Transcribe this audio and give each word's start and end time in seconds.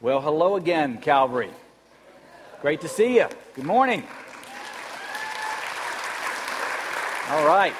Well, 0.00 0.20
hello 0.20 0.54
again, 0.54 0.98
Calvary. 0.98 1.50
Great 2.62 2.82
to 2.82 2.88
see 2.88 3.16
you. 3.16 3.26
Good 3.56 3.64
morning. 3.64 4.04
All 7.28 7.44
right. 7.44 7.72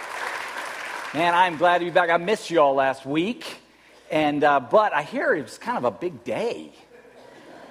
Man, 1.15 1.33
I'm 1.37 1.59
glad 1.59 1.79
to 1.79 1.85
be 1.85 1.93
back. 1.93 2.11
I 2.11 2.17
missed 2.17 2.51
you 2.51 2.61
all 2.61 2.75
last 2.75 3.07
week. 3.07 3.59
And, 4.11 4.43
uh, 4.43 4.59
but 4.59 4.93
I 4.93 5.03
hear 5.03 5.33
it 5.33 5.45
was 5.45 5.59
kind 5.59 5.79
of 5.79 5.85
a 5.85 5.93
big 5.93 6.25
day. 6.25 6.73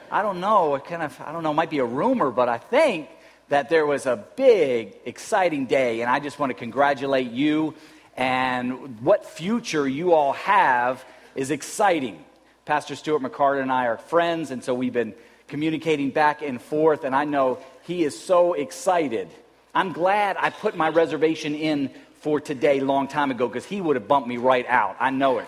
I 0.10 0.21
don't 0.21 0.39
know. 0.39 0.75
It 0.75 0.86
kind 0.86 1.04
of, 1.04 1.20
I 1.20 1.34
don't 1.34 1.43
know, 1.43 1.54
might 1.54 1.70
be 1.70 1.79
a 1.79 1.86
rumor, 1.86 2.32
but 2.32 2.48
I 2.48 2.57
think 2.57 3.09
that 3.50 3.68
there 3.68 3.86
was 3.86 4.05
a 4.05 4.16
big, 4.38 4.95
exciting 5.04 5.66
day. 5.66 6.00
And 6.00 6.09
I 6.09 6.21
just 6.21 6.39
want 6.39 6.52
to 6.52 6.54
congratulate 6.54 7.32
you. 7.32 7.73
And 8.16 9.02
what 9.02 9.25
future 9.25 9.86
you 9.86 10.14
all 10.14 10.32
have 10.32 11.04
is 11.36 11.52
exciting. 11.52 12.23
Pastor 12.68 12.97
Stuart 12.97 13.21
McCarter 13.21 13.61
and 13.61 13.71
I 13.71 13.86
are 13.86 13.95
friends, 13.95 14.52
and 14.52 14.61
so 14.61 14.73
we've 14.73 14.91
been 14.91 15.13
communicating 15.48 16.09
back 16.09 16.41
and 16.41 16.62
forth, 16.62 17.05
and 17.05 17.16
I 17.16 17.23
know 17.23 17.59
he 17.84 18.03
is 18.03 18.20
so 18.20 18.55
excited. 18.55 19.30
I'm 19.73 19.94
glad 19.94 20.35
I 20.38 20.49
put 20.49 20.75
my 20.75 20.89
reservation 20.89 21.55
in 21.55 21.89
for 22.20 22.41
today 22.41 22.81
long 22.81 23.08
time 23.08 23.31
ago 23.31 23.48
because 23.48 23.63
he 23.63 23.80
would 23.80 23.95
have 23.95 24.09
bumped 24.09 24.27
me 24.27 24.35
right 24.35 24.67
out. 24.67 24.98
I 24.99 25.11
know 25.11 25.38
it. 25.38 25.48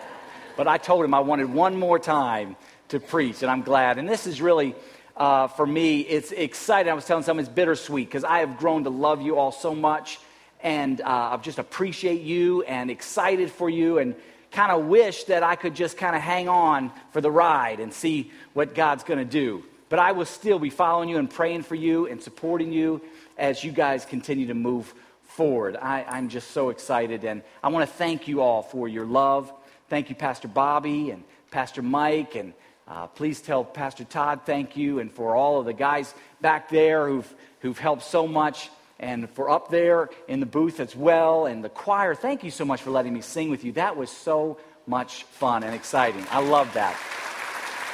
But 0.56 0.70
I 0.70 0.78
told 0.78 1.04
him 1.04 1.14
I 1.14 1.20
wanted 1.20 1.52
one 1.52 1.76
more 1.76 2.00
time 2.00 2.56
to 2.88 3.02
preach, 3.02 3.42
and 3.42 3.52
I'm 3.52 3.64
glad. 3.64 3.98
And 3.98 4.08
this 4.08 4.26
is 4.26 4.42
really, 4.42 4.74
uh, 5.18 5.48
for 5.48 5.68
me, 5.68 6.00
it's 6.00 6.32
exciting. 6.32 6.90
I 6.90 6.94
was 6.94 7.04
telling 7.04 7.26
someone 7.26 7.44
it's 7.44 7.54
bittersweet 7.54 8.08
because 8.08 8.24
I 8.24 8.40
have 8.40 8.58
grown 8.58 8.86
to 8.86 8.90
love 8.90 9.22
you 9.22 9.38
all 9.38 9.52
so 9.52 9.76
much, 9.76 10.22
and 10.64 11.02
uh, 11.02 11.32
I 11.34 11.38
just 11.42 11.60
appreciate 11.60 12.22
you 12.22 12.64
and 12.64 12.90
excited 12.90 13.52
for 13.52 13.70
you. 13.70 13.98
And 13.98 14.16
kind 14.52 14.72
of 14.72 14.86
wish 14.86 15.26
that 15.26 15.44
I 15.44 15.56
could 15.56 15.76
just 15.76 15.98
kind 15.98 16.16
of 16.16 16.22
hang 16.22 16.50
on 16.50 16.92
for 17.12 17.22
the 17.22 17.32
ride 17.32 17.80
and 17.80 17.94
see 17.94 18.32
what 18.54 18.76
God's 18.76 19.04
going 19.04 19.20
to 19.20 19.26
do. 19.26 19.64
But 19.90 20.00
I 20.00 20.12
will 20.12 20.26
still 20.26 20.60
be 20.60 20.70
following 20.70 21.10
you 21.10 21.18
and 21.18 21.30
praying 21.30 21.64
for 21.64 21.76
you 21.76 22.08
and 22.08 22.22
supporting 22.22 22.72
you 22.72 23.02
as 23.38 23.64
you 23.64 23.72
guys 23.72 24.06
continue 24.06 24.48
to 24.48 24.54
move 24.54 24.94
forward. 25.24 25.78
I, 25.78 26.18
am 26.18 26.30
just 26.30 26.52
so 26.52 26.70
excited, 26.70 27.24
and 27.24 27.42
I 27.64 27.70
want 27.70 27.90
to 27.90 27.96
thank 27.96 28.28
you 28.28 28.42
all 28.42 28.62
for 28.62 28.88
your 28.88 29.06
love. 29.06 29.52
Thank 29.88 30.10
you, 30.10 30.16
Pastor 30.16 30.48
Bobby 30.48 31.12
and 31.12 31.24
Pastor 31.50 31.82
Mike, 31.82 32.36
and 32.36 32.54
uh, 32.88 33.08
please 33.08 33.42
tell 33.42 33.64
Pastor 33.64 34.04
Todd 34.04 34.42
thank 34.46 34.76
you, 34.76 35.00
and 35.00 35.12
for 35.12 35.36
all 35.36 35.60
of 35.60 35.66
the 35.66 35.74
guys 35.74 36.14
back 36.42 36.70
there 36.70 37.08
who've, 37.08 37.36
who've 37.62 37.80
helped 37.80 38.04
so 38.04 38.28
much 38.28 38.70
and 39.00 39.30
for 39.30 39.50
up 39.50 39.70
there 39.70 40.10
in 40.28 40.40
the 40.40 40.46
booth 40.46 40.80
as 40.80 40.96
well, 40.96 41.46
and 41.46 41.64
the 41.64 41.70
choir. 41.70 42.14
Thank 42.16 42.44
you 42.44 42.52
so 42.52 42.66
much 42.66 42.82
for 42.82 42.92
letting 42.92 43.14
me 43.14 43.22
sing 43.22 43.50
with 43.50 43.64
you. 43.64 43.72
That 43.74 43.96
was 43.96 44.10
so 44.10 44.58
much 44.86 45.24
fun 45.24 45.64
and 45.64 45.74
exciting. 45.74 46.26
I 46.32 46.42
love 46.42 46.74
that. 46.74 46.96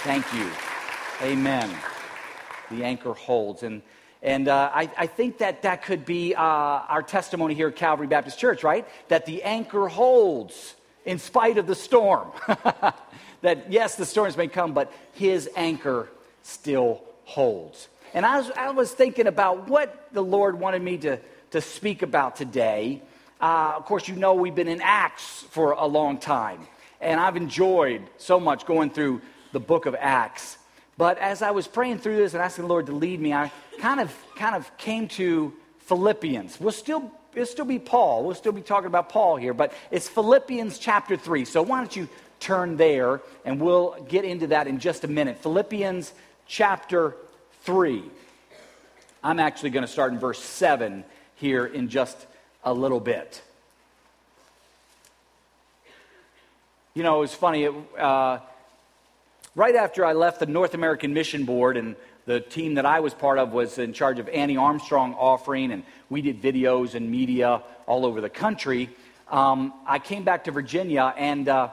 Thank 0.03 0.25
you. 0.34 0.50
Amen. 1.22 1.75
The 2.72 2.84
anchor 2.84 3.14
holds. 3.14 3.64
And, 3.64 3.81
and 4.22 4.47
uh, 4.47 4.72
I, 4.73 4.89
I, 4.97 5.08
think 5.08 5.39
that 5.39 5.62
that 5.64 5.84
could 5.84 6.06
be 6.06 6.36
uh, 6.36 6.42
our 6.42 7.03
testimony 7.03 7.53
here 7.53 7.67
at 7.67 7.75
Calvary 7.75 8.08
Baptist 8.08 8.40
Church, 8.40 8.64
right? 8.64 8.88
That 9.08 9.25
the 9.25 9.44
anchor 9.44 9.88
holds 9.88 10.75
in 11.06 11.19
spite 11.19 11.58
of 11.58 11.67
the 11.67 11.75
storm. 11.75 12.31
that, 13.42 13.72
yes, 13.72 13.95
the 13.95 14.06
storms 14.06 14.38
may 14.38 14.47
come, 14.47 14.73
but 14.73 14.92
his 15.14 15.50
anchor 15.56 16.09
still 16.44 17.02
holds. 17.23 17.88
And 18.16 18.25
I 18.25 18.38
was, 18.38 18.49
I 18.52 18.71
was 18.71 18.94
thinking 18.94 19.27
about 19.27 19.67
what 19.67 20.08
the 20.13 20.21
Lord 20.21 20.58
wanted 20.58 20.81
me 20.81 20.97
to, 20.99 21.19
to 21.52 21.59
speak 21.59 22.02
about 22.02 22.38
today. 22.38 23.02
Uh, 23.41 23.73
of 23.75 23.83
course, 23.83 24.07
you 24.07 24.16
know 24.16 24.35
we've 24.35 24.55
been 24.55 24.69
in 24.69 24.80
Acts 24.81 25.44
for 25.49 25.73
a 25.73 25.85
long 25.85 26.17
time, 26.17 26.66
and 27.02 27.19
I've 27.19 27.35
enjoyed 27.35 28.03
so 28.17 28.39
much 28.39 28.66
going 28.66 28.89
through 28.89 29.22
the 29.52 29.59
book 29.59 29.85
of 29.85 29.97
Acts. 29.99 30.57
But 30.97 31.17
as 31.19 31.41
I 31.41 31.52
was 31.52 31.67
praying 31.67 31.97
through 31.97 32.16
this 32.16 32.33
and 32.33 32.41
asking 32.41 32.63
the 32.63 32.69
Lord 32.69 32.85
to 32.85 32.94
lead 32.94 33.19
me, 33.19 33.33
I 33.33 33.52
kind 33.80 33.99
of 33.99 34.16
kind 34.38 34.55
of 34.55 34.75
came 34.77 35.09
to 35.09 35.52
Philippians. 35.79 36.57
We'll 36.57 36.72
still 36.72 37.11
it'll 37.33 37.45
still 37.45 37.66
be 37.66 37.79
Paul. 37.79 38.23
We'll 38.23 38.35
still 38.35 38.53
be 38.53 38.61
talking 38.61 38.88
about 38.88 39.09
Paul 39.09 39.35
here, 39.35 39.53
but 39.53 39.73
it's 39.91 40.07
Philippians 40.07 40.79
chapter 40.79 41.17
3. 41.17 41.44
So 41.44 41.61
why 41.61 41.79
don't 41.79 41.94
you 41.94 42.07
turn 42.40 42.78
there 42.78 43.19
and 43.44 43.59
we'll 43.59 44.01
get 44.07 44.23
into 44.23 44.47
that 44.47 44.67
in 44.67 44.79
just 44.79 45.03
a 45.03 45.09
minute. 45.09 45.38
Philippians 45.40 46.13
chapter 46.47 47.17
3. 47.66 48.03
I'm 49.24 49.40
actually 49.40 49.72
going 49.72 49.86
to 49.86 49.92
start 49.92 50.14
in 50.14 50.20
verse 50.20 50.40
7 50.40 51.03
here 51.34 51.66
in 51.66 51.90
just 51.90 52.16
a 52.64 52.72
little 52.72 53.00
bit. 53.00 53.42
You 56.94 57.02
know, 57.02 57.18
it 57.18 57.22
was 57.22 57.34
funny. 57.34 57.64
It, 57.64 57.74
uh, 57.98 58.38
right 59.56 59.76
after 59.76 60.06
I 60.06 60.14
left 60.14 60.40
the 60.40 60.46
North 60.46 60.76
American 60.76 61.16
Mission 61.16 61.46
Board, 61.46 61.76
and 61.76 61.96
the 62.26 62.40
team 62.40 62.76
that 62.76 62.86
I 62.86 63.00
was 63.00 63.16
part 63.16 63.40
of 63.40 63.52
was 63.52 63.80
in 63.80 63.94
charge 63.94 64.20
of 64.20 64.30
Annie 64.30 64.58
Armstrong 64.58 65.16
offering, 65.16 65.72
and 65.72 65.84
we 66.08 66.22
did 66.22 66.44
videos 66.44 66.94
and 66.94 67.09
media 67.09 67.64
all 67.88 68.06
over 68.06 68.22
the 68.22 68.30
country. 68.30 68.92
Um, 69.28 69.74
I 69.88 69.97
came 69.97 70.24
back 70.24 70.44
to 70.44 70.52
Virginia, 70.52 71.12
and 71.18 71.50
uh, 71.50 71.70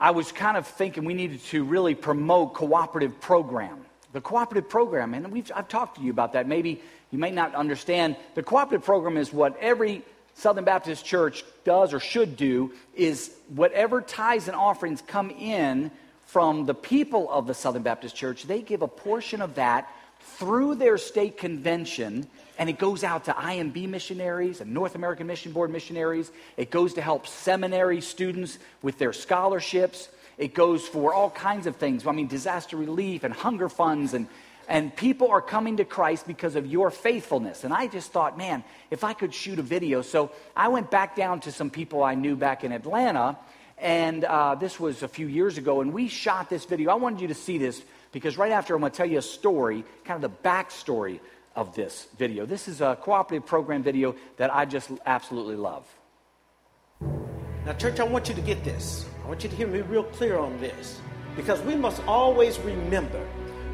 I 0.00 0.10
was 0.10 0.32
kind 0.32 0.56
of 0.56 0.66
thinking 0.66 1.04
we 1.04 1.14
needed 1.14 1.44
to 1.44 1.62
really 1.62 1.94
promote 1.94 2.54
cooperative 2.54 3.20
program 3.20 3.86
the 4.12 4.20
cooperative 4.20 4.68
program, 4.68 5.14
and 5.14 5.30
we've, 5.30 5.50
I've 5.54 5.68
talked 5.68 5.96
to 5.96 6.02
you 6.02 6.10
about 6.10 6.32
that. 6.32 6.48
Maybe 6.48 6.82
you 7.10 7.18
may 7.18 7.30
not 7.30 7.54
understand. 7.54 8.16
The 8.34 8.42
cooperative 8.42 8.84
program 8.84 9.16
is 9.16 9.32
what 9.32 9.56
every 9.58 10.02
Southern 10.34 10.64
Baptist 10.64 11.04
church 11.04 11.44
does 11.64 11.92
or 11.92 12.00
should 12.00 12.36
do 12.36 12.72
is 12.94 13.32
whatever 13.48 14.00
tithes 14.00 14.48
and 14.48 14.56
offerings 14.56 15.02
come 15.06 15.30
in 15.30 15.90
from 16.30 16.64
the 16.64 16.74
people 16.74 17.28
of 17.28 17.48
the 17.48 17.54
Southern 17.54 17.82
Baptist 17.82 18.14
Church, 18.14 18.44
they 18.44 18.62
give 18.62 18.82
a 18.82 18.88
portion 18.88 19.42
of 19.42 19.56
that 19.56 19.92
through 20.20 20.76
their 20.76 20.96
state 20.96 21.36
convention, 21.36 22.26
and 22.56 22.70
it 22.70 22.78
goes 22.78 23.02
out 23.02 23.24
to 23.24 23.32
IMB 23.32 23.88
missionaries 23.88 24.60
and 24.60 24.72
North 24.72 24.94
American 24.94 25.26
Mission 25.26 25.50
Board 25.50 25.70
missionaries. 25.70 26.30
It 26.56 26.70
goes 26.70 26.94
to 26.94 27.02
help 27.02 27.26
seminary 27.26 28.00
students 28.00 28.58
with 28.80 28.96
their 28.96 29.12
scholarships. 29.12 30.08
It 30.38 30.54
goes 30.54 30.86
for 30.86 31.12
all 31.12 31.30
kinds 31.30 31.66
of 31.66 31.76
things. 31.76 32.06
I 32.06 32.12
mean, 32.12 32.26
disaster 32.26 32.76
relief 32.76 33.24
and 33.24 33.34
hunger 33.34 33.68
funds 33.68 34.14
and 34.14 34.26
and 34.70 34.94
people 34.94 35.32
are 35.32 35.42
coming 35.42 35.78
to 35.78 35.84
Christ 35.84 36.28
because 36.28 36.54
of 36.54 36.64
your 36.64 36.92
faithfulness. 36.92 37.64
And 37.64 37.74
I 37.74 37.88
just 37.88 38.12
thought, 38.12 38.38
man, 38.38 38.62
if 38.92 39.02
I 39.02 39.14
could 39.14 39.34
shoot 39.34 39.58
a 39.58 39.62
video. 39.62 40.00
So 40.00 40.30
I 40.56 40.68
went 40.68 40.92
back 40.92 41.16
down 41.16 41.40
to 41.40 41.52
some 41.52 41.70
people 41.70 42.04
I 42.04 42.14
knew 42.14 42.36
back 42.36 42.62
in 42.62 42.70
Atlanta, 42.70 43.36
and 43.78 44.24
uh, 44.24 44.54
this 44.54 44.78
was 44.78 45.02
a 45.02 45.08
few 45.08 45.26
years 45.26 45.58
ago, 45.58 45.80
and 45.80 45.92
we 45.92 46.06
shot 46.06 46.48
this 46.48 46.66
video. 46.66 46.92
I 46.92 46.94
wanted 46.94 47.20
you 47.20 47.28
to 47.28 47.34
see 47.34 47.58
this 47.58 47.82
because 48.12 48.38
right 48.38 48.52
after 48.52 48.74
I'm 48.74 48.80
going 48.80 48.92
to 48.92 48.96
tell 48.96 49.06
you 49.06 49.18
a 49.18 49.22
story, 49.22 49.84
kind 50.04 50.22
of 50.22 50.30
the 50.30 50.48
backstory 50.48 51.18
of 51.56 51.74
this 51.74 52.06
video. 52.16 52.46
This 52.46 52.68
is 52.68 52.80
a 52.80 52.96
cooperative 53.00 53.46
program 53.46 53.82
video 53.82 54.14
that 54.36 54.54
I 54.54 54.66
just 54.66 54.88
absolutely 55.04 55.56
love. 55.56 55.84
Now, 57.66 57.74
church, 57.74 58.00
I 58.00 58.04
want 58.04 58.28
you 58.28 58.34
to 58.34 58.40
get 58.40 58.64
this. 58.64 59.04
I 59.22 59.28
want 59.28 59.42
you 59.42 59.50
to 59.50 59.56
hear 59.56 59.66
me 59.66 59.82
real 59.82 60.04
clear 60.04 60.38
on 60.38 60.58
this 60.60 60.98
because 61.36 61.60
we 61.60 61.74
must 61.74 62.02
always 62.06 62.58
remember, 62.60 63.20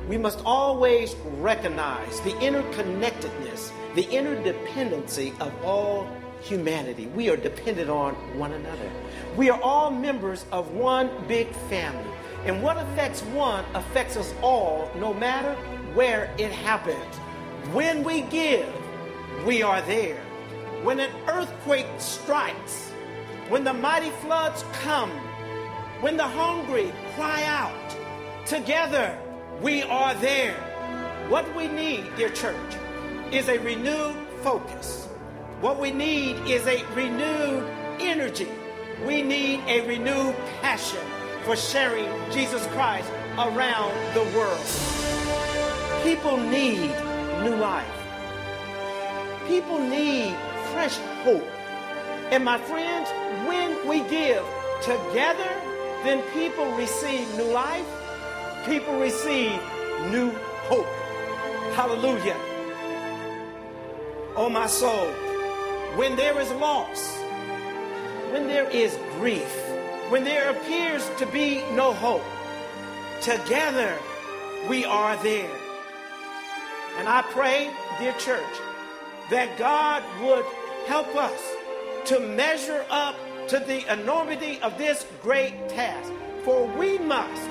we 0.09 0.19
must 0.19 0.41
always 0.45 1.15
recognize 1.39 2.21
the 2.23 2.33
interconnectedness, 2.33 3.71
the 3.95 4.03
interdependency 4.05 5.39
of 5.41 5.53
all 5.65 6.09
humanity. 6.41 7.07
We 7.07 7.31
are 7.31 7.37
dependent 7.37 7.89
on 7.89 8.15
one 8.37 8.53
another. 8.53 8.91
We 9.37 9.51
are 9.51 9.61
all 9.63 9.91
members 9.93 10.47
of 10.51 10.73
one 10.73 11.11
big 11.29 11.49
family. 11.69 12.11
And 12.45 12.63
what 12.63 12.77
affects 12.77 13.23
one 13.23 13.65
affects 13.75 14.17
us 14.17 14.35
all, 14.43 14.91
no 14.97 15.15
matter 15.15 15.55
where 15.95 16.35
it 16.39 16.51
happens. 16.51 17.17
When 17.73 18.03
we 18.03 18.23
give, 18.23 18.69
we 19.47 19.63
are 19.63 19.81
there. 19.83 20.21
When 20.83 21.01
an 21.01 21.11
earthquake 21.29 21.87
strikes, 21.99 22.93
when 23.49 23.63
the 23.63 23.73
mighty 23.73 24.11
floods 24.11 24.65
come, 24.83 25.11
when 26.01 26.17
the 26.17 26.25
hungry 26.25 26.93
cry 27.15 27.45
out, 27.45 27.97
together 28.45 29.17
we 29.63 29.83
are 29.85 30.15
there. 30.15 30.55
What 31.29 31.55
we 31.57 31.69
need, 31.69 32.05
dear 32.17 32.31
church, 32.31 32.77
is 33.31 33.49
a 33.49 33.59
renewed 33.59 34.17
focus. 34.43 35.07
What 35.61 35.79
we 35.79 35.91
need 35.91 36.37
is 36.49 36.67
a 36.67 36.85
renewed 36.95 37.65
energy. 38.01 38.49
We 39.07 39.23
need 39.23 39.61
a 39.67 39.87
renewed 39.87 40.35
passion 40.61 41.01
for 41.45 41.57
sharing 41.57 42.09
Jesus 42.33 42.67
Christ 42.69 43.09
around 43.39 43.93
the 44.15 44.23
world. 44.37 44.67
People 46.03 46.37
need 46.37 46.91
new 47.43 47.57
life. 47.57 47.87
People 49.47 49.79
need 49.79 50.35
fresh 50.73 50.97
hope. 51.25 51.56
And 52.31 52.45
my 52.45 52.59
friends, 52.59 53.09
when 53.47 53.89
we 53.89 54.01
give 54.09 54.45
together, 54.83 55.51
then 56.03 56.23
people 56.33 56.71
receive 56.73 57.33
new 57.37 57.53
life, 57.53 57.87
people 58.67 58.99
receive 58.99 59.61
new 60.11 60.31
hope. 60.69 60.87
Hallelujah. 61.75 62.37
Oh, 64.35 64.49
my 64.51 64.67
soul, 64.67 65.07
when 65.97 66.17
there 66.17 66.39
is 66.41 66.51
loss, 66.53 67.17
when 68.33 68.49
there 68.49 68.69
is 68.71 68.99
grief, 69.19 69.51
when 70.09 70.25
there 70.25 70.51
appears 70.51 71.09
to 71.19 71.27
be 71.27 71.63
no 71.75 71.93
hope, 71.93 72.25
together 73.23 73.97
we 74.69 74.85
are 74.85 75.17
there. 75.23 75.51
And 76.99 77.09
I 77.09 77.23
pray, 77.23 77.71
dear 77.99 78.13
church, 78.15 78.55
that 79.31 79.57
God 79.59 80.03
would 80.23 80.45
help 80.87 81.15
us 81.15 81.41
to 82.07 82.21
measure 82.21 82.85
up 82.89 83.17
to 83.49 83.59
the 83.59 83.93
enormity 83.93 84.61
of 84.63 84.79
this 84.79 85.05
great 85.23 85.69
task. 85.69 86.13
For 86.45 86.67
we 86.79 86.99
must, 86.99 87.49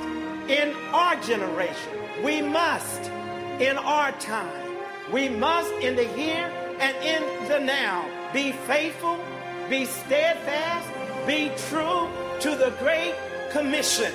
in 0.49 0.73
our 0.93 1.15
generation, 1.21 1.99
we 2.23 2.41
must, 2.41 3.11
in 3.59 3.77
our 3.77 4.13
time, 4.13 4.77
we 5.11 5.27
must, 5.27 5.71
in 5.73 5.97
the 5.97 6.05
here 6.05 6.49
and 6.79 6.95
in 7.03 7.49
the 7.49 7.59
now, 7.59 8.05
be 8.33 8.53
faithful, 8.53 9.19
be 9.69 9.83
steadfast, 9.83 10.87
be 11.27 11.51
true 11.69 12.07
to 12.39 12.55
the 12.55 12.73
Great 12.79 13.15
Commission 13.51 14.11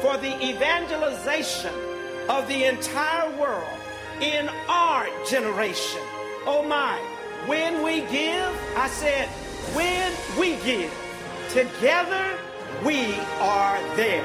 for 0.00 0.16
the 0.18 0.34
evangelization 0.44 1.74
of 2.28 2.46
the 2.46 2.64
entire 2.64 3.36
world 3.36 3.78
in 4.20 4.48
our 4.68 5.08
generation. 5.28 6.00
Oh 6.46 6.64
my, 6.68 6.96
when 7.46 7.82
we 7.82 8.02
give, 8.02 8.76
I 8.76 8.88
said, 8.88 9.28
when 9.74 10.12
we 10.38 10.56
give, 10.64 10.92
together 11.50 12.38
we 12.84 13.14
are 13.40 13.96
there. 13.96 14.24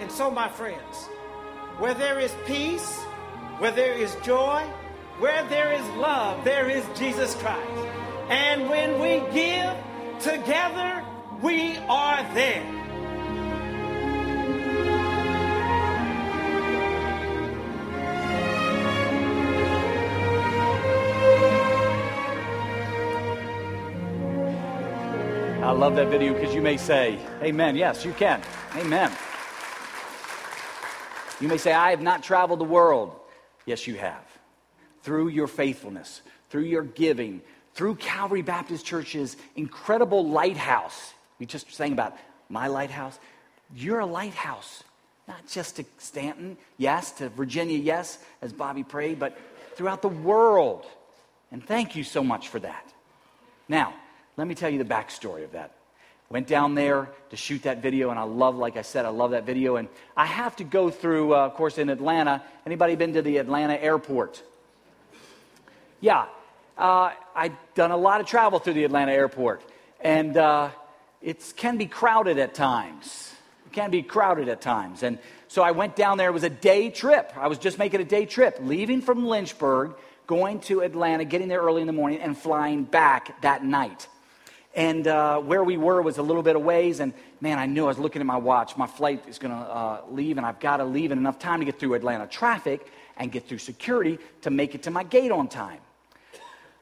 And 0.00 0.10
so, 0.10 0.30
my 0.30 0.48
friends, 0.48 1.08
where 1.78 1.94
there 1.94 2.18
is 2.18 2.34
peace, 2.46 2.98
where 3.58 3.70
there 3.70 3.94
is 3.94 4.14
joy, 4.22 4.62
where 5.18 5.44
there 5.48 5.72
is 5.72 5.86
love, 5.96 6.44
there 6.44 6.68
is 6.68 6.84
Jesus 6.98 7.34
Christ. 7.36 7.68
And 8.30 8.68
when 8.70 8.98
we 9.00 9.22
give 9.32 9.74
together, 10.20 11.04
we 11.42 11.76
are 11.88 12.22
there. 12.34 12.79
I 25.70 25.72
love 25.72 25.94
that 25.94 26.08
video 26.08 26.34
because 26.34 26.52
you 26.52 26.62
may 26.62 26.76
say, 26.76 27.16
Amen. 27.44 27.76
Yes, 27.76 28.04
you 28.04 28.12
can. 28.12 28.42
Amen. 28.74 29.12
You 31.40 31.46
may 31.46 31.58
say, 31.58 31.72
I 31.72 31.90
have 31.90 32.02
not 32.02 32.24
traveled 32.24 32.58
the 32.58 32.64
world. 32.64 33.14
Yes, 33.66 33.86
you 33.86 33.94
have. 33.94 34.24
Through 35.04 35.28
your 35.28 35.46
faithfulness, 35.46 36.22
through 36.48 36.64
your 36.64 36.82
giving, 36.82 37.40
through 37.74 37.94
Calvary 37.94 38.42
Baptist 38.42 38.84
Church's 38.84 39.36
incredible 39.54 40.28
lighthouse. 40.28 41.14
We 41.38 41.46
just 41.46 41.72
sang 41.72 41.92
about 41.92 42.16
my 42.48 42.66
lighthouse. 42.66 43.16
You're 43.72 44.00
a 44.00 44.06
lighthouse, 44.06 44.82
not 45.28 45.46
just 45.46 45.76
to 45.76 45.84
Staunton, 45.98 46.56
yes, 46.78 47.12
to 47.12 47.28
Virginia, 47.28 47.78
yes, 47.78 48.18
as 48.42 48.52
Bobby 48.52 48.82
prayed, 48.82 49.20
but 49.20 49.38
throughout 49.76 50.02
the 50.02 50.08
world. 50.08 50.84
And 51.52 51.64
thank 51.64 51.94
you 51.94 52.02
so 52.02 52.24
much 52.24 52.48
for 52.48 52.58
that. 52.58 52.92
Now, 53.68 53.94
let 54.40 54.48
me 54.48 54.54
tell 54.54 54.70
you 54.70 54.78
the 54.78 54.86
backstory 54.86 55.44
of 55.44 55.52
that. 55.52 55.72
Went 56.30 56.46
down 56.46 56.74
there 56.74 57.10
to 57.28 57.36
shoot 57.36 57.64
that 57.64 57.82
video, 57.82 58.08
and 58.08 58.18
I 58.18 58.22
love, 58.22 58.56
like 58.56 58.78
I 58.78 58.82
said, 58.82 59.04
I 59.04 59.10
love 59.10 59.32
that 59.32 59.44
video. 59.44 59.76
And 59.76 59.86
I 60.16 60.24
have 60.24 60.56
to 60.56 60.64
go 60.64 60.88
through, 60.88 61.34
uh, 61.34 61.46
of 61.46 61.54
course, 61.54 61.76
in 61.76 61.90
Atlanta. 61.90 62.42
Anybody 62.64 62.96
been 62.96 63.12
to 63.12 63.20
the 63.20 63.36
Atlanta 63.36 63.74
airport? 63.74 64.42
Yeah, 66.00 66.24
uh, 66.78 67.10
I've 67.34 67.52
done 67.74 67.90
a 67.90 67.98
lot 67.98 68.22
of 68.22 68.26
travel 68.26 68.60
through 68.60 68.72
the 68.72 68.84
Atlanta 68.84 69.12
airport, 69.12 69.62
and 70.00 70.34
uh, 70.38 70.70
it 71.20 71.52
can 71.56 71.76
be 71.76 71.84
crowded 71.84 72.38
at 72.38 72.54
times. 72.54 73.34
It 73.66 73.72
can 73.72 73.90
be 73.90 74.02
crowded 74.02 74.48
at 74.48 74.62
times. 74.62 75.02
And 75.02 75.18
so 75.48 75.62
I 75.62 75.72
went 75.72 75.96
down 75.96 76.16
there. 76.16 76.30
It 76.30 76.32
was 76.32 76.44
a 76.44 76.48
day 76.48 76.88
trip. 76.88 77.30
I 77.36 77.48
was 77.48 77.58
just 77.58 77.78
making 77.78 78.00
a 78.00 78.04
day 78.04 78.24
trip, 78.24 78.56
leaving 78.62 79.02
from 79.02 79.26
Lynchburg, 79.26 79.96
going 80.26 80.60
to 80.60 80.80
Atlanta, 80.80 81.26
getting 81.26 81.48
there 81.48 81.60
early 81.60 81.82
in 81.82 81.86
the 81.86 81.92
morning, 81.92 82.20
and 82.20 82.38
flying 82.38 82.84
back 82.84 83.42
that 83.42 83.62
night. 83.62 84.08
And 84.74 85.06
uh, 85.08 85.40
where 85.40 85.64
we 85.64 85.76
were 85.76 86.00
was 86.00 86.18
a 86.18 86.22
little 86.22 86.42
bit 86.42 86.54
of 86.54 86.62
ways. 86.62 87.00
And 87.00 87.12
man, 87.40 87.58
I 87.58 87.66
knew 87.66 87.84
I 87.84 87.88
was 87.88 87.98
looking 87.98 88.20
at 88.20 88.26
my 88.26 88.36
watch. 88.36 88.76
My 88.76 88.86
flight 88.86 89.24
is 89.28 89.38
going 89.38 89.52
to 89.52 89.60
uh, 89.60 90.02
leave, 90.10 90.36
and 90.36 90.46
I've 90.46 90.60
got 90.60 90.76
to 90.76 90.84
leave 90.84 91.10
in 91.10 91.18
enough 91.18 91.38
time 91.38 91.58
to 91.58 91.64
get 91.64 91.80
through 91.80 91.94
Atlanta 91.94 92.26
traffic 92.26 92.86
and 93.16 93.32
get 93.32 93.48
through 93.48 93.58
security 93.58 94.18
to 94.42 94.50
make 94.50 94.74
it 94.74 94.84
to 94.84 94.90
my 94.90 95.02
gate 95.02 95.32
on 95.32 95.48
time. 95.48 95.80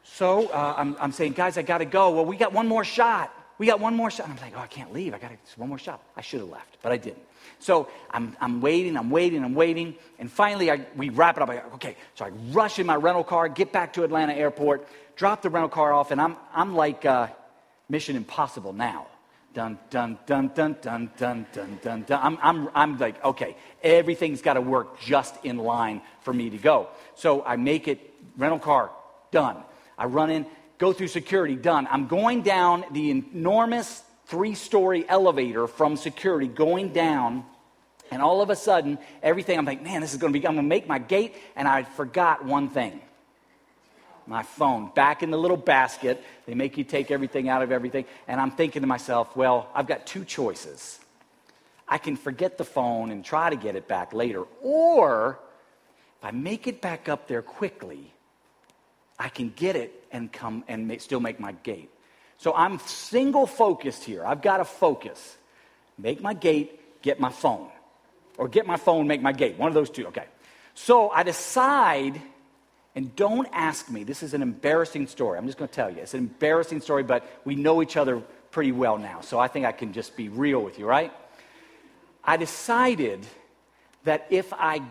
So 0.03 0.49
uh, 0.49 0.75
I'm, 0.77 0.97
I'm 1.01 1.13
saying, 1.13 1.33
guys, 1.33 1.59
I 1.59 1.63
got 1.63 1.79
to 1.79 1.85
go. 1.85 2.11
Well, 2.11 2.25
we 2.25 2.37
got 2.37 2.53
one 2.53 2.69
more 2.69 2.85
shot. 2.85 3.35
We 3.59 3.67
got 3.67 3.81
one 3.81 3.95
more 3.95 4.11
shot. 4.11 4.29
And 4.29 4.39
I'm 4.39 4.45
like, 4.45 4.55
oh, 4.57 4.61
I 4.61 4.67
can't 4.67 4.93
leave. 4.93 5.15
I 5.15 5.19
got 5.19 5.33
one 5.57 5.69
more 5.69 5.79
shot. 5.79 6.03
I 6.17 6.21
should 6.21 6.41
have 6.41 6.49
left, 6.49 6.79
but 6.83 6.93
I 6.93 6.97
didn't. 6.97 7.23
So 7.59 7.89
I'm, 8.11 8.37
I'm 8.41 8.61
waiting, 8.61 8.97
I'm 8.97 9.11
waiting, 9.11 9.43
I'm 9.45 9.55
waiting. 9.55 9.97
And 10.19 10.31
finally, 10.31 10.71
I, 10.71 10.87
we 10.97 11.09
wrap 11.09 11.37
it 11.37 11.43
up. 11.43 11.51
I 11.51 11.57
go, 11.57 11.63
okay. 11.75 11.97
So 12.15 12.25
I 12.25 12.29
rush 12.53 12.79
in 12.79 12.87
my 12.87 12.97
rental 12.97 13.25
car, 13.25 13.49
get 13.49 13.73
back 13.73 13.95
to 13.95 14.05
Atlanta 14.05 14.33
airport, 14.35 14.87
drop 15.17 15.43
the 15.43 15.51
rental 15.51 15.69
car 15.69 15.93
off, 15.93 16.11
and 16.11 16.21
I'm, 16.21 16.37
I'm 16.55 16.75
like, 16.77 17.05
uh, 17.05 17.29
Mission 17.89 18.17
Impossible 18.17 18.73
now. 18.73 19.07
Dun, 19.55 19.79
dun, 19.89 20.19
dun, 20.27 20.51
dun, 20.55 20.77
dun, 20.81 21.11
dun, 21.17 21.47
dun, 21.53 21.79
dun, 21.83 22.03
dun. 22.03 22.21
I'm, 22.23 22.39
I'm, 22.43 22.69
I'm 22.75 22.99
like, 22.99 23.25
okay, 23.25 23.57
everything's 23.83 24.43
got 24.43 24.55
to 24.55 24.61
work 24.61 25.01
just 25.01 25.35
in 25.45 25.57
line 25.57 26.03
for 26.21 26.35
me 26.35 26.51
to 26.51 26.59
go. 26.59 26.89
So 27.15 27.43
I 27.43 27.57
make 27.57 27.89
it, 27.89 28.15
rental 28.37 28.59
car, 28.59 28.91
done. 29.31 29.57
I 29.97 30.05
run 30.05 30.31
in, 30.31 30.47
go 30.77 30.93
through 30.93 31.09
security, 31.09 31.57
done. 31.57 31.89
I'm 31.91 32.07
going 32.09 32.43
down 32.43 32.85
the 32.93 33.11
enormous 33.11 34.03
three 34.27 34.55
story 34.55 35.09
elevator 35.09 35.67
from 35.67 35.97
security, 35.97 36.47
going 36.47 36.93
down. 36.93 37.45
And 38.11 38.21
all 38.21 38.43
of 38.43 38.51
a 38.51 38.57
sudden, 38.57 38.99
everything, 39.23 39.59
I'm 39.59 39.65
like, 39.65 39.83
man, 39.83 40.03
this 40.03 40.13
is 40.13 40.21
going 40.21 40.33
to 40.33 40.39
be, 40.39 40.47
I'm 40.47 40.55
going 40.55 40.65
to 40.65 40.69
make 40.69 40.87
my 40.87 40.99
gate. 40.99 41.35
And 41.57 41.67
I 41.67 41.83
forgot 41.85 42.45
one 42.45 42.69
thing 42.69 43.01
my 44.29 44.43
phone 44.43 44.91
back 44.95 45.23
in 45.23 45.31
the 45.31 45.39
little 45.39 45.57
basket. 45.57 46.23
They 46.47 46.55
make 46.55 46.77
you 46.77 46.85
take 46.85 47.11
everything 47.11 47.49
out 47.49 47.63
of 47.63 47.73
everything. 47.73 48.05
And 48.29 48.41
I'm 48.41 48.51
thinking 48.51 48.83
to 48.83 48.89
myself, 48.89 49.35
well, 49.35 49.69
I've 49.75 49.87
got 49.87 50.07
two 50.07 50.25
choices. 50.25 51.01
I 51.89 51.99
can 51.99 52.17
forget 52.17 52.59
the 52.59 52.65
phone 52.65 53.11
and 53.11 53.25
try 53.25 53.49
to 53.49 53.57
get 53.57 53.75
it 53.75 53.89
back 53.89 54.13
later. 54.13 54.45
Or 54.63 55.39
if 56.19 56.25
I 56.25 56.31
make 56.31 56.67
it 56.67 56.81
back 56.83 57.09
up 57.09 57.27
there 57.27 57.43
quickly, 57.43 58.13
I 59.19 59.31
can 59.31 59.53
get 59.57 59.75
it 59.75 60.05
and 60.13 60.31
come 60.31 60.65
and 60.69 61.01
still 61.01 61.21
make 61.21 61.41
my 61.41 61.53
gate. 61.53 61.91
So 62.37 62.55
I'm 62.55 62.79
single 62.81 63.47
focused 63.47 64.05
here. 64.05 64.25
I've 64.25 64.43
got 64.43 64.59
to 64.59 64.65
focus. 64.65 65.37
Make 65.97 66.21
my 66.21 66.35
gate, 66.35 67.03
get 67.03 67.19
my 67.19 67.31
phone. 67.31 67.71
Or 68.37 68.47
get 68.47 68.67
my 68.67 68.77
phone, 68.77 69.09
make 69.09 69.21
my 69.21 69.33
gate. 69.33 69.59
One 69.59 69.69
of 69.69 69.75
those 69.75 69.91
two. 69.91 70.07
Okay. 70.09 70.27
So 70.75 71.09
I 71.09 71.25
decide 71.25 72.21
and 72.99 73.15
don't 73.15 73.47
ask 73.53 73.89
me, 73.89 74.03
this 74.03 74.25
is 74.25 74.35
an 74.35 74.43
embarrassing 74.43 75.07
story. 75.07 75.39
I'm 75.39 75.47
just 75.47 75.57
going 75.57 75.69
to 75.69 75.75
tell 75.75 75.89
you. 75.89 75.99
It's 75.99 76.15
an 76.15 76.19
embarrassing 76.19 76.81
story, 76.81 77.05
but 77.05 77.25
we 77.45 77.55
know 77.55 77.81
each 77.81 77.97
other 77.97 78.21
pretty 78.51 78.73
well 78.73 78.99
now. 78.99 79.21
So 79.21 79.39
I 79.39 79.47
think 79.47 79.67
I 79.67 79.71
can 79.71 79.93
just 79.93 80.17
be 80.17 80.29
real 80.29 80.61
with 80.61 80.81
you, 80.81 80.85
right? 80.85 81.13
I 82.25 82.37
decided 82.37 83.25
that 84.03 84.27
if 84.31 84.53
I, 84.53 84.83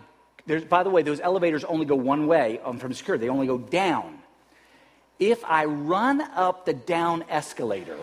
there's, 0.46 0.64
by 0.64 0.84
the 0.84 0.90
way, 0.90 1.02
those 1.02 1.20
elevators 1.20 1.66
only 1.66 1.86
go 1.86 1.96
one 1.96 2.28
way 2.28 2.62
um, 2.64 2.80
from 2.80 2.94
security, 2.94 3.26
they 3.26 3.30
only 3.30 3.46
go 3.46 3.58
down. 3.58 4.20
If 5.20 5.44
I 5.44 5.66
run 5.66 6.22
up 6.22 6.66
the 6.66 6.76
down 6.76 7.26
escalator, 7.28 7.98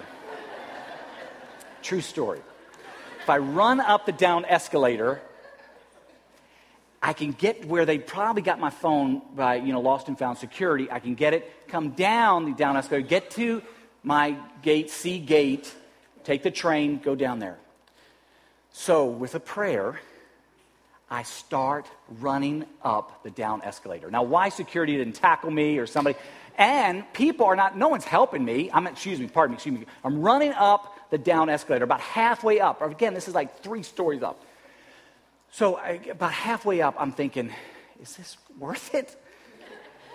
true 1.82 2.02
story. 2.02 2.42
If 3.22 3.30
I 3.30 3.38
run 3.38 3.80
up 3.80 4.04
the 4.04 4.12
down 4.12 4.44
escalator, 4.44 5.22
I 7.04 7.12
can 7.12 7.32
get 7.32 7.66
where 7.66 7.84
they 7.84 7.98
probably 7.98 8.40
got 8.40 8.58
my 8.58 8.70
phone 8.70 9.20
by, 9.36 9.56
you 9.56 9.74
know, 9.74 9.80
lost 9.80 10.08
and 10.08 10.18
found 10.18 10.38
security. 10.38 10.90
I 10.90 11.00
can 11.00 11.14
get 11.14 11.34
it, 11.34 11.68
come 11.68 11.90
down 11.90 12.46
the 12.46 12.52
down 12.52 12.78
escalator, 12.78 13.06
get 13.06 13.30
to 13.32 13.60
my 14.02 14.38
gate, 14.62 14.88
C 14.88 15.18
gate, 15.18 15.70
take 16.24 16.42
the 16.42 16.50
train, 16.50 16.98
go 16.98 17.14
down 17.14 17.40
there. 17.40 17.58
So, 18.72 19.04
with 19.04 19.34
a 19.34 19.40
prayer, 19.40 20.00
I 21.10 21.24
start 21.24 21.86
running 22.20 22.64
up 22.82 23.22
the 23.22 23.30
down 23.30 23.60
escalator. 23.62 24.10
Now, 24.10 24.22
why 24.22 24.48
security 24.48 24.96
didn't 24.96 25.16
tackle 25.16 25.50
me 25.50 25.76
or 25.76 25.86
somebody? 25.86 26.18
And 26.56 27.04
people 27.12 27.44
are 27.44 27.56
not, 27.56 27.76
no 27.76 27.88
one's 27.88 28.04
helping 28.04 28.42
me. 28.42 28.70
I'm, 28.72 28.86
excuse 28.86 29.20
me, 29.20 29.26
pardon 29.26 29.52
me, 29.52 29.56
excuse 29.56 29.78
me. 29.78 29.86
I'm 30.04 30.22
running 30.22 30.54
up 30.54 30.96
the 31.10 31.18
down 31.18 31.50
escalator, 31.50 31.84
about 31.84 32.00
halfway 32.00 32.60
up. 32.60 32.80
Again, 32.80 33.12
this 33.12 33.28
is 33.28 33.34
like 33.34 33.60
three 33.60 33.82
stories 33.82 34.22
up. 34.22 34.42
So 35.54 35.76
I, 35.76 36.00
about 36.10 36.32
halfway 36.32 36.82
up, 36.82 36.96
I'm 36.98 37.12
thinking, 37.12 37.48
is 38.02 38.16
this 38.16 38.36
worth 38.58 38.92
it? 38.92 39.16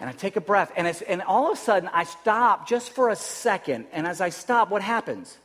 And 0.02 0.10
I 0.10 0.12
take 0.12 0.36
a 0.36 0.42
breath, 0.42 0.70
and, 0.76 0.86
and 1.08 1.22
all 1.22 1.50
of 1.50 1.58
a 1.58 1.62
sudden, 1.62 1.90
I 1.94 2.04
stop 2.04 2.68
just 2.68 2.90
for 2.90 3.08
a 3.08 3.16
second. 3.16 3.88
And 3.94 4.06
as 4.06 4.20
I 4.20 4.30
stop, 4.30 4.70
what 4.70 4.82
happens? 4.82 5.38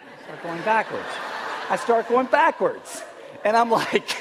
I 0.00 0.24
start 0.24 0.42
going 0.42 0.62
backwards. 0.62 1.08
I 1.68 1.76
start 1.76 2.08
going 2.08 2.26
backwards. 2.28 3.02
And 3.44 3.54
I'm 3.54 3.70
like, 3.70 4.16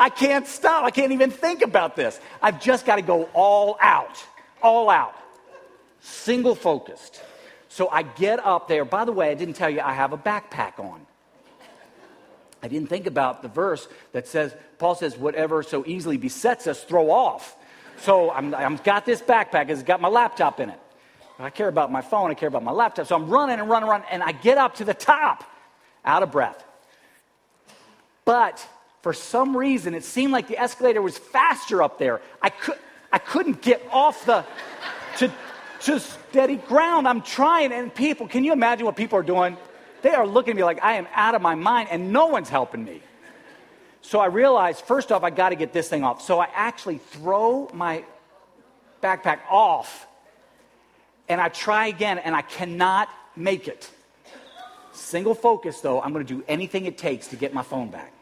I 0.00 0.08
can't 0.08 0.48
stop. 0.48 0.82
I 0.82 0.90
can't 0.90 1.12
even 1.12 1.30
think 1.30 1.62
about 1.62 1.94
this. 1.94 2.18
I've 2.42 2.60
just 2.60 2.84
got 2.84 2.96
to 2.96 3.02
go 3.02 3.28
all 3.32 3.76
out, 3.80 4.24
all 4.60 4.90
out, 4.90 5.14
single 6.00 6.56
focused. 6.56 7.22
So 7.68 7.88
I 7.90 8.02
get 8.02 8.44
up 8.44 8.66
there. 8.66 8.84
By 8.84 9.04
the 9.04 9.12
way, 9.12 9.30
I 9.30 9.34
didn't 9.34 9.54
tell 9.54 9.70
you 9.70 9.82
I 9.82 9.92
have 9.92 10.12
a 10.12 10.18
backpack 10.18 10.80
on. 10.80 11.06
I 12.62 12.68
didn't 12.68 12.88
think 12.88 13.06
about 13.06 13.42
the 13.42 13.48
verse 13.48 13.86
that 14.12 14.26
says, 14.26 14.54
Paul 14.78 14.94
says, 14.94 15.16
whatever 15.16 15.62
so 15.62 15.84
easily 15.86 16.16
besets 16.16 16.66
us, 16.66 16.82
throw 16.82 17.10
off. 17.10 17.56
So 17.98 18.30
I'm, 18.30 18.54
I've 18.54 18.82
got 18.82 19.06
this 19.06 19.20
backpack, 19.20 19.68
it's 19.68 19.82
got 19.82 20.00
my 20.00 20.08
laptop 20.08 20.60
in 20.60 20.70
it. 20.70 20.80
I 21.38 21.50
care 21.50 21.68
about 21.68 21.92
my 21.92 22.00
phone, 22.00 22.30
I 22.30 22.34
care 22.34 22.48
about 22.48 22.62
my 22.62 22.72
laptop. 22.72 23.06
So 23.06 23.14
I'm 23.14 23.28
running 23.28 23.60
and 23.60 23.68
running, 23.68 23.88
running, 23.88 24.06
and 24.10 24.22
I 24.22 24.32
get 24.32 24.58
up 24.58 24.76
to 24.76 24.84
the 24.84 24.94
top, 24.94 25.44
out 26.04 26.22
of 26.22 26.32
breath. 26.32 26.64
But 28.24 28.66
for 29.02 29.12
some 29.12 29.56
reason, 29.56 29.94
it 29.94 30.02
seemed 30.02 30.32
like 30.32 30.48
the 30.48 30.58
escalator 30.58 31.02
was 31.02 31.16
faster 31.16 31.82
up 31.82 31.98
there. 31.98 32.20
I, 32.40 32.50
could, 32.50 32.78
I 33.12 33.18
couldn't 33.18 33.62
get 33.62 33.86
off 33.92 34.24
the, 34.24 34.44
to, 35.18 35.30
to 35.82 36.00
steady 36.00 36.56
ground. 36.56 37.06
I'm 37.06 37.22
trying, 37.22 37.72
and 37.72 37.94
people, 37.94 38.26
can 38.26 38.42
you 38.42 38.52
imagine 38.52 38.86
what 38.86 38.96
people 38.96 39.18
are 39.18 39.22
doing? 39.22 39.56
They 40.02 40.10
are 40.10 40.26
looking 40.26 40.52
at 40.52 40.56
me 40.56 40.64
like 40.64 40.82
I 40.82 40.94
am 40.94 41.06
out 41.14 41.34
of 41.34 41.42
my 41.42 41.54
mind, 41.54 41.88
and 41.90 42.12
no 42.12 42.26
one's 42.26 42.48
helping 42.48 42.84
me. 42.84 43.02
So 44.02 44.20
I 44.20 44.26
realized, 44.26 44.84
first 44.84 45.10
off, 45.10 45.24
I 45.24 45.30
got 45.30 45.48
to 45.48 45.56
get 45.56 45.72
this 45.72 45.88
thing 45.88 46.04
off. 46.04 46.22
So 46.22 46.38
I 46.38 46.48
actually 46.54 46.98
throw 46.98 47.68
my 47.72 48.04
backpack 49.02 49.40
off, 49.50 50.06
and 51.28 51.40
I 51.40 51.48
try 51.48 51.88
again, 51.88 52.18
and 52.18 52.34
I 52.34 52.42
cannot 52.42 53.08
make 53.34 53.68
it. 53.68 53.90
Single 54.92 55.34
focus, 55.34 55.80
though, 55.80 56.00
I'm 56.00 56.12
going 56.12 56.24
to 56.24 56.34
do 56.34 56.44
anything 56.48 56.86
it 56.86 56.96
takes 56.96 57.28
to 57.28 57.36
get 57.36 57.52
my 57.52 57.62
phone 57.62 57.90
back. 57.90 58.12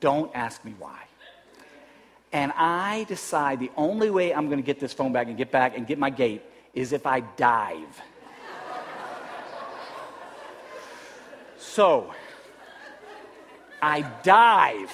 Don't 0.00 0.34
ask 0.34 0.64
me 0.64 0.74
why. 0.78 0.98
And 2.32 2.52
I 2.56 3.04
decide 3.04 3.60
the 3.60 3.70
only 3.76 4.10
way 4.10 4.34
I'm 4.34 4.46
going 4.46 4.58
to 4.58 4.66
get 4.66 4.80
this 4.80 4.92
phone 4.92 5.12
back 5.12 5.28
and 5.28 5.36
get 5.36 5.52
back 5.52 5.76
and 5.76 5.86
get 5.86 5.98
my 5.98 6.10
gate 6.10 6.42
is 6.74 6.92
if 6.92 7.06
I 7.06 7.20
dive. 7.20 8.02
So, 11.74 12.14
I 13.82 14.02
dive. 14.22 14.92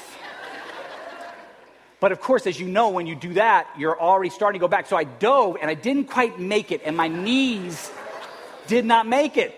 But 2.00 2.12
of 2.12 2.20
course, 2.22 2.46
as 2.46 2.58
you 2.58 2.68
know, 2.68 2.88
when 2.88 3.06
you 3.06 3.14
do 3.14 3.34
that, 3.34 3.68
you're 3.76 4.00
already 4.00 4.30
starting 4.30 4.58
to 4.58 4.64
go 4.64 4.68
back. 4.68 4.86
So 4.86 4.96
I 4.96 5.04
dove 5.04 5.58
and 5.60 5.70
I 5.70 5.74
didn't 5.74 6.06
quite 6.06 6.40
make 6.40 6.72
it, 6.72 6.80
and 6.84 6.96
my 6.96 7.08
knees 7.08 7.92
did 8.66 8.86
not 8.86 9.06
make 9.06 9.36
it. 9.36 9.54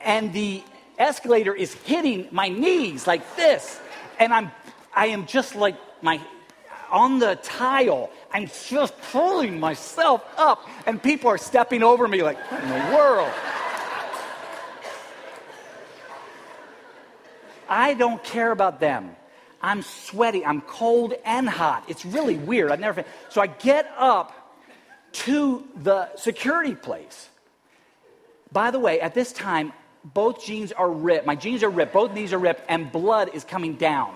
And 0.00 0.32
the 0.32 0.62
escalator 0.98 1.54
is 1.54 1.74
hitting 1.74 2.28
my 2.32 2.48
knees 2.48 3.06
like 3.06 3.36
this. 3.36 3.78
And 4.18 4.32
I'm 4.32 4.50
I 4.94 5.08
am 5.08 5.26
just 5.26 5.54
like 5.54 5.76
my 6.00 6.20
on 6.90 7.18
the 7.18 7.36
tile. 7.42 8.10
I'm 8.32 8.48
just 8.68 8.98
pulling 9.12 9.60
myself 9.60 10.24
up, 10.38 10.66
and 10.86 11.02
people 11.02 11.28
are 11.28 11.38
stepping 11.38 11.82
over 11.82 12.08
me 12.08 12.22
like, 12.22 12.38
what 12.50 12.62
in 12.62 12.68
the 12.70 12.96
world? 12.96 13.32
I 17.68 17.94
don't 17.94 18.22
care 18.22 18.50
about 18.50 18.80
them. 18.80 19.14
I'm 19.60 19.82
sweaty, 19.82 20.44
I'm 20.44 20.60
cold 20.60 21.14
and 21.24 21.48
hot. 21.48 21.84
It's 21.88 22.04
really 22.04 22.36
weird. 22.36 22.70
I've 22.70 22.80
never. 22.80 23.04
So 23.28 23.40
I 23.40 23.48
get 23.48 23.90
up 23.98 24.32
to 25.12 25.64
the 25.82 26.14
security 26.16 26.74
place. 26.74 27.28
By 28.52 28.70
the 28.70 28.78
way, 28.78 29.00
at 29.00 29.14
this 29.14 29.32
time, 29.32 29.72
both 30.04 30.44
jeans 30.44 30.72
are 30.72 30.90
ripped. 30.90 31.26
My 31.26 31.34
jeans 31.34 31.62
are 31.62 31.70
ripped, 31.70 31.92
both 31.92 32.12
knees 32.12 32.32
are 32.32 32.38
ripped, 32.38 32.62
and 32.68 32.90
blood 32.90 33.30
is 33.34 33.44
coming 33.44 33.74
down. 33.74 34.14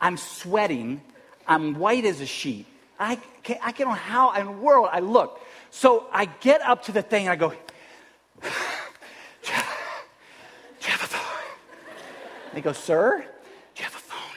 I'm 0.00 0.16
sweating. 0.16 1.00
I'm 1.46 1.74
white 1.74 2.04
as 2.04 2.20
a 2.20 2.26
sheet. 2.26 2.66
I 2.98 3.16
can't, 3.42 3.60
I 3.62 3.72
can't 3.72 3.88
know 3.88 3.94
how 3.94 4.32
in 4.32 4.46
the 4.46 4.52
world 4.52 4.88
I 4.92 5.00
look. 5.00 5.40
So 5.70 6.06
I 6.12 6.26
get 6.26 6.60
up 6.62 6.84
to 6.84 6.92
the 6.92 7.02
thing 7.02 7.26
and 7.26 7.32
I 7.32 7.36
go, 7.36 7.50
do 7.50 7.56
you 9.48 9.52
have 10.82 11.02
a 11.02 11.06
phone? 11.06 11.44
They 12.52 12.60
go, 12.60 12.72
sir, 12.72 13.24
do 13.74 13.82
you 13.82 13.84
have 13.84 13.94
a 13.94 13.98
phone? 13.98 14.36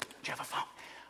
Do 0.00 0.06
you 0.24 0.30
have 0.30 0.40
a 0.40 0.44
phone? 0.44 0.64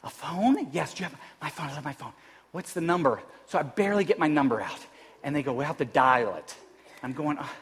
A 0.04 0.10
phone? 0.10 0.68
Yes, 0.72 0.94
do 0.94 1.04
you 1.04 1.08
have 1.08 1.18
my 1.40 1.50
phone? 1.50 1.66
I 1.66 1.70
have 1.70 1.84
my 1.84 1.92
phone. 1.92 2.12
What's 2.50 2.72
the 2.72 2.80
number? 2.80 3.22
So 3.46 3.58
I 3.58 3.62
barely 3.62 4.04
get 4.04 4.18
my 4.18 4.28
number 4.28 4.60
out. 4.60 4.80
And 5.22 5.34
they 5.36 5.42
go, 5.42 5.52
we 5.52 5.64
have 5.64 5.78
to 5.78 5.84
dial 5.84 6.34
it. 6.34 6.56
I'm 7.02 7.12
going, 7.12 7.36
oh, 7.40 7.52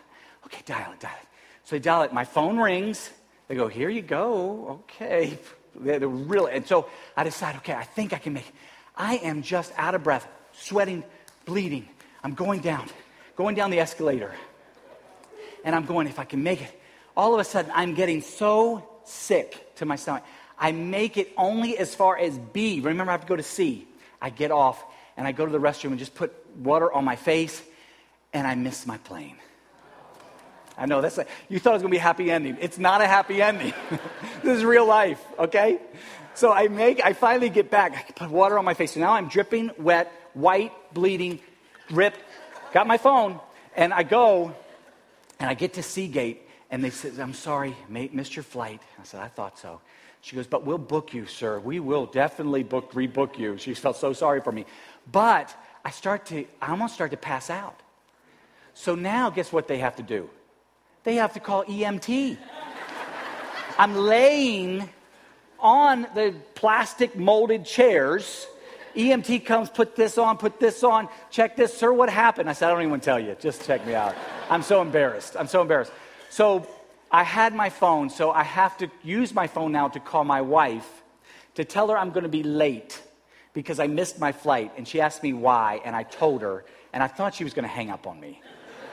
okay, 0.46 0.62
dial 0.64 0.92
it, 0.92 1.00
dial 1.00 1.12
it. 1.20 1.28
So 1.64 1.76
they 1.76 1.80
dial 1.80 2.02
it. 2.02 2.12
My 2.12 2.24
phone 2.24 2.58
rings. 2.58 3.10
They 3.48 3.54
go, 3.54 3.68
here 3.68 3.90
you 3.90 4.02
go. 4.02 4.82
Okay. 4.84 5.38
They're 5.74 6.06
really, 6.08 6.52
and 6.52 6.66
so 6.66 6.88
I 7.16 7.24
decide, 7.24 7.56
okay, 7.56 7.74
I 7.74 7.84
think 7.84 8.12
I 8.12 8.18
can 8.18 8.32
make. 8.32 8.52
I 8.96 9.16
am 9.16 9.42
just 9.42 9.72
out 9.76 9.94
of 9.94 10.02
breath, 10.02 10.26
sweating, 10.52 11.04
bleeding. 11.44 11.88
I'm 12.24 12.34
going 12.34 12.60
down, 12.60 12.88
going 13.36 13.54
down 13.54 13.70
the 13.70 13.80
escalator. 13.80 14.34
And 15.64 15.74
I'm 15.74 15.84
going, 15.86 16.06
if 16.06 16.18
I 16.18 16.24
can 16.24 16.42
make 16.42 16.62
it. 16.62 16.79
All 17.20 17.34
of 17.34 17.40
a 17.40 17.44
sudden, 17.44 17.70
I'm 17.74 17.92
getting 17.92 18.22
so 18.22 18.88
sick 19.04 19.76
to 19.76 19.84
my 19.84 19.96
stomach. 19.96 20.24
I 20.58 20.72
make 20.72 21.18
it 21.18 21.30
only 21.36 21.76
as 21.76 21.94
far 21.94 22.16
as 22.16 22.38
B. 22.38 22.80
Remember, 22.80 23.10
I 23.10 23.12
have 23.12 23.20
to 23.20 23.26
go 23.26 23.36
to 23.36 23.42
C. 23.42 23.86
I 24.22 24.30
get 24.30 24.50
off 24.50 24.82
and 25.18 25.28
I 25.28 25.32
go 25.32 25.44
to 25.44 25.52
the 25.52 25.58
restroom 25.58 25.90
and 25.90 25.98
just 25.98 26.14
put 26.14 26.32
water 26.56 26.90
on 26.90 27.04
my 27.04 27.16
face, 27.16 27.62
and 28.32 28.46
I 28.46 28.54
miss 28.54 28.86
my 28.86 28.96
plane. 28.96 29.36
I 30.78 30.86
know 30.86 31.02
that's 31.02 31.18
you 31.50 31.58
thought 31.58 31.72
it 31.72 31.74
was 31.74 31.82
going 31.82 31.90
to 31.90 31.96
be 31.96 31.98
a 31.98 32.00
happy 32.00 32.30
ending. 32.30 32.56
It's 32.58 32.78
not 32.78 33.02
a 33.02 33.06
happy 33.06 33.42
ending. 33.42 33.74
this 34.42 34.56
is 34.56 34.64
real 34.64 34.86
life, 34.86 35.22
okay? 35.38 35.78
So 36.32 36.50
I 36.50 36.68
make, 36.68 37.04
I 37.04 37.12
finally 37.12 37.50
get 37.50 37.70
back. 37.70 37.92
I 37.92 38.12
put 38.12 38.30
water 38.30 38.58
on 38.58 38.64
my 38.64 38.72
face. 38.72 38.94
So 38.94 39.00
now 39.00 39.12
I'm 39.12 39.28
dripping, 39.28 39.72
wet, 39.76 40.10
white, 40.32 40.72
bleeding, 40.94 41.40
drip. 41.86 42.16
Got 42.72 42.86
my 42.86 42.96
phone, 42.96 43.40
and 43.76 43.92
I 43.92 44.04
go, 44.04 44.54
and 45.38 45.50
I 45.50 45.52
get 45.52 45.74
to 45.74 45.82
C 45.82 46.08
gate, 46.08 46.46
and 46.70 46.82
they 46.84 46.90
said, 46.90 47.18
"I'm 47.18 47.34
sorry, 47.34 47.76
mate, 47.88 48.14
missed 48.14 48.36
your 48.36 48.42
flight." 48.42 48.80
I 49.00 49.04
said, 49.04 49.20
"I 49.20 49.28
thought 49.28 49.58
so." 49.58 49.80
She 50.20 50.36
goes, 50.36 50.46
"But 50.46 50.64
we'll 50.64 50.78
book 50.78 51.14
you, 51.14 51.26
sir. 51.26 51.58
We 51.58 51.80
will 51.80 52.06
definitely 52.06 52.62
book, 52.62 52.92
rebook 52.92 53.38
you." 53.38 53.56
She 53.58 53.74
felt 53.74 53.96
so 53.96 54.12
sorry 54.12 54.40
for 54.40 54.52
me, 54.52 54.66
but 55.10 55.54
I 55.84 55.90
start 55.90 56.26
to, 56.26 56.46
I 56.60 56.70
almost 56.70 56.94
start 56.94 57.10
to 57.12 57.16
pass 57.16 57.50
out. 57.50 57.80
So 58.74 58.94
now, 58.94 59.30
guess 59.30 59.52
what 59.52 59.66
they 59.68 59.78
have 59.78 59.96
to 59.96 60.02
do? 60.02 60.30
They 61.04 61.16
have 61.16 61.32
to 61.34 61.40
call 61.40 61.64
EMT. 61.64 62.38
I'm 63.78 63.94
laying 63.94 64.88
on 65.58 66.06
the 66.14 66.34
plastic 66.54 67.16
molded 67.16 67.64
chairs. 67.64 68.46
EMT 68.94 69.46
comes, 69.46 69.70
put 69.70 69.96
this 69.96 70.18
on, 70.18 70.36
put 70.36 70.58
this 70.60 70.82
on, 70.84 71.08
check 71.30 71.56
this. 71.56 71.76
Sir, 71.76 71.92
what 71.92 72.10
happened? 72.10 72.50
I 72.50 72.52
said, 72.52 72.68
I 72.68 72.72
don't 72.72 72.82
even 72.82 73.00
tell 73.00 73.18
you. 73.18 73.36
Just 73.38 73.64
check 73.64 73.86
me 73.86 73.94
out. 73.94 74.14
I'm 74.50 74.62
so 74.62 74.82
embarrassed. 74.82 75.36
I'm 75.38 75.46
so 75.46 75.62
embarrassed. 75.62 75.92
So 76.30 76.66
I 77.10 77.24
had 77.24 77.54
my 77.54 77.70
phone, 77.70 78.08
so 78.08 78.30
I 78.30 78.44
have 78.44 78.78
to 78.78 78.88
use 79.02 79.34
my 79.34 79.48
phone 79.48 79.72
now 79.72 79.88
to 79.88 80.00
call 80.00 80.24
my 80.24 80.40
wife 80.40 80.88
to 81.56 81.64
tell 81.64 81.88
her 81.88 81.98
I'm 81.98 82.10
going 82.10 82.22
to 82.22 82.28
be 82.28 82.44
late 82.44 83.02
because 83.52 83.80
I 83.80 83.88
missed 83.88 84.20
my 84.20 84.30
flight. 84.30 84.72
And 84.76 84.86
she 84.86 85.00
asked 85.00 85.24
me 85.24 85.32
why, 85.32 85.80
and 85.84 85.94
I 85.96 86.04
told 86.04 86.42
her, 86.42 86.64
and 86.92 87.02
I 87.02 87.08
thought 87.08 87.34
she 87.34 87.42
was 87.42 87.52
going 87.52 87.64
to 87.64 87.68
hang 87.68 87.90
up 87.90 88.06
on 88.06 88.20
me. 88.20 88.40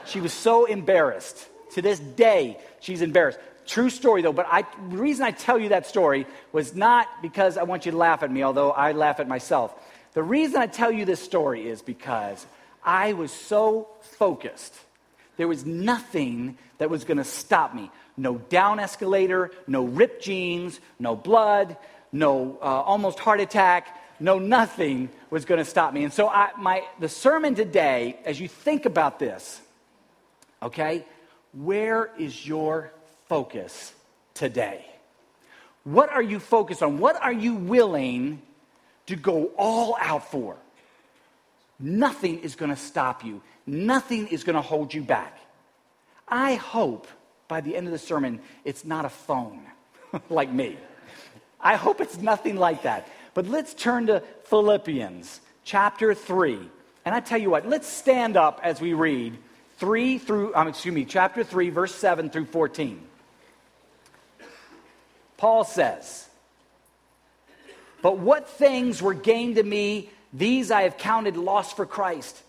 She 0.04 0.20
was 0.20 0.32
so 0.32 0.64
embarrassed. 0.64 1.48
To 1.74 1.82
this 1.82 2.00
day, 2.00 2.58
she's 2.80 3.02
embarrassed. 3.02 3.38
True 3.66 3.90
story, 3.90 4.22
though, 4.22 4.32
but 4.32 4.46
I, 4.50 4.62
the 4.90 4.96
reason 4.96 5.24
I 5.24 5.30
tell 5.30 5.58
you 5.58 5.68
that 5.68 5.86
story 5.86 6.26
was 6.50 6.74
not 6.74 7.06
because 7.22 7.56
I 7.56 7.62
want 7.62 7.86
you 7.86 7.92
to 7.92 7.98
laugh 7.98 8.24
at 8.24 8.32
me, 8.32 8.42
although 8.42 8.72
I 8.72 8.92
laugh 8.92 9.20
at 9.20 9.28
myself. 9.28 9.72
The 10.14 10.22
reason 10.24 10.60
I 10.60 10.66
tell 10.66 10.90
you 10.90 11.04
this 11.04 11.22
story 11.22 11.68
is 11.68 11.82
because 11.82 12.44
I 12.82 13.12
was 13.12 13.30
so 13.30 13.88
focused. 14.00 14.74
There 15.38 15.48
was 15.48 15.64
nothing 15.64 16.58
that 16.76 16.90
was 16.90 17.04
going 17.04 17.16
to 17.16 17.24
stop 17.24 17.74
me. 17.74 17.90
No 18.16 18.36
down 18.36 18.80
escalator, 18.80 19.52
no 19.66 19.84
ripped 19.84 20.22
jeans, 20.22 20.80
no 20.98 21.16
blood, 21.16 21.76
no 22.12 22.58
uh, 22.60 22.64
almost 22.64 23.20
heart 23.20 23.40
attack, 23.40 23.96
no 24.20 24.38
nothing 24.38 25.08
was 25.30 25.44
going 25.44 25.58
to 25.58 25.64
stop 25.64 25.94
me. 25.94 26.02
And 26.04 26.12
so 26.12 26.28
I, 26.28 26.50
my, 26.58 26.82
the 26.98 27.08
sermon 27.08 27.54
today, 27.54 28.18
as 28.24 28.40
you 28.40 28.48
think 28.48 28.84
about 28.84 29.20
this, 29.20 29.60
okay, 30.60 31.06
where 31.52 32.10
is 32.18 32.46
your 32.46 32.92
focus 33.28 33.94
today? 34.34 34.84
What 35.84 36.10
are 36.10 36.22
you 36.22 36.40
focused 36.40 36.82
on? 36.82 36.98
What 36.98 37.16
are 37.22 37.32
you 37.32 37.54
willing 37.54 38.42
to 39.06 39.14
go 39.14 39.52
all 39.56 39.96
out 40.00 40.30
for? 40.30 40.56
Nothing 41.80 42.40
is 42.40 42.56
going 42.56 42.70
to 42.70 42.76
stop 42.76 43.24
you, 43.24 43.42
nothing 43.66 44.28
is 44.28 44.44
going 44.44 44.56
to 44.56 44.62
hold 44.62 44.92
you 44.92 45.02
back. 45.02 45.38
I 46.26 46.54
hope 46.54 47.06
by 47.46 47.60
the 47.60 47.74
end 47.76 47.86
of 47.86 47.92
the 47.92 47.98
sermon, 47.98 48.40
it's 48.64 48.84
not 48.84 49.04
a 49.04 49.08
phone 49.08 49.62
like 50.28 50.52
me. 50.52 50.76
I 51.60 51.76
hope 51.76 52.00
it's 52.00 52.18
nothing 52.18 52.56
like 52.56 52.82
that. 52.82 53.08
But 53.34 53.46
let's 53.46 53.74
turn 53.74 54.06
to 54.06 54.22
Philippians 54.44 55.40
chapter 55.64 56.14
3. 56.14 56.58
And 57.04 57.14
I 57.14 57.20
tell 57.20 57.40
you 57.40 57.50
what, 57.50 57.68
let's 57.68 57.86
stand 57.88 58.36
up 58.36 58.60
as 58.62 58.80
we 58.80 58.92
read 58.92 59.38
3 59.78 60.18
through, 60.18 60.54
um, 60.54 60.68
excuse 60.68 60.94
me, 60.94 61.04
chapter 61.04 61.42
3, 61.42 61.70
verse 61.70 61.94
7 61.94 62.30
through 62.30 62.46
14. 62.46 63.00
Paul 65.36 65.64
says, 65.64 66.28
But 68.02 68.18
what 68.18 68.48
things 68.48 69.00
were 69.00 69.14
gained 69.14 69.56
to 69.56 69.62
me, 69.62 70.10
these 70.32 70.70
I 70.70 70.82
have 70.82 70.98
counted 70.98 71.36
loss 71.36 71.72
for 71.72 71.86
Christ. 71.86 72.42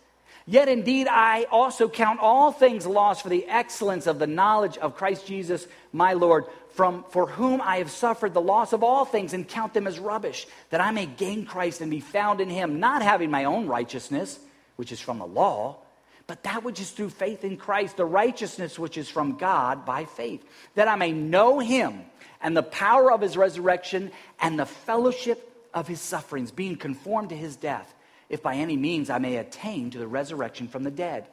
Yet 0.46 0.68
indeed, 0.68 1.08
I 1.08 1.44
also 1.44 1.88
count 1.88 2.20
all 2.20 2.52
things 2.52 2.88
lost 2.88 3.22
for 3.22 3.30
the 3.30 3.46
excellence 3.46 4.08
of 4.08 4.18
the 4.18 4.28
knowledge 4.28 4.78
of 4.78 4.96
Christ 4.96 5.28
Jesus, 5.28 5.68
my 5.94 6.14
Lord, 6.14 6.46
from, 6.72 7.04
for 7.10 7.28
whom 7.28 7.62
I 7.62 7.78
have 7.78 7.92
suffered 7.92 8.34
the 8.34 8.42
loss 8.42 8.74
of 8.74 8.84
all 8.84 9.06
things 9.06 9.34
and 9.34 9.48
count 9.48 9.74
them 9.74 9.86
as 9.86 10.00
rubbish, 10.00 10.48
that 10.72 10.82
I 10.82 10.92
may 10.92 11.06
gain 11.06 11.46
Christ 11.46 11.82
and 11.82 11.92
be 11.92 12.00
found 12.00 12.42
in 12.42 12.50
him, 12.50 12.80
not 12.80 13.04
having 13.04 13.30
my 13.30 13.44
own 13.44 13.68
righteousness, 13.68 14.40
which 14.76 14.92
is 14.92 15.00
from 15.00 15.20
the 15.20 15.28
law, 15.28 15.78
but 16.26 16.44
that 16.44 16.64
which 16.64 16.80
is 16.80 16.90
through 16.92 17.10
faith 17.10 17.44
in 17.44 17.58
Christ, 17.58 17.98
the 17.98 18.06
righteousness 18.06 18.80
which 18.80 18.98
is 18.98 19.10
from 19.10 19.38
God 19.38 19.86
by 19.86 20.06
faith, 20.06 20.44
that 20.76 20.88
I 20.88 20.96
may 20.96 21.12
know 21.12 21.60
him 21.60 22.02
and 22.42 22.56
the 22.56 22.64
power 22.64 23.12
of 23.12 23.22
his 23.22 23.36
resurrection 23.36 24.12
and 24.40 24.58
the 24.58 24.66
fellowship 24.66 25.49
of 25.74 25.88
his 25.88 26.02
sufferings, 26.02 26.52
being 26.52 26.76
conformed 26.76 27.30
to 27.30 27.36
his 27.36 27.56
death 27.56 27.94
if 28.30 28.44
by 28.44 28.56
any 28.56 28.78
means 28.78 29.10
I 29.10 29.18
may 29.18 29.38
attain 29.38 29.90
to 29.92 29.98
the 29.98 30.08
resurrection 30.08 30.68
from 30.68 30.84
the 30.84 30.92
dead. 30.92 31.28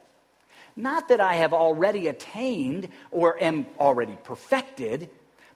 Not 0.75 1.07
that 1.09 1.21
I 1.21 1.35
have 1.35 1.53
already 1.53 2.07
attained 2.07 2.89
or 3.11 3.41
am 3.41 3.65
already 3.79 4.17
perfected, 4.23 5.09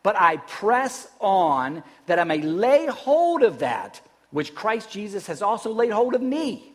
but 0.04 0.16
I 0.16 0.38
press 0.38 1.08
on 1.20 1.84
that 2.08 2.20
I 2.20 2.24
may 2.24 2.42
lay 2.42 2.86
hold 2.88 3.44
of 3.44 3.60
that 3.60 4.02
which 4.32 4.56
Christ 4.56 4.90
Jesus 4.90 5.28
has 5.28 5.42
also 5.42 5.72
laid 5.72 5.92
hold 5.92 6.16
of 6.16 6.22
me. 6.22 6.74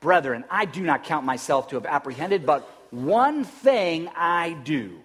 Brethren, 0.00 0.44
I 0.50 0.64
do 0.64 0.82
not 0.82 1.04
count 1.04 1.24
myself 1.24 1.68
to 1.68 1.76
have 1.76 1.86
apprehended, 1.86 2.44
but 2.44 2.68
one 2.90 3.44
thing 3.44 4.08
I 4.14 4.56
do, 4.64 4.98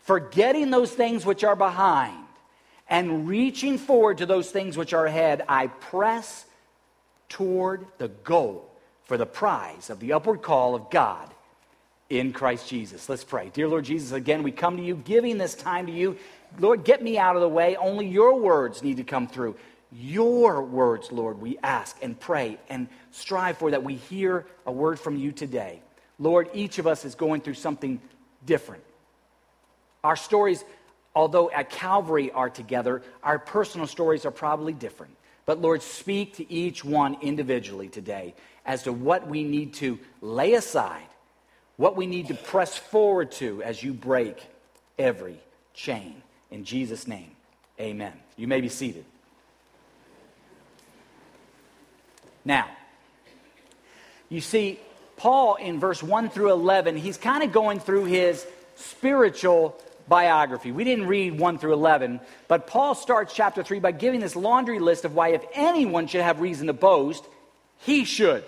forgetting 0.00 0.70
those 0.70 0.92
things 0.92 1.26
which 1.26 1.44
are 1.44 1.56
behind 1.56 2.27
and 2.88 3.28
reaching 3.28 3.78
forward 3.78 4.18
to 4.18 4.26
those 4.26 4.50
things 4.50 4.76
which 4.76 4.94
are 4.94 5.06
ahead, 5.06 5.44
I 5.48 5.66
press 5.66 6.46
toward 7.28 7.86
the 7.98 8.08
goal 8.08 8.70
for 9.04 9.16
the 9.16 9.26
prize 9.26 9.90
of 9.90 10.00
the 10.00 10.12
upward 10.12 10.42
call 10.42 10.74
of 10.74 10.90
God 10.90 11.28
in 12.08 12.32
Christ 12.32 12.68
Jesus. 12.68 13.08
Let's 13.08 13.24
pray. 13.24 13.50
Dear 13.52 13.68
Lord 13.68 13.84
Jesus, 13.84 14.12
again, 14.12 14.42
we 14.42 14.52
come 14.52 14.76
to 14.76 14.82
you, 14.82 14.96
giving 14.96 15.38
this 15.38 15.54
time 15.54 15.86
to 15.86 15.92
you. 15.92 16.16
Lord, 16.58 16.84
get 16.84 17.02
me 17.02 17.18
out 17.18 17.36
of 17.36 17.42
the 17.42 17.48
way. 17.48 17.76
Only 17.76 18.06
your 18.06 18.38
words 18.38 18.82
need 18.82 18.96
to 18.96 19.04
come 19.04 19.26
through. 19.26 19.56
Your 19.92 20.62
words, 20.62 21.12
Lord, 21.12 21.40
we 21.40 21.58
ask 21.62 21.96
and 22.02 22.18
pray 22.18 22.58
and 22.68 22.88
strive 23.10 23.58
for 23.58 23.70
that 23.70 23.84
we 23.84 23.94
hear 23.94 24.46
a 24.66 24.72
word 24.72 24.98
from 25.00 25.16
you 25.16 25.32
today. 25.32 25.80
Lord, 26.18 26.50
each 26.52 26.78
of 26.78 26.86
us 26.86 27.04
is 27.04 27.14
going 27.14 27.42
through 27.42 27.54
something 27.54 28.00
different. 28.44 28.82
Our 30.04 30.16
stories, 30.16 30.64
although 31.14 31.50
at 31.50 31.70
Calvary 31.70 32.30
are 32.32 32.50
together, 32.50 33.02
our 33.22 33.38
personal 33.38 33.86
stories 33.86 34.24
are 34.24 34.30
probably 34.30 34.72
different. 34.72 35.14
But 35.46 35.60
Lord, 35.60 35.82
speak 35.82 36.34
to 36.36 36.52
each 36.52 36.84
one 36.84 37.16
individually 37.22 37.88
today 37.88 38.34
as 38.66 38.82
to 38.82 38.92
what 38.92 39.26
we 39.26 39.44
need 39.44 39.74
to 39.74 39.98
lay 40.20 40.54
aside, 40.54 41.06
what 41.76 41.96
we 41.96 42.06
need 42.06 42.28
to 42.28 42.34
press 42.34 42.76
forward 42.76 43.32
to 43.32 43.62
as 43.62 43.82
you 43.82 43.94
break 43.94 44.38
every 44.98 45.40
chain. 45.72 46.22
In 46.50 46.64
Jesus' 46.64 47.06
name, 47.06 47.30
amen. 47.80 48.12
You 48.36 48.46
may 48.46 48.60
be 48.60 48.68
seated. 48.68 49.04
Now, 52.44 52.68
you 54.28 54.40
see, 54.40 54.78
Paul 55.16 55.56
in 55.56 55.80
verse 55.80 56.02
1 56.02 56.30
through 56.30 56.52
11, 56.52 56.96
he's 56.96 57.16
kind 57.16 57.42
of 57.42 57.52
going 57.52 57.80
through 57.80 58.04
his 58.04 58.46
spiritual 58.76 59.80
biography. 60.08 60.72
We 60.72 60.84
didn't 60.84 61.06
read 61.06 61.38
1 61.38 61.58
through 61.58 61.74
11, 61.74 62.20
but 62.46 62.66
Paul 62.66 62.94
starts 62.94 63.34
chapter 63.34 63.62
3 63.62 63.80
by 63.80 63.92
giving 63.92 64.20
this 64.20 64.36
laundry 64.36 64.78
list 64.78 65.04
of 65.04 65.14
why, 65.14 65.28
if 65.28 65.44
anyone 65.52 66.06
should 66.06 66.22
have 66.22 66.40
reason 66.40 66.66
to 66.68 66.72
boast, 66.72 67.24
he 67.78 68.04
should. 68.04 68.44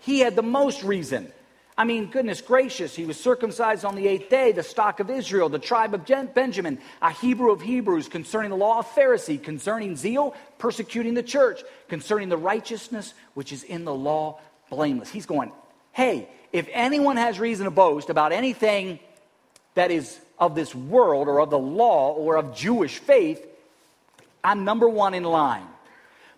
He 0.00 0.20
had 0.20 0.36
the 0.36 0.42
most 0.42 0.82
reason. 0.82 1.32
I 1.78 1.84
mean, 1.84 2.06
goodness 2.06 2.40
gracious, 2.40 2.96
he 2.96 3.04
was 3.04 3.20
circumcised 3.20 3.84
on 3.84 3.96
the 3.96 4.08
eighth 4.08 4.30
day, 4.30 4.52
the 4.52 4.62
stock 4.62 4.98
of 4.98 5.10
Israel, 5.10 5.50
the 5.50 5.58
tribe 5.58 5.92
of 5.92 6.06
Benjamin, 6.34 6.78
a 7.02 7.10
Hebrew 7.10 7.50
of 7.50 7.60
Hebrews, 7.60 8.08
concerning 8.08 8.50
the 8.50 8.56
law 8.56 8.78
of 8.78 8.86
Pharisee, 8.86 9.42
concerning 9.42 9.94
zeal, 9.94 10.34
persecuting 10.58 11.12
the 11.12 11.22
church, 11.22 11.60
concerning 11.88 12.30
the 12.30 12.38
righteousness 12.38 13.12
which 13.34 13.52
is 13.52 13.62
in 13.62 13.84
the 13.84 13.94
law, 13.94 14.38
blameless. 14.70 15.10
He's 15.10 15.26
going, 15.26 15.52
hey, 15.92 16.28
if 16.50 16.66
anyone 16.72 17.18
has 17.18 17.38
reason 17.38 17.64
to 17.66 17.70
boast 17.70 18.08
about 18.08 18.32
anything 18.32 18.98
that 19.74 19.90
is 19.90 20.18
of 20.38 20.54
this 20.54 20.74
world 20.74 21.28
or 21.28 21.40
of 21.40 21.50
the 21.50 21.58
law 21.58 22.12
or 22.12 22.36
of 22.36 22.54
Jewish 22.54 22.98
faith, 22.98 23.44
I'm 24.42 24.64
number 24.64 24.88
one 24.88 25.14
in 25.14 25.24
line. 25.24 25.66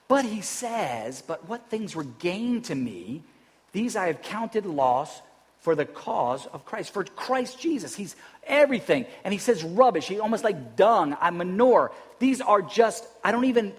But 0.08 0.24
he 0.24 0.40
says, 0.40 1.22
But 1.26 1.48
what 1.48 1.68
things 1.68 1.94
were 1.94 2.04
gained 2.04 2.66
to 2.66 2.74
me, 2.74 3.22
these 3.72 3.96
I 3.96 4.06
have 4.06 4.22
counted 4.22 4.64
loss 4.64 5.20
for 5.60 5.74
the 5.74 5.84
cause 5.84 6.46
of 6.46 6.64
Christ, 6.64 6.92
for 6.92 7.04
Christ 7.04 7.60
Jesus. 7.60 7.94
He's 7.94 8.16
everything. 8.46 9.06
And 9.24 9.32
he 9.32 9.38
says 9.38 9.62
rubbish. 9.62 10.06
He 10.06 10.20
almost 10.20 10.44
like 10.44 10.76
dung, 10.76 11.16
I'm 11.20 11.36
manure. 11.36 11.92
These 12.18 12.40
are 12.40 12.62
just, 12.62 13.06
I 13.22 13.32
don't 13.32 13.44
even, 13.44 13.74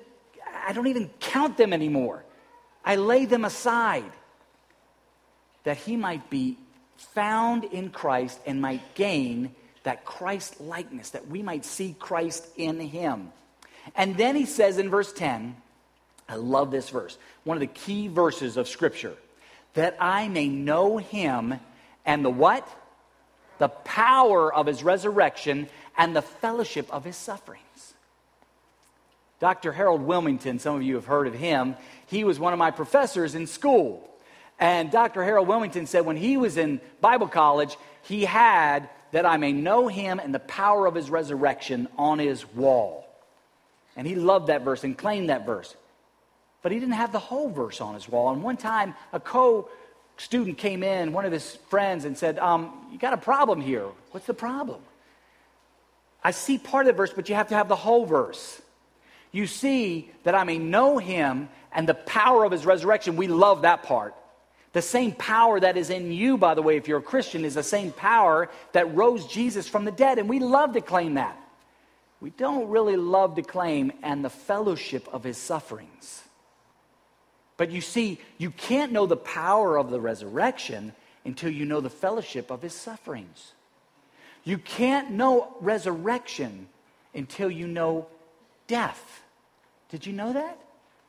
I 0.67 0.73
don't 0.73 0.87
even 0.87 1.09
count 1.19 1.57
them 1.57 1.73
anymore. 1.73 2.23
I 2.85 2.97
lay 2.97 3.25
them 3.25 3.45
aside 3.45 4.11
that 5.63 5.77
he 5.77 5.95
might 5.95 6.29
be 6.29 6.57
found 6.97 7.63
in 7.63 7.89
Christ 7.89 8.39
and 8.45 8.61
might 8.61 8.95
gain 8.95 9.55
that 9.83 10.05
Christ 10.05 10.59
likeness, 10.61 11.11
that 11.11 11.27
we 11.27 11.41
might 11.41 11.65
see 11.65 11.95
Christ 11.97 12.45
in 12.57 12.79
him. 12.79 13.31
And 13.95 14.17
then 14.17 14.35
he 14.35 14.45
says 14.45 14.77
in 14.77 14.89
verse 14.89 15.11
10, 15.13 15.55
I 16.27 16.35
love 16.35 16.69
this 16.69 16.89
verse, 16.89 17.17
one 17.43 17.57
of 17.57 17.61
the 17.61 17.67
key 17.67 18.07
verses 18.07 18.57
of 18.57 18.67
Scripture, 18.67 19.15
that 19.73 19.97
I 19.99 20.27
may 20.27 20.47
know 20.47 20.97
him 20.97 21.59
and 22.05 22.23
the 22.23 22.29
what? 22.29 22.67
The 23.57 23.69
power 23.69 24.53
of 24.53 24.67
his 24.67 24.83
resurrection 24.83 25.67
and 25.97 26.15
the 26.15 26.21
fellowship 26.21 26.91
of 26.91 27.03
his 27.03 27.17
sufferings. 27.17 27.93
Dr. 29.39 29.71
Harold 29.71 30.01
Wilmington, 30.01 30.59
some 30.59 30.75
of 30.75 30.83
you 30.83 30.95
have 30.95 31.05
heard 31.05 31.27
of 31.27 31.33
him, 31.33 31.75
he 32.07 32.23
was 32.23 32.39
one 32.39 32.53
of 32.53 32.59
my 32.59 32.71
professors 32.71 33.35
in 33.35 33.47
school. 33.47 34.05
And 34.59 34.91
Dr. 34.91 35.23
Harold 35.23 35.47
Wilmington 35.47 35.85
said 35.85 36.05
when 36.05 36.17
he 36.17 36.35
was 36.35 36.57
in 36.57 36.81
Bible 36.99 37.27
college, 37.27 37.77
he 38.03 38.25
had 38.25 38.89
that 39.11 39.25
I 39.25 39.37
may 39.37 39.51
know 39.51 39.87
him 39.87 40.19
and 40.19 40.33
the 40.33 40.39
power 40.39 40.85
of 40.85 40.95
his 40.95 41.09
resurrection 41.09 41.87
on 41.97 42.19
his 42.19 42.45
wall. 42.53 43.07
And 43.95 44.07
he 44.07 44.15
loved 44.15 44.47
that 44.47 44.63
verse 44.63 44.83
and 44.83 44.97
claimed 44.97 45.29
that 45.29 45.45
verse. 45.45 45.75
But 46.61 46.71
he 46.71 46.79
didn't 46.79 46.95
have 46.95 47.11
the 47.11 47.19
whole 47.19 47.49
verse 47.49 47.81
on 47.81 47.93
his 47.93 48.07
wall. 48.07 48.31
And 48.31 48.43
one 48.43 48.57
time, 48.57 48.95
a 49.13 49.19
co 49.19 49.69
student 50.17 50.57
came 50.57 50.83
in, 50.83 51.13
one 51.13 51.25
of 51.25 51.31
his 51.31 51.55
friends, 51.69 52.05
and 52.05 52.17
said, 52.17 52.37
um, 52.39 52.87
You 52.91 52.97
got 52.97 53.13
a 53.13 53.17
problem 53.17 53.61
here. 53.61 53.85
What's 54.11 54.27
the 54.27 54.33
problem? 54.33 54.81
I 56.23 56.31
see 56.31 56.57
part 56.57 56.85
of 56.85 56.93
the 56.93 56.97
verse, 56.97 57.13
but 57.13 57.29
you 57.29 57.35
have 57.35 57.47
to 57.49 57.55
have 57.55 57.69
the 57.69 57.77
whole 57.77 58.05
verse. 58.05 58.61
You 59.31 59.47
see 59.47 60.11
that 60.23 60.35
I 60.35 60.43
may 60.43 60.57
know 60.57 60.97
him 60.97 61.49
and 61.71 61.87
the 61.87 61.93
power 61.93 62.43
of 62.43 62.51
his 62.51 62.65
resurrection. 62.65 63.15
We 63.15 63.27
love 63.27 63.61
that 63.61 63.83
part. 63.83 64.15
The 64.71 64.81
same 64.81 65.13
power 65.13 65.59
that 65.59 65.77
is 65.77 65.89
in 65.89 66.11
you, 66.11 66.37
by 66.37 66.53
the 66.53 66.61
way, 66.61 66.77
if 66.77 66.87
you're 66.87 66.99
a 66.99 67.03
Christian, 67.03 67.43
is 67.43 67.55
the 67.55 67.63
same 67.63 67.91
power 67.91 68.49
that 68.73 68.95
rose 68.95 69.25
Jesus 69.25 69.67
from 69.67 69.85
the 69.85 69.91
dead. 69.91 70.19
And 70.19 70.29
we 70.29 70.39
love 70.39 70.73
to 70.73 70.81
claim 70.81 71.15
that. 71.15 71.37
We 72.21 72.29
don't 72.31 72.69
really 72.69 72.97
love 72.97 73.35
to 73.35 73.41
claim 73.41 73.91
and 74.03 74.23
the 74.23 74.29
fellowship 74.29 75.07
of 75.11 75.23
his 75.23 75.37
sufferings. 75.37 76.23
But 77.57 77.71
you 77.71 77.81
see, 77.81 78.19
you 78.37 78.51
can't 78.51 78.91
know 78.91 79.05
the 79.05 79.17
power 79.17 79.77
of 79.77 79.89
the 79.89 79.99
resurrection 79.99 80.93
until 81.25 81.49
you 81.49 81.65
know 81.65 81.81
the 81.81 81.89
fellowship 81.89 82.51
of 82.51 82.61
his 82.61 82.73
sufferings. 82.73 83.53
You 84.43 84.57
can't 84.57 85.11
know 85.11 85.55
resurrection 85.59 86.67
until 87.13 87.49
you 87.49 87.67
know 87.67 88.07
death. 88.67 89.21
Did 89.89 90.05
you 90.05 90.13
know 90.13 90.33
that? 90.33 90.57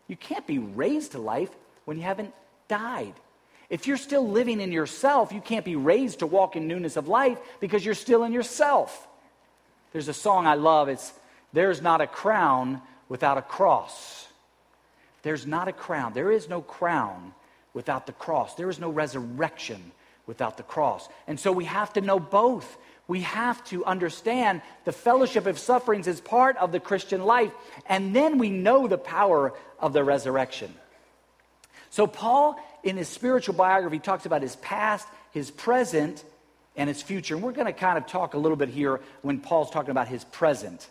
You 0.08 0.16
can't 0.16 0.46
be 0.46 0.58
raised 0.58 1.12
to 1.12 1.18
life 1.18 1.50
when 1.84 1.96
you 1.96 2.02
haven't 2.02 2.34
died. 2.66 3.14
If 3.70 3.86
you're 3.86 3.96
still 3.96 4.28
living 4.28 4.60
in 4.60 4.72
yourself, 4.72 5.32
you 5.32 5.40
can't 5.40 5.64
be 5.64 5.76
raised 5.76 6.18
to 6.18 6.26
walk 6.26 6.56
in 6.56 6.66
newness 6.66 6.96
of 6.96 7.08
life 7.08 7.38
because 7.60 7.84
you're 7.84 7.94
still 7.94 8.24
in 8.24 8.32
yourself. 8.32 9.06
There's 9.92 10.08
a 10.08 10.14
song 10.14 10.46
I 10.46 10.54
love. 10.54 10.88
It's 10.88 11.12
There's 11.52 11.80
Not 11.80 12.00
a 12.00 12.06
Crown 12.06 12.82
Without 13.08 13.38
a 13.38 13.42
Cross. 13.42 14.26
There's 15.22 15.46
not 15.46 15.68
a 15.68 15.72
crown. 15.72 16.12
There 16.12 16.30
is 16.30 16.48
no 16.48 16.62
crown 16.62 17.34
without 17.74 18.06
the 18.06 18.12
cross. 18.12 18.54
There 18.54 18.70
is 18.70 18.78
no 18.78 18.90
resurrection 18.90 19.92
without 20.26 20.56
the 20.56 20.62
cross. 20.62 21.08
And 21.26 21.38
so 21.38 21.52
we 21.52 21.64
have 21.64 21.92
to 21.94 22.00
know 22.00 22.18
both. 22.18 22.78
We 23.06 23.20
have 23.22 23.62
to 23.64 23.84
understand 23.84 24.62
the 24.84 24.92
fellowship 24.92 25.46
of 25.46 25.58
sufferings 25.58 26.06
is 26.06 26.20
part 26.20 26.56
of 26.56 26.72
the 26.72 26.80
Christian 26.80 27.24
life, 27.24 27.52
and 27.86 28.14
then 28.14 28.38
we 28.38 28.50
know 28.50 28.86
the 28.86 28.98
power 28.98 29.52
of 29.78 29.92
the 29.92 30.04
resurrection. 30.04 30.72
So, 31.90 32.06
Paul 32.06 32.56
in 32.82 32.96
his 32.96 33.08
spiritual 33.08 33.54
biography, 33.54 33.96
he 33.96 34.00
talks 34.00 34.26
about 34.26 34.42
his 34.42 34.56
past, 34.56 35.06
his 35.32 35.50
present, 35.50 36.24
and 36.76 36.88
his 36.88 37.02
future. 37.02 37.34
And 37.34 37.42
we're 37.42 37.52
going 37.52 37.66
to 37.66 37.72
kind 37.72 37.98
of 37.98 38.06
talk 38.06 38.34
a 38.34 38.38
little 38.38 38.56
bit 38.56 38.68
here 38.68 39.00
when 39.22 39.40
Paul's 39.40 39.70
talking 39.70 39.90
about 39.90 40.08
his 40.08 40.24
present. 40.24 40.88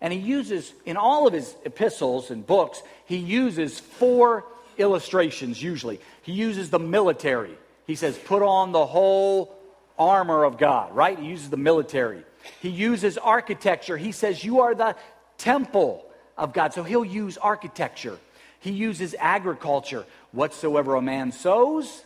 And 0.00 0.12
he 0.12 0.18
uses, 0.18 0.72
in 0.84 0.96
all 0.96 1.26
of 1.26 1.32
his 1.32 1.54
epistles 1.64 2.30
and 2.30 2.46
books, 2.46 2.82
he 3.06 3.16
uses 3.16 3.78
four 3.78 4.44
illustrations 4.76 5.62
usually. 5.62 6.00
He 6.22 6.32
uses 6.32 6.70
the 6.70 6.80
military. 6.80 7.56
He 7.86 7.94
says, 7.94 8.18
put 8.18 8.42
on 8.42 8.72
the 8.72 8.84
whole 8.84 9.56
armor 9.98 10.44
of 10.44 10.58
God, 10.58 10.94
right? 10.94 11.18
He 11.18 11.26
uses 11.26 11.50
the 11.50 11.56
military. 11.56 12.24
He 12.60 12.70
uses 12.70 13.16
architecture. 13.18 13.96
He 13.96 14.10
says, 14.10 14.44
you 14.44 14.60
are 14.60 14.74
the 14.74 14.96
temple 15.38 16.04
of 16.36 16.52
God. 16.52 16.74
So 16.74 16.82
he'll 16.82 17.04
use 17.04 17.38
architecture. 17.38 18.18
He 18.62 18.70
uses 18.70 19.14
agriculture. 19.18 20.06
Whatsoever 20.30 20.94
a 20.94 21.02
man 21.02 21.32
sows, 21.32 22.04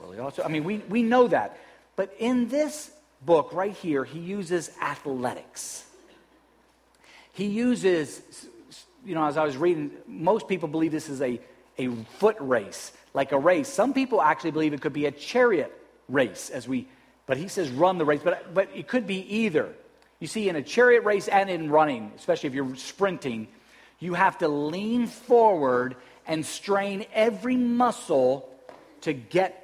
well, 0.00 0.12
he 0.12 0.18
also, 0.20 0.44
I 0.44 0.48
mean, 0.48 0.62
we, 0.62 0.78
we 0.78 1.02
know 1.02 1.26
that. 1.26 1.58
But 1.96 2.14
in 2.18 2.48
this 2.48 2.90
book 3.24 3.52
right 3.52 3.72
here, 3.72 4.04
he 4.04 4.20
uses 4.20 4.70
athletics. 4.80 5.84
He 7.32 7.46
uses, 7.46 8.46
you 9.04 9.14
know, 9.14 9.26
as 9.26 9.36
I 9.36 9.44
was 9.44 9.56
reading, 9.56 9.90
most 10.06 10.46
people 10.46 10.68
believe 10.68 10.92
this 10.92 11.08
is 11.08 11.20
a, 11.20 11.40
a 11.78 11.88
foot 12.18 12.36
race, 12.38 12.92
like 13.12 13.32
a 13.32 13.38
race. 13.38 13.68
Some 13.68 13.92
people 13.92 14.22
actually 14.22 14.52
believe 14.52 14.72
it 14.72 14.80
could 14.80 14.92
be 14.92 15.06
a 15.06 15.10
chariot 15.10 15.72
race, 16.08 16.48
as 16.48 16.68
we, 16.68 16.86
but 17.26 17.36
he 17.36 17.48
says 17.48 17.70
run 17.70 17.98
the 17.98 18.04
race, 18.04 18.20
but, 18.22 18.54
but 18.54 18.70
it 18.72 18.86
could 18.86 19.06
be 19.06 19.18
either. 19.38 19.74
You 20.20 20.28
see, 20.28 20.48
in 20.48 20.54
a 20.54 20.62
chariot 20.62 21.02
race 21.02 21.26
and 21.26 21.50
in 21.50 21.70
running, 21.70 22.12
especially 22.16 22.46
if 22.46 22.54
you're 22.54 22.76
sprinting, 22.76 23.48
you 23.98 24.14
have 24.14 24.38
to 24.38 24.48
lean 24.48 25.06
forward 25.06 25.96
and 26.26 26.44
strain 26.44 27.06
every 27.12 27.56
muscle 27.56 28.48
to 29.02 29.12
get 29.12 29.62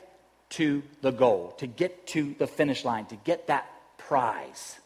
to 0.51 0.83
the 1.01 1.11
goal, 1.11 1.55
to 1.59 1.67
get 1.67 2.07
to 2.09 2.35
the 2.39 2.47
finish 2.47 2.85
line, 2.85 3.07
to 3.07 3.17
get 3.17 3.47
that 3.47 3.71
prize. 3.99 4.79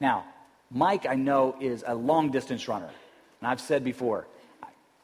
Now, 0.00 0.24
Mike, 0.70 1.06
I 1.06 1.14
know, 1.14 1.56
is 1.60 1.84
a 1.86 1.94
long 1.94 2.30
distance 2.30 2.68
runner. 2.68 2.90
And 3.40 3.48
I've 3.48 3.60
said 3.60 3.84
before, 3.84 4.26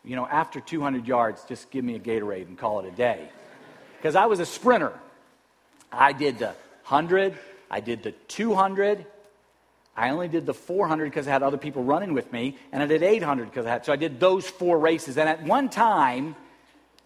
you 0.05 0.17
know, 0.17 0.27
after 0.27 0.61
200 0.61 1.07
yards, 1.07 1.45
just 1.45 1.71
give 1.71 1.85
me 1.85 1.95
a 1.95 1.99
Gatorade 1.99 2.49
and 2.49 2.59
call 2.59 2.81
it 2.81 2.87
a 2.87 2.91
day. 2.91 3.29
Because 3.97 4.17
I 4.17 4.27
was 4.27 4.41
a 4.41 4.47
sprinter. 4.47 4.93
I 5.93 6.13
did 6.13 6.39
the 6.39 6.55
100, 6.87 7.39
I 7.71 7.81
did 7.81 8.03
the 8.03 8.13
200, 8.13 9.07
I 10.01 10.11
only 10.11 10.29
did 10.29 10.47
the 10.47 10.55
400 10.55 11.05
because 11.05 11.29
I 11.29 11.31
had 11.31 11.43
other 11.43 11.59
people 11.59 11.85
running 11.85 12.15
with 12.15 12.33
me, 12.33 12.57
and 12.73 12.83
I 12.83 12.87
did 12.87 13.03
800 13.03 13.51
because 13.51 13.67
I 13.67 13.71
had. 13.71 13.85
So 13.85 13.93
I 13.93 13.97
did 13.97 14.19
those 14.19 14.47
four 14.49 14.79
races. 14.79 15.19
And 15.19 15.29
at 15.29 15.43
one 15.43 15.69
time, 15.69 16.37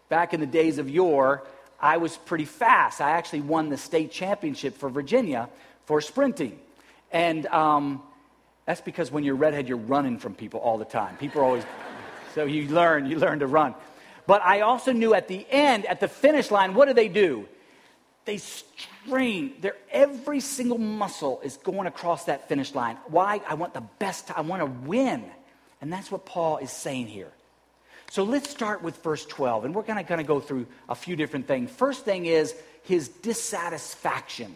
back 0.08 0.32
in 0.32 0.38
the 0.38 0.46
days 0.46 0.78
of 0.78 0.88
yore, 0.88 1.42
I 1.80 1.96
was 1.96 2.16
pretty 2.16 2.44
fast. 2.44 3.00
I 3.00 3.10
actually 3.10 3.40
won 3.40 3.68
the 3.68 3.76
state 3.76 4.12
championship 4.12 4.78
for 4.78 4.88
Virginia 4.88 5.48
for 5.86 6.00
sprinting. 6.00 6.56
And 7.10 7.46
um, 7.46 8.00
that's 8.64 8.80
because 8.80 9.10
when 9.10 9.24
you're 9.24 9.34
redhead, 9.34 9.68
you're 9.68 9.76
running 9.76 10.20
from 10.20 10.36
people 10.36 10.60
all 10.60 10.78
the 10.78 10.84
time. 10.84 11.16
People 11.16 11.40
are 11.40 11.44
always, 11.44 11.64
so 12.36 12.44
you 12.44 12.68
learn, 12.68 13.06
you 13.06 13.18
learn 13.18 13.40
to 13.40 13.48
run. 13.48 13.74
But 14.28 14.40
I 14.42 14.60
also 14.60 14.92
knew 14.92 15.14
at 15.14 15.26
the 15.26 15.44
end, 15.50 15.84
at 15.86 15.98
the 15.98 16.06
finish 16.06 16.52
line, 16.52 16.74
what 16.74 16.86
do 16.86 16.94
they 16.94 17.08
do? 17.08 17.48
They 18.24 18.38
strain. 18.38 19.54
Their 19.60 19.76
every 19.90 20.40
single 20.40 20.78
muscle 20.78 21.40
is 21.44 21.58
going 21.58 21.86
across 21.86 22.24
that 22.24 22.48
finish 22.48 22.74
line. 22.74 22.96
Why? 23.08 23.40
I 23.46 23.54
want 23.54 23.74
the 23.74 23.82
best. 23.98 24.30
I 24.36 24.40
want 24.40 24.60
to 24.60 24.88
win. 24.88 25.24
And 25.80 25.92
that's 25.92 26.10
what 26.10 26.24
Paul 26.24 26.58
is 26.58 26.70
saying 26.70 27.08
here. 27.08 27.30
So 28.10 28.22
let's 28.22 28.48
start 28.48 28.82
with 28.82 29.02
verse 29.02 29.26
12, 29.26 29.64
and 29.64 29.74
we're 29.74 29.82
going 29.82 29.98
to 29.98 30.04
kind 30.04 30.20
of 30.20 30.26
go 30.26 30.38
through 30.38 30.66
a 30.88 30.94
few 30.94 31.16
different 31.16 31.46
things. 31.46 31.70
First 31.70 32.04
thing 32.04 32.26
is 32.26 32.54
his 32.82 33.08
dissatisfaction. 33.08 34.54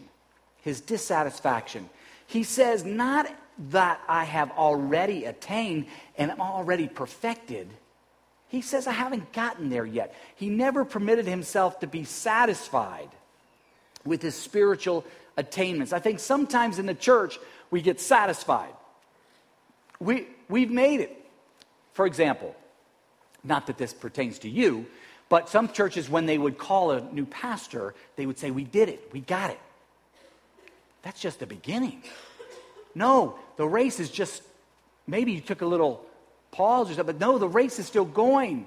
His 0.62 0.81
dissatisfaction. 0.81 1.88
He 2.26 2.44
says, 2.44 2.85
Not 2.85 3.28
that 3.70 4.00
I 4.09 4.24
have 4.24 4.50
already 4.52 5.24
attained 5.24 5.87
and 6.16 6.31
I'm 6.31 6.40
already 6.40 6.88
perfected. 6.88 7.68
He 8.48 8.62
says, 8.62 8.87
I 8.87 8.92
haven't 8.92 9.33
gotten 9.33 9.68
there 9.68 9.85
yet. 9.85 10.14
He 10.37 10.48
never 10.48 10.85
permitted 10.85 11.26
himself 11.26 11.81
to 11.81 11.87
be 11.87 12.04
satisfied 12.04 13.11
with 14.09 14.23
his 14.23 14.35
spiritual 14.35 15.05
attainments. 15.37 15.92
I 15.92 15.99
think 15.99 16.18
sometimes 16.18 16.79
in 16.79 16.87
the 16.87 16.94
church 16.94 17.38
we 17.71 17.83
get 17.83 18.01
satisfied. 18.01 18.73
We, 20.01 20.27
we've 20.49 20.71
made 20.71 21.01
it. 21.01 21.14
For 21.92 22.07
example, 22.07 22.55
not 23.44 23.66
that 23.66 23.79
this 23.79 23.92
pertains 23.92 24.40
to 24.40 24.49
you, 24.49 24.87
but 25.29 25.49
some 25.49 25.68
churches, 25.68 26.09
when 26.09 26.27
they 26.27 26.38
would 26.38 26.57
call 26.57 26.92
a 26.92 27.01
new 27.12 27.27
pastor, 27.27 27.94
they 28.16 28.25
would 28.25 28.38
say, 28.38 28.51
We 28.51 28.64
did 28.64 28.88
it, 28.88 29.11
we 29.12 29.21
got 29.21 29.51
it. 29.51 29.61
That's 31.03 31.21
just 31.21 31.40
the 31.40 31.47
beginning. 31.47 32.03
No, 32.94 33.38
the 33.57 33.66
race 33.66 34.01
is 34.01 34.11
just, 34.11 34.42
maybe 35.07 35.33
you 35.33 35.40
took 35.40 35.61
a 35.61 35.66
little 35.66 36.05
pause 36.51 36.90
or 36.90 36.94
something, 36.94 37.16
but 37.16 37.21
no, 37.21 37.38
the 37.38 37.49
race 37.49 37.79
is 37.79 37.87
still 37.87 38.05
going. 38.05 38.66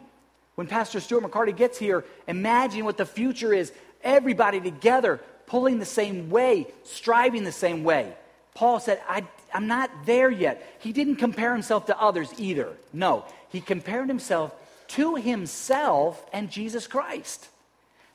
When 0.56 0.68
Pastor 0.68 1.00
Stuart 1.00 1.24
McCarty 1.24 1.56
gets 1.56 1.78
here, 1.78 2.06
imagine 2.28 2.86
what 2.86 2.98
the 2.98 3.06
future 3.06 3.54
is. 3.54 3.72
Everybody 4.04 4.62
together, 4.62 5.20
pulling 5.52 5.80
the 5.80 5.86
same 5.86 6.30
way, 6.30 6.66
striving 6.86 7.44
the 7.44 7.52
same 7.52 7.84
way. 7.84 8.14
Paul 8.54 8.80
said, 8.80 9.02
I, 9.06 9.26
am 9.54 9.68
not 9.68 9.92
there 10.06 10.30
yet. 10.30 10.78
He 10.80 10.94
didn't 10.94 11.18
compare 11.18 11.52
himself 11.52 11.88
to 11.88 12.02
others 12.02 12.34
either. 12.38 12.70
No, 12.94 13.26
he 13.50 13.60
compared 13.60 14.08
himself 14.08 14.56
to 14.96 15.16
himself 15.16 16.26
and 16.32 16.50
Jesus 16.50 16.88
Christ. 16.88 17.50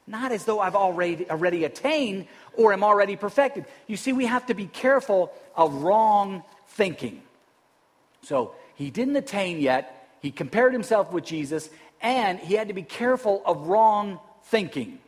Not 0.07 0.33
as 0.33 0.47
though 0.47 0.61
I've 0.61 0.75
already, 0.75 1.29
already 1.29 1.65
attained 1.65 2.27
or 2.57 2.73
am 2.73 2.83
already 2.83 3.17
perfected. 3.17 3.67
You 3.87 3.99
see, 3.99 4.15
we 4.15 4.25
have 4.25 4.47
to 4.47 4.55
be 4.55 4.65
careful 4.65 5.31
of 5.55 5.75
wrong 5.83 6.43
thinking. 6.69 7.21
So 8.23 8.55
he 8.77 8.89
didn't 8.89 9.17
attain 9.17 9.61
yet. 9.61 10.09
He 10.23 10.31
compared 10.31 10.73
himself 10.73 11.13
with 11.13 11.27
Jesus, 11.27 11.69
and 12.01 12.39
he 12.39 12.55
had 12.55 12.69
to 12.69 12.75
be 12.75 12.83
careful 12.83 13.43
of 13.45 13.67
wrong 13.67 14.21
thinking. 14.45 15.01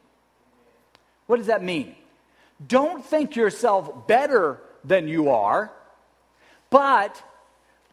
What 1.27 1.39
does 1.39 1.47
that 1.47 1.65
mean? 1.65 1.95
Don't 2.67 3.05
think 3.05 3.37
yourself 3.37 4.07
better 4.07 4.61
than 4.85 5.09
you 5.09 5.31
are, 5.31 5.71
but 6.71 7.23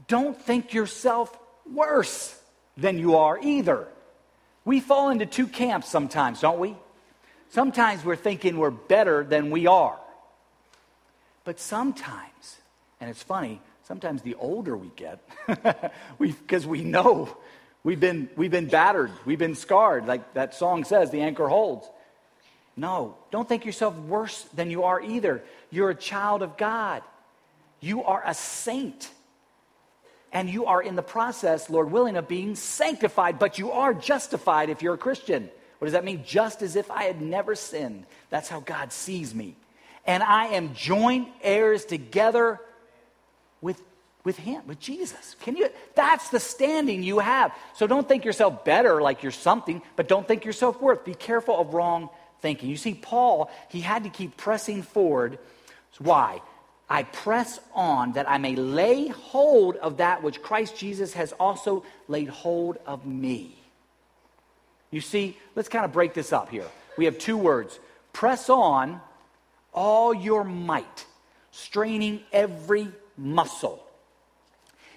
don't 0.08 0.40
think 0.40 0.74
yourself 0.74 1.38
worse 1.72 2.40
than 2.78 2.98
you 2.98 3.18
are 3.18 3.40
either. 3.42 3.88
We 4.64 4.80
fall 4.80 5.10
into 5.10 5.26
two 5.26 5.48
camps 5.48 5.90
sometimes, 5.90 6.42
don't 6.42 6.60
we? 6.60 6.76
Sometimes 7.50 8.04
we're 8.04 8.16
thinking 8.16 8.58
we're 8.58 8.72
better 8.72 9.24
than 9.24 9.52
we 9.52 9.68
are. 9.68 9.98
But 11.44 11.60
sometimes, 11.60 12.58
and 13.00 13.10
it's 13.10 13.22
funny, 13.22 13.62
sometimes 13.88 14.24
the 14.24 14.36
older 14.36 14.76
we 14.76 14.92
get, 14.96 15.20
because 16.20 16.66
we, 16.66 16.84
know 16.84 17.38
we've 17.84 18.00
been, 18.00 18.30
we've 18.36 18.52
been 18.52 18.68
battered, 18.68 19.12
we've 19.26 19.40
been 19.40 19.56
scarred, 19.56 20.08
like 20.08 20.34
that 20.34 20.56
song 20.56 20.84
says, 20.84 21.12
the 21.12 21.22
anchor 21.22 21.48
holds. 21.48 21.88
No, 22.78 23.16
don't 23.32 23.48
think 23.48 23.66
yourself 23.66 23.98
worse 23.98 24.44
than 24.54 24.70
you 24.70 24.84
are 24.84 25.02
either. 25.02 25.44
You're 25.72 25.92
a 25.92 25.96
child 25.96 26.42
of 26.42 26.58
God. 26.58 27.04
You 27.80 28.04
are 28.04 28.22
a 28.26 28.34
saint. 28.34 29.10
And 30.34 30.50
you 30.50 30.66
are 30.66 30.82
in 30.82 30.96
the 30.96 31.02
process, 31.02 31.70
Lord 31.70 31.92
willing, 31.92 32.18
of 32.18 32.28
being 32.28 32.56
sanctified, 32.56 33.40
but 33.40 33.58
you 33.58 33.72
are 33.72 33.94
justified 33.94 34.70
if 34.70 34.82
you're 34.82 34.96
a 34.96 34.98
Christian. 34.98 35.50
What 35.80 35.86
does 35.86 35.94
that 35.94 36.04
mean? 36.04 36.24
Just 36.26 36.62
as 36.62 36.76
if 36.76 36.92
I 36.92 37.04
had 37.04 37.22
never 37.22 37.56
sinned. 37.56 38.06
That's 38.30 38.50
how 38.50 38.60
God 38.60 38.92
sees 38.92 39.34
me. 39.34 39.56
And 40.06 40.22
I 40.22 40.48
am 40.48 40.74
joint 40.74 41.30
heirs 41.42 41.86
together 41.86 42.60
with, 43.62 43.82
with 44.26 44.38
Him, 44.38 44.68
with 44.68 44.80
Jesus. 44.80 45.36
Can 45.42 45.56
you? 45.56 45.70
That's 45.96 46.30
the 46.30 46.40
standing 46.40 47.02
you 47.02 47.20
have. 47.20 47.54
So 47.76 47.88
don't 47.88 48.08
think 48.08 48.26
yourself 48.26 48.66
better 48.66 49.02
like 49.02 49.24
you're 49.24 49.32
something, 49.32 49.82
but 49.96 50.08
don't 50.08 50.28
think 50.28 50.44
yourself 50.44 50.82
worth. 50.82 51.06
Be 51.06 51.16
careful 51.16 51.58
of 51.60 51.74
wrong 51.74 52.10
thinking. 52.42 52.70
You 52.70 52.78
see, 52.78 52.94
Paul, 52.94 53.50
he 53.70 53.82
had 53.82 54.04
to 54.04 54.10
keep 54.10 54.38
pressing 54.38 54.84
forward. 54.84 55.40
Why? 56.00 56.42
I 56.90 57.04
press 57.04 57.60
on 57.74 58.14
that 58.14 58.30
I 58.30 58.38
may 58.38 58.56
lay 58.56 59.08
hold 59.08 59.76
of 59.78 59.98
that 59.98 60.22
which 60.22 60.42
Christ 60.42 60.78
Jesus 60.78 61.14
has 61.14 61.34
also 61.34 61.84
laid 62.08 62.28
hold 62.28 62.78
of 62.86 63.06
me. 63.06 63.58
You 64.92 65.02
see, 65.02 65.38
let's 65.56 65.70
kind 65.70 65.84
of 65.84 65.92
break 65.92 66.14
this 66.14 66.32
up 66.32 66.50
here. 66.50 66.68
We 66.98 67.06
have 67.06 67.18
two 67.18 67.38
words 67.38 67.80
press 68.14 68.50
on 68.50 69.02
all 69.74 70.14
your 70.14 70.44
might, 70.44 71.06
straining 71.52 72.22
every 72.32 72.88
muscle. 73.18 73.84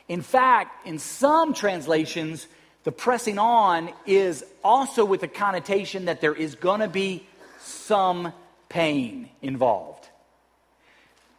In 0.08 0.22
fact, 0.22 0.86
in 0.86 0.98
some 0.98 1.52
translations, 1.52 2.46
the 2.88 2.92
pressing 2.92 3.38
on 3.38 3.90
is 4.06 4.42
also 4.64 5.04
with 5.04 5.20
the 5.20 5.28
connotation 5.28 6.06
that 6.06 6.22
there 6.22 6.32
is 6.32 6.54
going 6.54 6.80
to 6.80 6.88
be 6.88 7.22
some 7.60 8.32
pain 8.70 9.28
involved. 9.42 10.08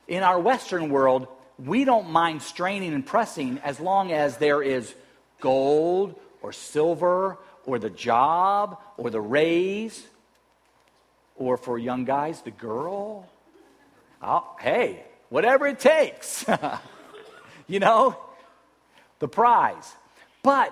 In 0.07 0.21
our 0.21 0.39
Western 0.39 0.91
world, 0.91 1.27
we 1.57 1.85
don't 1.85 2.11
mind 2.11 2.43
straining 2.43 2.93
and 2.93 3.03
pressing 3.03 3.57
as 3.63 3.79
long 3.79 4.11
as 4.11 4.37
there 4.37 4.61
is 4.61 4.93
gold 5.41 6.13
or 6.43 6.53
silver 6.53 7.39
or 7.65 7.79
the 7.79 7.89
job 7.89 8.77
or 8.95 9.09
the 9.09 9.19
raise 9.19 10.05
or 11.35 11.57
for 11.57 11.79
young 11.79 12.05
guys, 12.05 12.43
the 12.43 12.51
girl. 12.51 13.27
Hey, 14.59 15.03
whatever 15.29 15.65
it 15.65 15.79
takes. 15.79 16.45
you 17.67 17.79
know, 17.79 18.15
the 19.17 19.27
prize. 19.27 19.91
But 20.43 20.71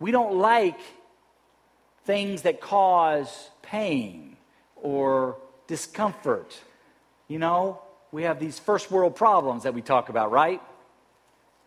we 0.00 0.10
don't 0.10 0.36
like 0.36 0.78
things 2.04 2.42
that 2.42 2.60
cause 2.60 3.50
pain 3.62 4.36
or 4.76 5.36
discomfort. 5.66 6.58
You 7.26 7.38
know, 7.38 7.82
we 8.12 8.22
have 8.22 8.40
these 8.40 8.58
first 8.58 8.90
world 8.90 9.16
problems 9.16 9.64
that 9.64 9.74
we 9.74 9.82
talk 9.82 10.08
about, 10.08 10.30
right? 10.30 10.62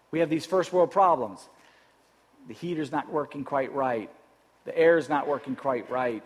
We 0.10 0.20
have 0.20 0.30
these 0.30 0.46
first 0.46 0.74
world 0.74 0.92
problems. 0.92 1.48
The 2.48 2.54
heater's 2.54 2.92
not 2.92 3.12
working 3.12 3.44
quite 3.44 3.74
right. 3.74 4.10
The 4.66 4.78
air's 4.78 5.10
not 5.10 5.28
working 5.28 5.56
quite 5.56 5.90
right. 5.90 6.26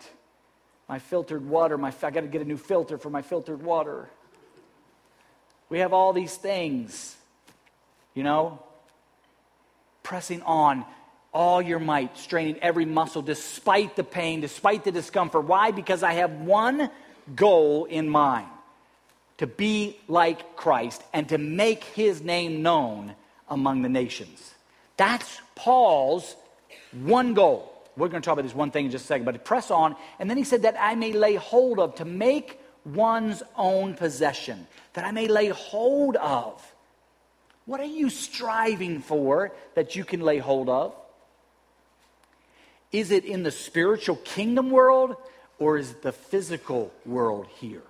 My 0.88 0.98
filtered 0.98 1.46
water, 1.46 1.76
my, 1.76 1.92
I 2.02 2.10
got 2.10 2.20
to 2.20 2.26
get 2.26 2.40
a 2.40 2.44
new 2.44 2.56
filter 2.56 2.96
for 2.96 3.10
my 3.10 3.22
filtered 3.22 3.62
water. 3.62 4.08
We 5.68 5.80
have 5.80 5.92
all 5.92 6.12
these 6.12 6.36
things, 6.36 7.16
you 8.14 8.22
know, 8.22 8.62
pressing 10.02 10.42
on 10.42 10.84
all 11.36 11.60
your 11.60 11.78
might, 11.78 12.16
straining 12.16 12.58
every 12.62 12.86
muscle 12.86 13.20
despite 13.20 13.94
the 13.94 14.02
pain, 14.02 14.40
despite 14.40 14.84
the 14.84 14.90
discomfort. 14.90 15.44
Why? 15.44 15.70
Because 15.70 16.02
I 16.02 16.14
have 16.14 16.32
one 16.32 16.90
goal 17.34 17.84
in 17.84 18.08
mind 18.08 18.48
to 19.36 19.46
be 19.46 19.98
like 20.08 20.56
Christ 20.56 21.02
and 21.12 21.28
to 21.28 21.36
make 21.36 21.84
his 21.84 22.22
name 22.22 22.62
known 22.62 23.14
among 23.50 23.82
the 23.82 23.90
nations. 23.90 24.54
That's 24.96 25.42
Paul's 25.54 26.34
one 26.92 27.34
goal. 27.34 27.70
We're 27.98 28.08
going 28.08 28.22
to 28.22 28.26
talk 28.26 28.32
about 28.32 28.46
this 28.46 28.54
one 28.54 28.70
thing 28.70 28.86
in 28.86 28.90
just 28.90 29.04
a 29.04 29.08
second, 29.08 29.26
but 29.26 29.44
press 29.44 29.70
on. 29.70 29.94
And 30.18 30.30
then 30.30 30.38
he 30.38 30.44
said 30.44 30.62
that 30.62 30.76
I 30.80 30.94
may 30.94 31.12
lay 31.12 31.34
hold 31.34 31.78
of, 31.78 31.96
to 31.96 32.06
make 32.06 32.58
one's 32.86 33.42
own 33.56 33.92
possession, 33.92 34.66
that 34.94 35.04
I 35.04 35.10
may 35.12 35.28
lay 35.28 35.48
hold 35.48 36.16
of. 36.16 36.62
What 37.66 37.80
are 37.80 37.84
you 37.84 38.08
striving 38.08 39.00
for 39.00 39.52
that 39.74 39.96
you 39.96 40.04
can 40.04 40.20
lay 40.20 40.38
hold 40.38 40.70
of? 40.70 40.94
Is 42.92 43.10
it 43.10 43.24
in 43.24 43.42
the 43.42 43.50
spiritual 43.50 44.16
kingdom 44.16 44.70
world 44.70 45.16
or 45.58 45.78
is 45.78 45.92
the 45.94 46.12
physical 46.12 46.92
world 47.04 47.46
here? 47.58 47.82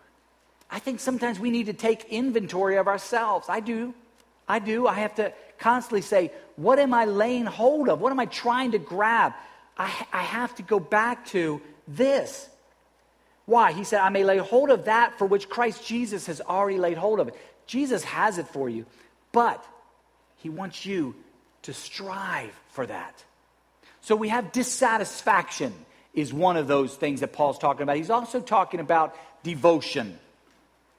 I 0.71 0.79
think 0.79 1.01
sometimes 1.01 1.39
we 1.39 1.51
need 1.51 1.67
to 1.67 1.73
take 1.73 2.05
inventory 2.07 2.77
of 2.77 2.89
ourselves. 2.89 3.47
I 3.49 3.61
do. 3.61 3.95
I 4.49 4.59
do. 4.59 4.87
I 4.87 4.95
have 4.95 5.15
to 5.17 5.33
constantly 5.59 6.03
say, 6.03 6.33
what 6.57 6.79
am 6.79 6.93
I 6.95 7.05
laying 7.05 7.47
hold 7.47 7.89
of? 7.89 8.01
What 8.01 8.13
am 8.13 8.21
I 8.21 8.27
trying 8.27 8.73
to 8.73 8.79
grab? 8.79 9.33
I, 9.79 9.93
I 10.13 10.23
have 10.23 10.55
to 10.57 10.63
go 10.63 10.81
back 10.81 11.27
to 11.27 11.61
this. 11.87 12.49
Why? 13.45 13.73
He 13.73 13.85
said, 13.85 14.01
I 14.01 14.09
may 14.09 14.25
lay 14.25 14.39
hold 14.39 14.71
of 14.71 14.87
that 14.87 15.19
for 15.19 15.27
which 15.27 15.49
Christ 15.49 15.87
Jesus 15.87 16.27
has 16.27 16.41
already 16.41 16.79
laid 16.79 16.97
hold 16.97 17.21
of 17.21 17.29
it. 17.29 17.35
Jesus 17.67 18.03
has 18.05 18.39
it 18.39 18.49
for 18.49 18.69
you, 18.69 18.87
but 19.33 19.65
he 20.37 20.49
wants 20.49 20.85
you 20.85 21.15
to 21.63 21.73
strive 21.73 22.53
for 22.71 22.87
that. 22.87 23.25
So 24.07 24.15
we 24.15 24.29
have 24.29 24.53
dissatisfaction, 24.53 25.75
is 26.15 26.33
one 26.33 26.57
of 26.57 26.69
those 26.69 26.95
things 26.95 27.23
that 27.23 27.33
Paul's 27.33 27.59
talking 27.59 27.83
about. 27.83 27.97
He's 27.97 28.09
also 28.09 28.41
talking 28.41 28.79
about 28.79 29.17
devotion. 29.43 30.17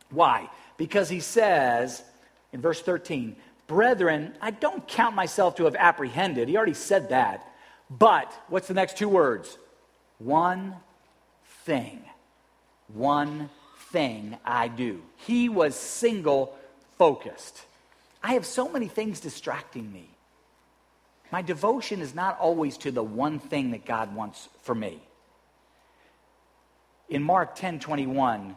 Why? 0.10 0.50
Because 0.76 1.08
he 1.08 1.22
says 1.22 2.04
in 2.52 2.60
verse 2.60 2.82
13, 2.82 3.38
Brethren, 3.66 4.34
I 4.42 4.52
don't 4.52 4.86
count 4.90 5.16
myself 5.16 5.56
to 5.56 5.64
have 5.64 5.76
apprehended. 5.78 6.50
He 6.50 6.58
already 6.58 6.74
said 6.74 7.08
that. 7.12 7.50
But, 7.90 8.30
what's 8.50 8.68
the 8.68 8.74
next 8.74 8.98
two 8.98 9.08
words? 9.08 9.58
One 10.20 10.76
thing. 11.64 12.02
One 12.94 13.50
thing 13.90 14.36
I 14.44 14.68
do. 14.68 15.02
He 15.16 15.48
was 15.48 15.76
single 15.76 16.58
focused. 16.98 17.58
I 18.22 18.34
have 18.34 18.46
so 18.46 18.68
many 18.68 18.90
things 18.90 19.22
distracting 19.22 19.94
me. 19.94 20.10
My 21.32 21.42
devotion 21.42 22.02
is 22.02 22.16
not 22.16 22.40
always 22.40 22.78
to 22.80 22.92
the 22.92 23.04
one 23.04 23.40
thing 23.40 23.72
that 23.72 23.86
God 23.86 24.16
wants 24.16 24.48
for 24.62 24.74
me. 24.74 25.02
In 27.10 27.24
Mark 27.24 27.56
10 27.56 27.80
21, 27.80 28.56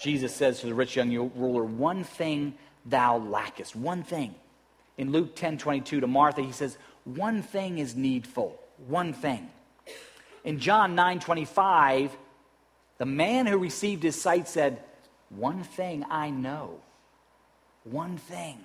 Jesus 0.00 0.34
says 0.34 0.60
to 0.60 0.66
the 0.66 0.74
rich 0.74 0.96
young 0.96 1.10
ruler, 1.36 1.64
One 1.64 2.04
thing 2.04 2.54
thou 2.84 3.18
lackest. 3.18 3.74
One 3.76 4.02
thing. 4.02 4.34
In 4.96 5.12
Luke 5.12 5.34
10 5.34 5.58
22 5.58 6.00
to 6.00 6.06
Martha, 6.06 6.42
he 6.42 6.52
says, 6.52 6.78
One 7.04 7.42
thing 7.42 7.78
is 7.78 7.96
needful. 7.96 8.60
One 8.86 9.12
thing. 9.12 9.48
In 10.44 10.58
John 10.58 10.94
9 10.94 11.20
25, 11.20 12.16
the 12.98 13.06
man 13.06 13.46
who 13.46 13.58
received 13.58 14.02
his 14.02 14.20
sight 14.20 14.48
said, 14.48 14.82
One 15.30 15.62
thing 15.62 16.04
I 16.10 16.30
know. 16.30 16.80
One 17.84 18.18
thing. 18.18 18.58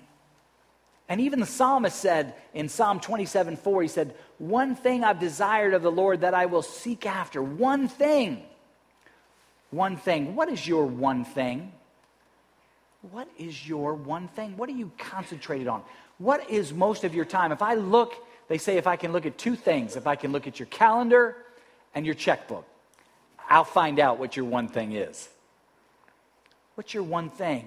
And 1.10 1.20
even 1.20 1.40
the 1.40 1.46
psalmist 1.46 1.98
said 1.98 2.34
in 2.54 2.68
Psalm 2.68 3.00
27 3.00 3.56
4, 3.56 3.82
he 3.82 3.88
said, 3.88 4.14
One 4.38 4.76
thing 4.76 5.02
I've 5.02 5.18
desired 5.18 5.74
of 5.74 5.82
the 5.82 5.90
Lord 5.90 6.20
that 6.20 6.34
I 6.34 6.46
will 6.46 6.62
seek 6.62 7.04
after. 7.04 7.42
One 7.42 7.88
thing. 7.88 8.44
One 9.72 9.96
thing. 9.96 10.36
What 10.36 10.48
is 10.48 10.66
your 10.66 10.86
one 10.86 11.24
thing? 11.24 11.72
What 13.10 13.28
is 13.36 13.68
your 13.68 13.94
one 13.94 14.28
thing? 14.28 14.56
What 14.56 14.68
are 14.68 14.72
you 14.72 14.92
concentrated 14.98 15.66
on? 15.66 15.82
What 16.18 16.48
is 16.48 16.72
most 16.72 17.02
of 17.02 17.12
your 17.12 17.24
time? 17.24 17.50
If 17.50 17.60
I 17.60 17.74
look, 17.74 18.14
they 18.46 18.58
say 18.58 18.76
if 18.76 18.86
I 18.86 18.94
can 18.94 19.12
look 19.12 19.26
at 19.26 19.36
two 19.36 19.56
things, 19.56 19.96
if 19.96 20.06
I 20.06 20.14
can 20.14 20.30
look 20.30 20.46
at 20.46 20.60
your 20.60 20.66
calendar 20.66 21.36
and 21.92 22.06
your 22.06 22.14
checkbook, 22.14 22.66
I'll 23.48 23.64
find 23.64 23.98
out 23.98 24.20
what 24.20 24.36
your 24.36 24.44
one 24.44 24.68
thing 24.68 24.92
is. 24.92 25.28
What's 26.76 26.94
your 26.94 27.02
one 27.02 27.30
thing? 27.30 27.66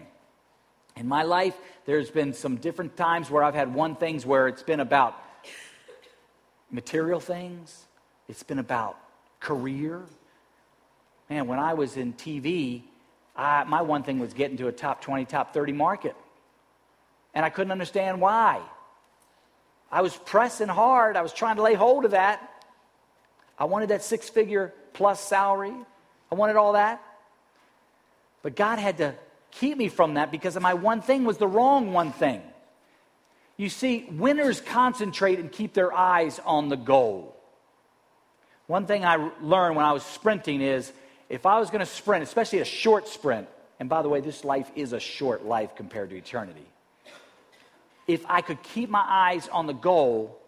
In 0.96 1.08
my 1.08 1.24
life, 1.24 1.58
there's 1.86 2.12
been 2.12 2.34
some 2.34 2.58
different 2.58 2.96
times 2.96 3.30
where 3.30 3.44
I've 3.44 3.56
had 3.56 3.74
one 3.74 3.96
things 3.96 4.26
where 4.26 4.48
it's 4.48 4.64
been 4.64 4.80
about 4.80 5.18
material 6.72 7.20
things, 7.20 7.86
it's 8.28 8.44
been 8.44 8.60
about 8.60 8.98
career. 9.40 10.02
Man, 11.30 11.48
when 11.48 11.60
I 11.60 11.74
was 11.74 11.98
in 11.98 12.14
TV, 12.14 12.84
I, 13.36 13.64
my 13.64 13.82
one 13.82 14.04
thing 14.04 14.20
was 14.20 14.34
getting 14.34 14.58
to 14.58 14.68
a 14.68 14.72
top 14.72 15.02
20, 15.02 15.26
top 15.26 15.54
30 15.54 15.74
market. 15.74 16.16
And 17.34 17.44
I 17.44 17.50
couldn't 17.50 17.72
understand 17.72 18.22
why. 18.22 18.62
I 19.92 20.02
was 20.02 20.16
pressing 20.16 20.68
hard. 20.68 21.18
I 21.18 21.22
was 21.22 21.34
trying 21.34 21.56
to 21.56 21.62
lay 21.62 21.74
hold 21.74 22.06
of 22.06 22.12
that. 22.12 22.50
I 23.58 23.66
wanted 23.66 23.90
that 23.90 24.04
six 24.04 24.30
figure 24.30 24.74
plus 24.94 25.20
salary. 25.20 25.74
I 26.32 26.36
wanted 26.36 26.56
all 26.56 26.74
that. 26.74 27.02
But 28.42 28.56
God 28.56 28.80
had 28.80 28.98
to 28.98 29.16
keep 29.60 29.78
me 29.78 29.88
from 29.88 30.16
that 30.16 30.32
because 30.32 30.60
my 30.60 30.74
one 30.74 31.02
thing 31.02 31.26
was 31.26 31.38
the 31.38 31.48
wrong 31.48 31.94
one 31.94 32.12
thing. 32.12 32.42
You 33.58 33.70
see, 33.70 34.08
winners 34.10 34.62
concentrate 34.62 35.40
and 35.40 35.52
keep 35.52 35.74
their 35.74 35.94
eyes 35.94 36.40
on 36.44 36.70
the 36.70 36.76
goal. 36.76 37.36
One 38.68 38.88
thing 38.88 39.06
I 39.06 39.32
learned 39.42 39.76
when 39.76 39.86
I 39.86 39.92
was 39.92 40.04
sprinting 40.04 40.62
is 40.62 40.92
if 41.30 41.46
I 41.46 41.60
was 41.60 41.70
going 41.70 41.82
to 41.82 41.86
sprint, 41.86 42.24
especially 42.24 42.60
a 42.60 42.66
short 42.66 43.08
sprint, 43.08 43.48
and 43.80 43.90
by 43.90 44.02
the 44.02 44.10
way, 44.10 44.22
this 44.22 44.44
life 44.44 44.72
is 44.76 44.94
a 44.94 45.00
short 45.00 45.46
life 45.46 45.76
compared 45.76 46.10
to 46.12 46.16
eternity. 46.16 46.66
If 48.08 48.26
I 48.28 48.42
could 48.42 48.62
keep 48.64 48.90
my 48.90 49.04
eyes 49.06 49.48
on 49.48 49.68
the 49.68 49.74
goal 49.74 50.40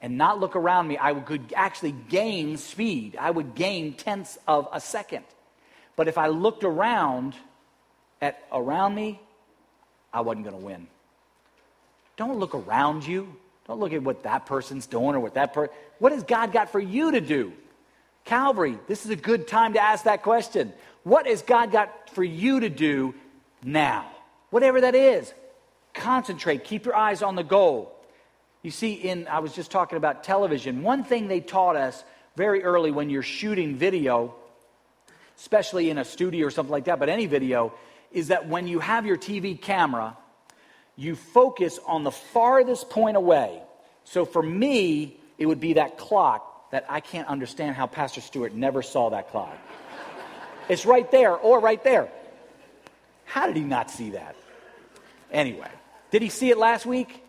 and 0.00 0.18
not 0.18 0.40
look 0.40 0.56
around 0.56 0.88
me, 0.88 0.98
I 1.00 1.14
could 1.14 1.52
actually 1.56 1.92
gain 1.92 2.56
speed. 2.56 3.16
I 3.18 3.30
would 3.30 3.54
gain 3.54 3.94
tenths 3.94 4.38
of 4.46 4.68
a 4.72 4.80
second. 4.80 5.24
But 5.96 6.08
if 6.08 6.18
I 6.18 6.28
looked 6.28 6.64
around 6.64 7.34
at 8.22 8.42
around 8.50 8.94
me, 8.94 9.20
I 10.12 10.22
wasn't 10.22 10.46
going 10.46 10.56
to 10.56 10.64
win. 10.64 10.86
Don't 12.16 12.38
look 12.38 12.54
around 12.54 13.06
you. 13.06 13.34
Don't 13.66 13.80
look 13.80 13.92
at 13.92 14.02
what 14.02 14.22
that 14.22 14.46
person's 14.46 14.86
doing 14.86 15.14
or 15.14 15.20
what 15.20 15.34
that 15.34 15.52
person. 15.52 15.74
What 15.98 16.12
has 16.12 16.22
God 16.22 16.52
got 16.52 16.70
for 16.70 16.80
you 16.80 17.12
to 17.12 17.20
do? 17.20 17.52
Calvary, 18.24 18.78
this 18.86 19.04
is 19.04 19.10
a 19.10 19.16
good 19.16 19.48
time 19.48 19.74
to 19.74 19.80
ask 19.82 20.04
that 20.04 20.22
question. 20.22 20.72
What 21.02 21.26
has 21.26 21.42
God 21.42 21.72
got 21.72 22.10
for 22.10 22.22
you 22.22 22.60
to 22.60 22.68
do 22.68 23.14
now? 23.64 24.08
Whatever 24.50 24.82
that 24.82 24.94
is, 24.94 25.32
concentrate, 25.92 26.64
keep 26.64 26.84
your 26.84 26.94
eyes 26.94 27.22
on 27.22 27.34
the 27.34 27.42
goal. 27.42 27.92
You 28.62 28.70
see, 28.70 28.92
in 28.92 29.26
I 29.26 29.40
was 29.40 29.52
just 29.52 29.72
talking 29.72 29.96
about 29.96 30.22
television. 30.22 30.82
One 30.82 31.02
thing 31.02 31.26
they 31.26 31.40
taught 31.40 31.74
us 31.74 32.04
very 32.36 32.62
early 32.62 32.92
when 32.92 33.10
you're 33.10 33.22
shooting 33.22 33.74
video, 33.74 34.34
especially 35.38 35.90
in 35.90 35.98
a 35.98 36.04
studio 36.04 36.46
or 36.46 36.50
something 36.50 36.70
like 36.70 36.84
that, 36.84 37.00
but 37.00 37.08
any 37.08 37.26
video, 37.26 37.72
is 38.12 38.28
that 38.28 38.48
when 38.48 38.66
you 38.66 38.78
have 38.78 39.06
your 39.06 39.16
TV 39.16 39.60
camera, 39.60 40.16
you 40.96 41.16
focus 41.16 41.78
on 41.86 42.04
the 42.04 42.10
farthest 42.10 42.90
point 42.90 43.16
away. 43.16 43.62
So 44.04 44.24
for 44.24 44.42
me, 44.42 45.16
it 45.38 45.46
would 45.46 45.60
be 45.60 45.74
that 45.74 45.98
clock 45.98 46.70
that 46.70 46.86
I 46.88 47.00
can't 47.00 47.28
understand 47.28 47.76
how 47.76 47.86
Pastor 47.86 48.20
Stewart 48.20 48.54
never 48.54 48.82
saw 48.82 49.10
that 49.10 49.30
clock. 49.30 49.56
it's 50.68 50.86
right 50.86 51.10
there 51.10 51.36
or 51.36 51.60
right 51.60 51.82
there. 51.82 52.10
How 53.24 53.46
did 53.46 53.56
he 53.56 53.62
not 53.62 53.90
see 53.90 54.10
that? 54.10 54.36
Anyway, 55.30 55.70
did 56.10 56.22
he 56.22 56.28
see 56.28 56.50
it 56.50 56.58
last 56.58 56.84
week? 56.84 57.22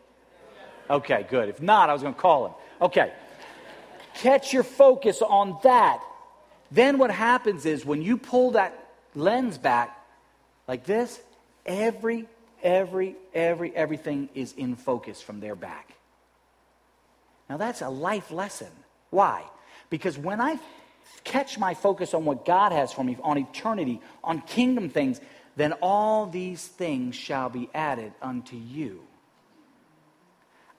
Okay, 0.90 1.26
good. 1.30 1.50
If 1.50 1.62
not, 1.62 1.90
I 1.90 1.94
was 1.94 2.02
going 2.02 2.14
to 2.14 2.20
call 2.20 2.48
him. 2.48 2.54
Okay. 2.82 3.14
Catch 4.16 4.54
your 4.54 4.64
focus 4.64 5.22
on 5.22 5.58
that. 5.64 6.04
Then 6.72 6.98
what 6.98 7.12
happens 7.12 7.66
is 7.66 7.86
when 7.86 8.02
you 8.02 8.18
pull 8.18 8.52
that 8.52 8.90
lens 9.16 9.58
back 9.58 10.03
like 10.68 10.86
this, 10.86 11.20
every, 11.66 12.28
every, 12.62 13.16
every, 13.34 13.76
everything 13.76 14.30
is 14.34 14.54
in 14.54 14.76
focus 14.76 15.22
from 15.22 15.40
there 15.40 15.56
back. 15.56 15.94
Now 17.50 17.58
that's 17.58 17.82
a 17.82 17.90
life 17.90 18.32
lesson. 18.32 18.72
Why? 19.10 19.44
Because 19.90 20.18
when 20.18 20.42
I 20.42 20.60
catch 21.24 21.58
my 21.58 21.74
focus 21.74 22.14
on 22.14 22.26
what 22.26 22.46
God 22.46 22.72
has 22.72 22.92
for 22.92 23.04
me, 23.04 23.18
on 23.22 23.38
eternity, 23.38 24.02
on 24.24 24.42
kingdom 24.42 24.90
things, 24.90 25.20
then 25.56 25.74
all 25.74 26.26
these 26.26 26.66
things 26.66 27.16
shall 27.16 27.50
be 27.50 27.70
added 27.74 28.14
unto 28.22 28.56
you. 28.56 29.02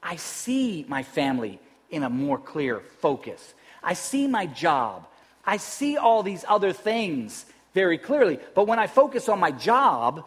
I 0.02 0.16
see 0.16 0.84
my 0.88 1.02
family 1.02 1.60
in 1.90 2.02
a 2.02 2.10
more 2.10 2.38
clear 2.38 2.80
focus. 3.00 3.54
I 3.82 3.94
see 3.94 4.26
my 4.26 4.46
job. 4.46 5.06
I 5.46 5.58
see 5.58 5.96
all 5.96 6.22
these 6.22 6.44
other 6.48 6.72
things 6.72 7.46
very 7.74 7.98
clearly. 7.98 8.38
But 8.54 8.66
when 8.66 8.78
I 8.78 8.86
focus 8.86 9.28
on 9.28 9.38
my 9.38 9.50
job, 9.50 10.24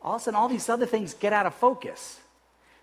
all 0.00 0.14
of 0.16 0.20
a 0.20 0.24
sudden 0.24 0.38
all 0.38 0.48
these 0.48 0.68
other 0.68 0.86
things 0.86 1.14
get 1.14 1.32
out 1.32 1.44
of 1.44 1.54
focus. 1.54 2.18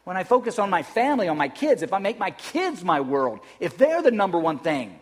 When 0.04 0.18
I 0.18 0.24
focus 0.24 0.60
on 0.60 0.70
my 0.70 0.84
family, 0.84 1.28
on 1.28 1.38
my 1.38 1.50
kids, 1.50 1.82
if 1.82 1.94
I 1.94 2.00
make 2.00 2.20
my 2.20 2.32
kids 2.32 2.84
my 2.84 3.00
world, 3.00 3.40
if 3.60 3.78
they're 3.78 4.02
the 4.02 4.12
number 4.12 4.40
one 4.40 4.60
thing, 4.60 5.00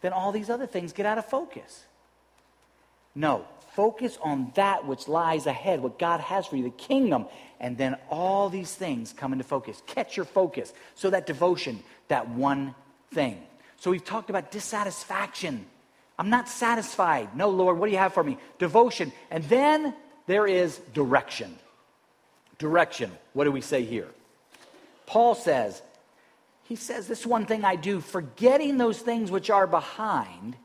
then 0.00 0.12
all 0.12 0.32
these 0.32 0.50
other 0.50 0.66
things 0.66 0.92
get 0.92 1.06
out 1.06 1.18
of 1.18 1.26
focus. 1.26 1.84
No, 3.14 3.44
focus 3.74 4.18
on 4.22 4.52
that 4.54 4.86
which 4.86 5.08
lies 5.08 5.46
ahead, 5.46 5.80
what 5.80 5.98
God 5.98 6.20
has 6.20 6.46
for 6.46 6.56
you, 6.56 6.64
the 6.64 6.70
kingdom, 6.70 7.26
and 7.60 7.76
then 7.76 7.96
all 8.10 8.48
these 8.48 8.74
things 8.74 9.12
come 9.12 9.32
into 9.32 9.44
focus. 9.44 9.82
Catch 9.86 10.16
your 10.16 10.26
focus. 10.26 10.72
So 10.94 11.10
that 11.10 11.26
devotion, 11.26 11.82
that 12.08 12.28
one 12.28 12.74
thing. 13.12 13.42
So 13.78 13.90
we've 13.90 14.04
talked 14.04 14.30
about 14.30 14.50
dissatisfaction. 14.50 15.66
I'm 16.18 16.30
not 16.30 16.48
satisfied. 16.48 17.36
No, 17.36 17.48
Lord, 17.48 17.78
what 17.78 17.86
do 17.86 17.92
you 17.92 17.98
have 17.98 18.14
for 18.14 18.24
me? 18.24 18.38
Devotion. 18.58 19.12
And 19.30 19.44
then 19.44 19.94
there 20.26 20.46
is 20.46 20.78
direction. 20.92 21.56
Direction. 22.58 23.12
What 23.34 23.44
do 23.44 23.52
we 23.52 23.60
say 23.60 23.84
here? 23.84 24.08
Paul 25.06 25.34
says, 25.34 25.80
he 26.64 26.76
says, 26.76 27.06
This 27.06 27.24
one 27.24 27.46
thing 27.46 27.64
I 27.64 27.76
do, 27.76 28.00
forgetting 28.00 28.78
those 28.78 28.98
things 28.98 29.30
which 29.30 29.48
are 29.48 29.66
behind 29.66 30.56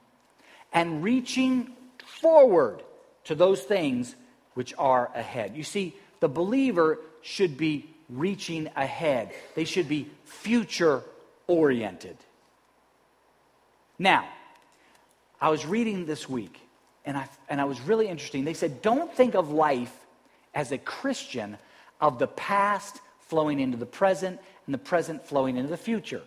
and 0.74 1.04
reaching 1.04 1.72
forward 2.04 2.82
to 3.26 3.36
those 3.36 3.62
things 3.62 4.16
which 4.56 4.74
are 4.78 5.12
ahead. 5.16 5.56
You 5.56 5.64
see, 5.64 5.96
the 6.20 6.28
believer 6.28 7.00
should 7.22 7.58
be 7.58 7.90
reaching 8.10 8.70
ahead, 8.76 9.34
they 9.56 9.64
should 9.64 9.88
be 9.88 10.10
future 10.26 11.04
oriented. 11.48 12.18
Now, 13.98 14.28
I 15.44 15.50
was 15.50 15.66
reading 15.66 16.06
this 16.06 16.30
week, 16.30 16.58
and 17.04 17.18
I, 17.18 17.28
and 17.50 17.60
I 17.60 17.66
was 17.66 17.82
really 17.82 18.08
interesting. 18.08 18.46
They 18.46 18.54
said, 18.54 18.82
don't 18.82 19.14
think 19.14 19.36
of 19.36 19.52
life 19.52 19.94
as 20.54 20.72
a 20.72 20.78
Christian 20.78 21.58
of 22.00 22.18
the 22.18 22.28
past 22.28 23.02
flowing 23.28 23.60
into 23.60 23.76
the 23.76 23.86
present 23.86 24.40
and 24.66 24.74
the 24.74 24.78
present 24.78 25.26
flowing 25.28 25.58
into 25.58 25.70
the 25.70 25.76
future. 25.76 26.22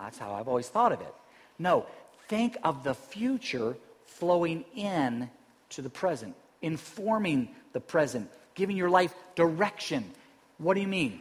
That's 0.00 0.16
how 0.16 0.32
I've 0.32 0.48
always 0.48 0.66
thought 0.66 0.92
of 0.92 1.02
it. 1.02 1.14
No, 1.58 1.84
think 2.26 2.56
of 2.64 2.84
the 2.84 2.94
future 2.94 3.76
flowing 4.06 4.64
in 4.74 5.28
to 5.68 5.82
the 5.82 5.90
present, 5.90 6.34
informing 6.62 7.50
the 7.74 7.80
present, 7.80 8.30
giving 8.54 8.78
your 8.78 8.88
life 8.88 9.12
direction. 9.34 10.10
What 10.56 10.72
do 10.72 10.80
you 10.80 10.88
mean? 10.88 11.20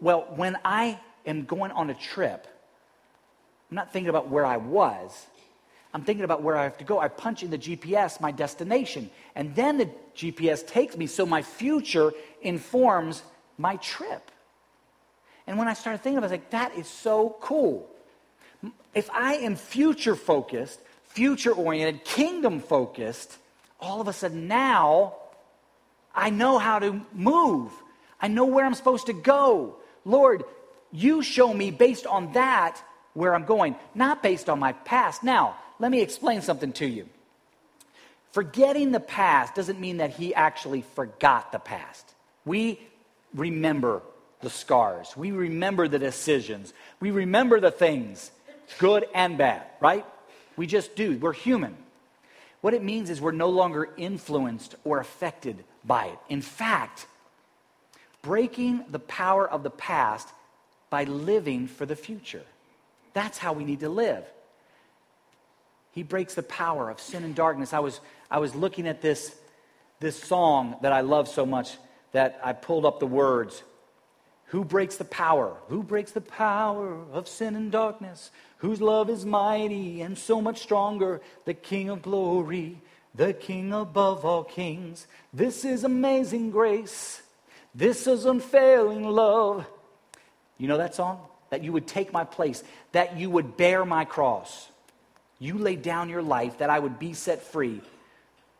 Well, 0.00 0.28
when 0.36 0.58
I 0.64 1.00
am 1.26 1.44
going 1.44 1.72
on 1.72 1.90
a 1.90 1.94
trip, 1.94 2.46
I'm 3.68 3.74
not 3.74 3.92
thinking 3.92 4.10
about 4.10 4.28
where 4.28 4.46
I 4.46 4.58
was. 4.58 5.26
I'm 5.94 6.02
thinking 6.02 6.24
about 6.24 6.42
where 6.42 6.56
I 6.56 6.64
have 6.64 6.78
to 6.78 6.84
go. 6.84 6.98
I 6.98 7.08
punch 7.08 7.42
in 7.42 7.50
the 7.50 7.58
GPS 7.58 8.20
my 8.20 8.30
destination, 8.30 9.10
and 9.34 9.54
then 9.54 9.78
the 9.78 9.90
GPS 10.14 10.66
takes 10.66 10.96
me 10.96 11.06
so 11.06 11.24
my 11.24 11.42
future 11.42 12.12
informs 12.42 13.22
my 13.56 13.76
trip. 13.76 14.30
And 15.46 15.58
when 15.58 15.66
I 15.66 15.72
started 15.72 16.02
thinking, 16.02 16.18
I 16.18 16.22
was 16.22 16.30
like, 16.30 16.50
that 16.50 16.76
is 16.76 16.86
so 16.86 17.36
cool. 17.40 17.88
If 18.94 19.10
I 19.10 19.36
am 19.36 19.56
future 19.56 20.14
focused, 20.14 20.78
future 21.06 21.52
oriented, 21.52 22.04
kingdom 22.04 22.60
focused, 22.60 23.38
all 23.80 24.00
of 24.00 24.08
a 24.08 24.12
sudden 24.12 24.46
now 24.46 25.14
I 26.14 26.30
know 26.30 26.58
how 26.58 26.80
to 26.80 27.00
move. 27.12 27.72
I 28.20 28.28
know 28.28 28.44
where 28.44 28.66
I'm 28.66 28.74
supposed 28.74 29.06
to 29.06 29.12
go. 29.12 29.76
Lord, 30.04 30.42
you 30.90 31.22
show 31.22 31.54
me 31.54 31.70
based 31.70 32.06
on 32.06 32.32
that 32.32 32.82
where 33.14 33.34
I'm 33.34 33.44
going, 33.44 33.76
not 33.94 34.22
based 34.22 34.48
on 34.48 34.58
my 34.58 34.72
past. 34.72 35.22
Now, 35.22 35.56
let 35.78 35.90
me 35.90 36.00
explain 36.00 36.42
something 36.42 36.72
to 36.74 36.86
you. 36.86 37.08
Forgetting 38.32 38.92
the 38.92 39.00
past 39.00 39.54
doesn't 39.54 39.80
mean 39.80 39.98
that 39.98 40.10
he 40.10 40.34
actually 40.34 40.82
forgot 40.94 41.52
the 41.52 41.58
past. 41.58 42.14
We 42.44 42.80
remember 43.34 44.02
the 44.40 44.50
scars. 44.50 45.16
We 45.16 45.32
remember 45.32 45.88
the 45.88 45.98
decisions. 45.98 46.72
We 47.00 47.10
remember 47.10 47.60
the 47.60 47.70
things, 47.70 48.30
good 48.78 49.06
and 49.14 49.38
bad, 49.38 49.62
right? 49.80 50.04
We 50.56 50.66
just 50.66 50.94
do. 50.94 51.18
We're 51.18 51.32
human. 51.32 51.76
What 52.60 52.74
it 52.74 52.82
means 52.82 53.08
is 53.10 53.20
we're 53.20 53.32
no 53.32 53.50
longer 53.50 53.88
influenced 53.96 54.74
or 54.84 54.98
affected 54.98 55.64
by 55.84 56.06
it. 56.06 56.18
In 56.28 56.42
fact, 56.42 57.06
breaking 58.22 58.84
the 58.90 58.98
power 58.98 59.48
of 59.48 59.62
the 59.62 59.70
past 59.70 60.28
by 60.90 61.04
living 61.04 61.66
for 61.66 61.86
the 61.86 61.96
future. 61.96 62.44
That's 63.12 63.38
how 63.38 63.52
we 63.52 63.64
need 63.64 63.80
to 63.80 63.88
live. 63.88 64.24
He 65.92 66.02
breaks 66.02 66.34
the 66.34 66.42
power 66.42 66.90
of 66.90 67.00
sin 67.00 67.24
and 67.24 67.34
darkness. 67.34 67.72
I 67.72 67.80
was, 67.80 68.00
I 68.30 68.38
was 68.38 68.54
looking 68.54 68.86
at 68.86 69.02
this, 69.02 69.34
this 70.00 70.22
song 70.22 70.76
that 70.82 70.92
I 70.92 71.00
love 71.00 71.28
so 71.28 71.44
much 71.44 71.76
that 72.12 72.40
I 72.42 72.52
pulled 72.52 72.86
up 72.86 73.00
the 73.00 73.06
words 73.06 73.62
who 74.48 74.64
breaks 74.64 74.96
the 74.96 75.04
power? 75.04 75.54
Who 75.68 75.82
breaks 75.82 76.12
the 76.12 76.22
power 76.22 76.98
of 77.12 77.28
sin 77.28 77.54
and 77.54 77.70
darkness? 77.70 78.30
Whose 78.58 78.80
love 78.80 79.10
is 79.10 79.26
mighty 79.26 80.00
and 80.00 80.16
so 80.16 80.40
much 80.40 80.62
stronger? 80.62 81.20
The 81.44 81.54
King 81.54 81.90
of 81.90 82.00
glory, 82.00 82.80
the 83.14 83.34
King 83.34 83.74
above 83.74 84.24
all 84.24 84.44
kings. 84.44 85.06
This 85.34 85.66
is 85.66 85.84
amazing 85.84 86.50
grace. 86.50 87.20
This 87.74 88.06
is 88.06 88.24
unfailing 88.24 89.04
love. 89.04 89.66
You 90.56 90.66
know 90.66 90.78
that 90.78 90.94
song? 90.94 91.20
That 91.50 91.62
you 91.62 91.72
would 91.72 91.86
take 91.86 92.12
my 92.12 92.24
place, 92.24 92.64
that 92.92 93.18
you 93.18 93.28
would 93.28 93.58
bear 93.58 93.84
my 93.84 94.06
cross. 94.06 94.70
You 95.38 95.58
laid 95.58 95.82
down 95.82 96.08
your 96.08 96.22
life, 96.22 96.58
that 96.58 96.70
I 96.70 96.78
would 96.78 96.98
be 96.98 97.12
set 97.12 97.42
free. 97.42 97.80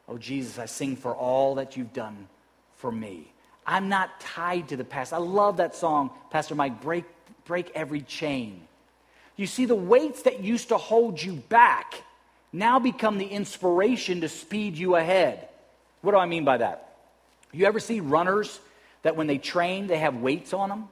Oh, 0.08 0.18
Jesus, 0.18 0.58
I 0.58 0.66
sing 0.66 0.96
for 0.96 1.14
all 1.14 1.56
that 1.56 1.76
you've 1.76 1.92
done 1.92 2.28
for 2.76 2.90
me. 2.90 3.32
I'm 3.66 3.88
not 3.88 4.20
tied 4.20 4.68
to 4.68 4.76
the 4.76 4.84
past. 4.84 5.12
I 5.12 5.18
love 5.18 5.58
that 5.58 5.74
song, 5.74 6.10
Pastor 6.30 6.54
Mike, 6.54 6.80
Break, 6.80 7.04
break 7.44 7.70
Every 7.74 8.00
Chain. 8.00 8.62
You 9.36 9.46
see, 9.46 9.66
the 9.66 9.74
weights 9.74 10.22
that 10.22 10.40
used 10.40 10.68
to 10.68 10.78
hold 10.78 11.22
you 11.22 11.34
back 11.34 12.02
now 12.52 12.78
become 12.78 13.18
the 13.18 13.26
inspiration 13.26 14.22
to 14.22 14.28
speed 14.28 14.76
you 14.76 14.96
ahead. 14.96 15.48
What 16.00 16.12
do 16.12 16.18
I 16.18 16.26
mean 16.26 16.44
by 16.44 16.58
that? 16.58 16.96
You 17.52 17.66
ever 17.66 17.80
see 17.80 18.00
runners 18.00 18.58
that 19.02 19.16
when 19.16 19.26
they 19.26 19.38
train, 19.38 19.86
they 19.86 19.98
have 19.98 20.16
weights 20.16 20.52
on 20.52 20.68
them? 20.70 20.88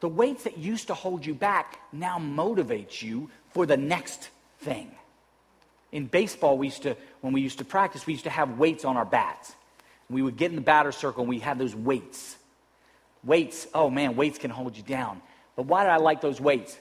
The 0.00 0.08
weights 0.08 0.44
that 0.44 0.58
used 0.58 0.88
to 0.88 0.94
hold 0.94 1.24
you 1.24 1.34
back 1.34 1.80
now 1.92 2.18
motivates 2.18 3.02
you 3.02 3.30
for 3.54 3.64
the 3.64 3.76
next 3.76 4.28
thing. 4.58 4.90
In 5.92 6.06
baseball, 6.06 6.58
we 6.58 6.66
used 6.66 6.82
to, 6.82 6.96
when 7.20 7.32
we 7.32 7.40
used 7.40 7.58
to 7.58 7.64
practice, 7.64 8.06
we 8.06 8.12
used 8.12 8.24
to 8.24 8.30
have 8.30 8.58
weights 8.58 8.84
on 8.84 8.96
our 8.96 9.04
bats. 9.04 9.54
We 10.10 10.22
would 10.22 10.36
get 10.36 10.50
in 10.50 10.56
the 10.56 10.62
batter 10.62 10.92
circle 10.92 11.22
and 11.22 11.28
we 11.28 11.38
had 11.38 11.58
those 11.58 11.74
weights. 11.74 12.36
Weights, 13.22 13.68
oh 13.72 13.88
man, 13.88 14.16
weights 14.16 14.38
can 14.38 14.50
hold 14.50 14.76
you 14.76 14.82
down. 14.82 15.22
But 15.56 15.66
why 15.66 15.84
did 15.84 15.90
I 15.90 15.96
like 15.96 16.20
those 16.20 16.40
weights? 16.40 16.76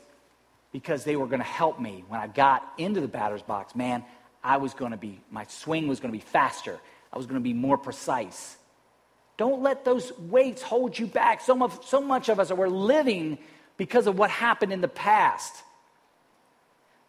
Because 0.72 1.04
they 1.04 1.16
were 1.16 1.28
going 1.28 1.40
to 1.40 1.46
help 1.46 1.80
me 1.80 2.04
when 2.08 2.20
I 2.20 2.28
got 2.28 2.68
into 2.80 3.00
the 3.02 3.08
batter's 3.08 3.44
box. 3.44 3.76
Man, 3.76 4.04
I 4.44 4.58
was 4.58 4.74
going 4.74 4.92
to 4.92 4.98
be, 4.98 5.22
my 5.30 5.46
swing 5.46 5.88
was 5.88 6.00
going 6.00 6.12
to 6.12 6.18
be 6.18 6.26
faster. 6.26 6.80
I 7.14 7.18
was 7.18 7.28
going 7.28 7.40
to 7.40 7.44
be 7.44 7.54
more 7.54 7.78
precise. 7.78 8.58
Don't 9.38 9.62
let 9.62 9.86
those 9.86 10.12
weights 10.18 10.64
hold 10.64 10.98
you 10.98 11.06
back. 11.06 11.42
So 11.42 11.56
much, 11.56 11.86
so 11.86 12.02
much 12.02 12.30
of 12.30 12.40
us 12.40 12.50
are 12.50 12.56
we're 12.56 12.68
living 12.68 13.38
because 13.78 14.08
of 14.08 14.18
what 14.18 14.32
happened 14.32 14.74
in 14.74 14.82
the 14.82 14.88
past. 14.88 15.64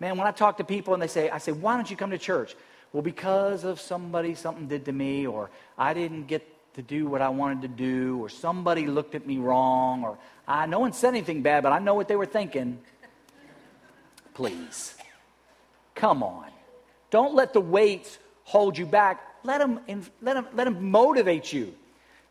Man, 0.04 0.18
when 0.18 0.26
I 0.26 0.32
talk 0.32 0.58
to 0.58 0.64
people 0.64 0.92
and 0.92 1.02
they 1.02 1.06
say, 1.06 1.30
I 1.30 1.38
say, 1.38 1.52
why 1.52 1.76
don't 1.76 1.90
you 1.90 1.96
come 1.96 2.10
to 2.10 2.18
church? 2.18 2.54
well, 2.92 3.02
because 3.02 3.64
of 3.64 3.80
somebody, 3.80 4.34
something 4.34 4.68
did 4.68 4.84
to 4.84 4.92
me, 4.92 5.26
or 5.26 5.48
I 5.78 5.94
didn't 5.94 6.26
get 6.26 6.46
to 6.74 6.82
do 6.82 7.06
what 7.08 7.22
I 7.22 7.30
wanted 7.30 7.62
to 7.62 7.68
do, 7.68 8.22
or 8.22 8.28
somebody 8.28 8.86
looked 8.86 9.14
at 9.14 9.26
me 9.26 9.38
wrong, 9.38 10.04
or 10.04 10.18
I, 10.46 10.66
no 10.66 10.78
one 10.78 10.92
said 10.92 11.08
anything 11.08 11.40
bad, 11.40 11.62
but 11.62 11.72
I 11.72 11.78
know 11.78 11.94
what 11.94 12.06
they 12.06 12.16
were 12.16 12.26
thinking. 12.26 12.78
Please. 14.34 14.94
Come 15.94 16.22
on. 16.22 16.50
Don't 17.08 17.34
let 17.34 17.54
the 17.54 17.62
weights 17.62 18.18
hold 18.42 18.76
you 18.76 18.84
back. 18.84 19.26
Let 19.42 19.58
them, 19.58 19.80
let 20.20 20.34
them, 20.34 20.46
let 20.52 20.64
them 20.64 20.90
motivate 20.90 21.50
you. 21.50 21.74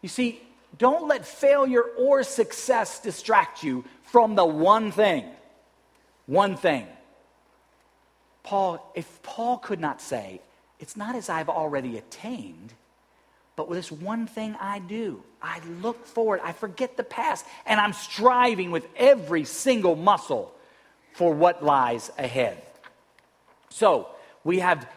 You 0.04 0.10
see, 0.10 0.44
don't 0.78 1.08
let 1.08 1.26
failure 1.26 1.84
or 1.98 2.22
success 2.22 3.00
distract 3.00 3.64
you 3.64 3.84
from 4.04 4.36
the 4.36 4.46
one 4.46 4.92
thing. 4.92 5.26
One 6.28 6.56
thing. 6.56 6.88
Paul, 8.44 8.92
if 8.94 9.22
Paul 9.24 9.58
could 9.58 9.80
not 9.80 10.02
say, 10.02 10.42
it's 10.80 10.98
not 10.98 11.16
as 11.16 11.30
I've 11.30 11.50
already 11.50 11.98
attained, 11.98 12.74
but 13.56 13.70
with 13.70 13.78
this 13.78 13.92
one 13.92 14.28
thing 14.28 14.56
I 14.60 14.80
do. 14.80 15.24
I 15.42 15.62
look 15.82 16.06
forward, 16.06 16.42
I 16.44 16.52
forget 16.52 16.98
the 16.98 17.04
past, 17.04 17.46
and 17.66 17.80
I'm 17.80 17.94
striving 17.94 18.72
with 18.72 18.88
every 18.96 19.46
single 19.46 19.96
muscle 19.96 20.54
for 21.14 21.34
what 21.34 21.64
lies 21.64 22.12
ahead. 22.18 22.62
So, 23.70 24.08
we 24.44 24.60
have 24.60 24.88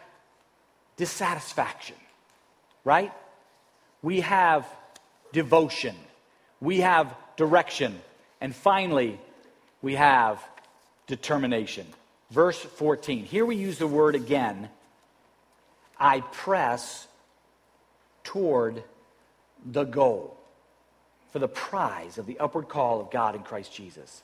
dissatisfaction, 0.97 1.95
right? 2.83 3.13
We 4.01 4.21
have 4.21 4.67
devotion. 5.31 5.95
We 6.59 6.79
have 6.79 7.15
direction. 7.35 8.01
And 8.41 8.55
finally, 8.55 9.19
we 9.81 9.95
have 9.95 10.43
determination. 11.05 11.87
Verse 12.31 12.59
14. 12.59 13.25
Here 13.25 13.45
we 13.45 13.55
use 13.55 13.77
the 13.77 13.87
word 13.87 14.15
again 14.15 14.69
I 15.99 16.21
press 16.21 17.07
toward 18.23 18.83
the 19.65 19.83
goal 19.83 20.37
for 21.31 21.39
the 21.39 21.47
prize 21.47 22.17
of 22.17 22.25
the 22.25 22.39
upward 22.39 22.69
call 22.69 23.01
of 23.01 23.09
God 23.09 23.35
in 23.35 23.41
Christ 23.41 23.73
Jesus. 23.73 24.21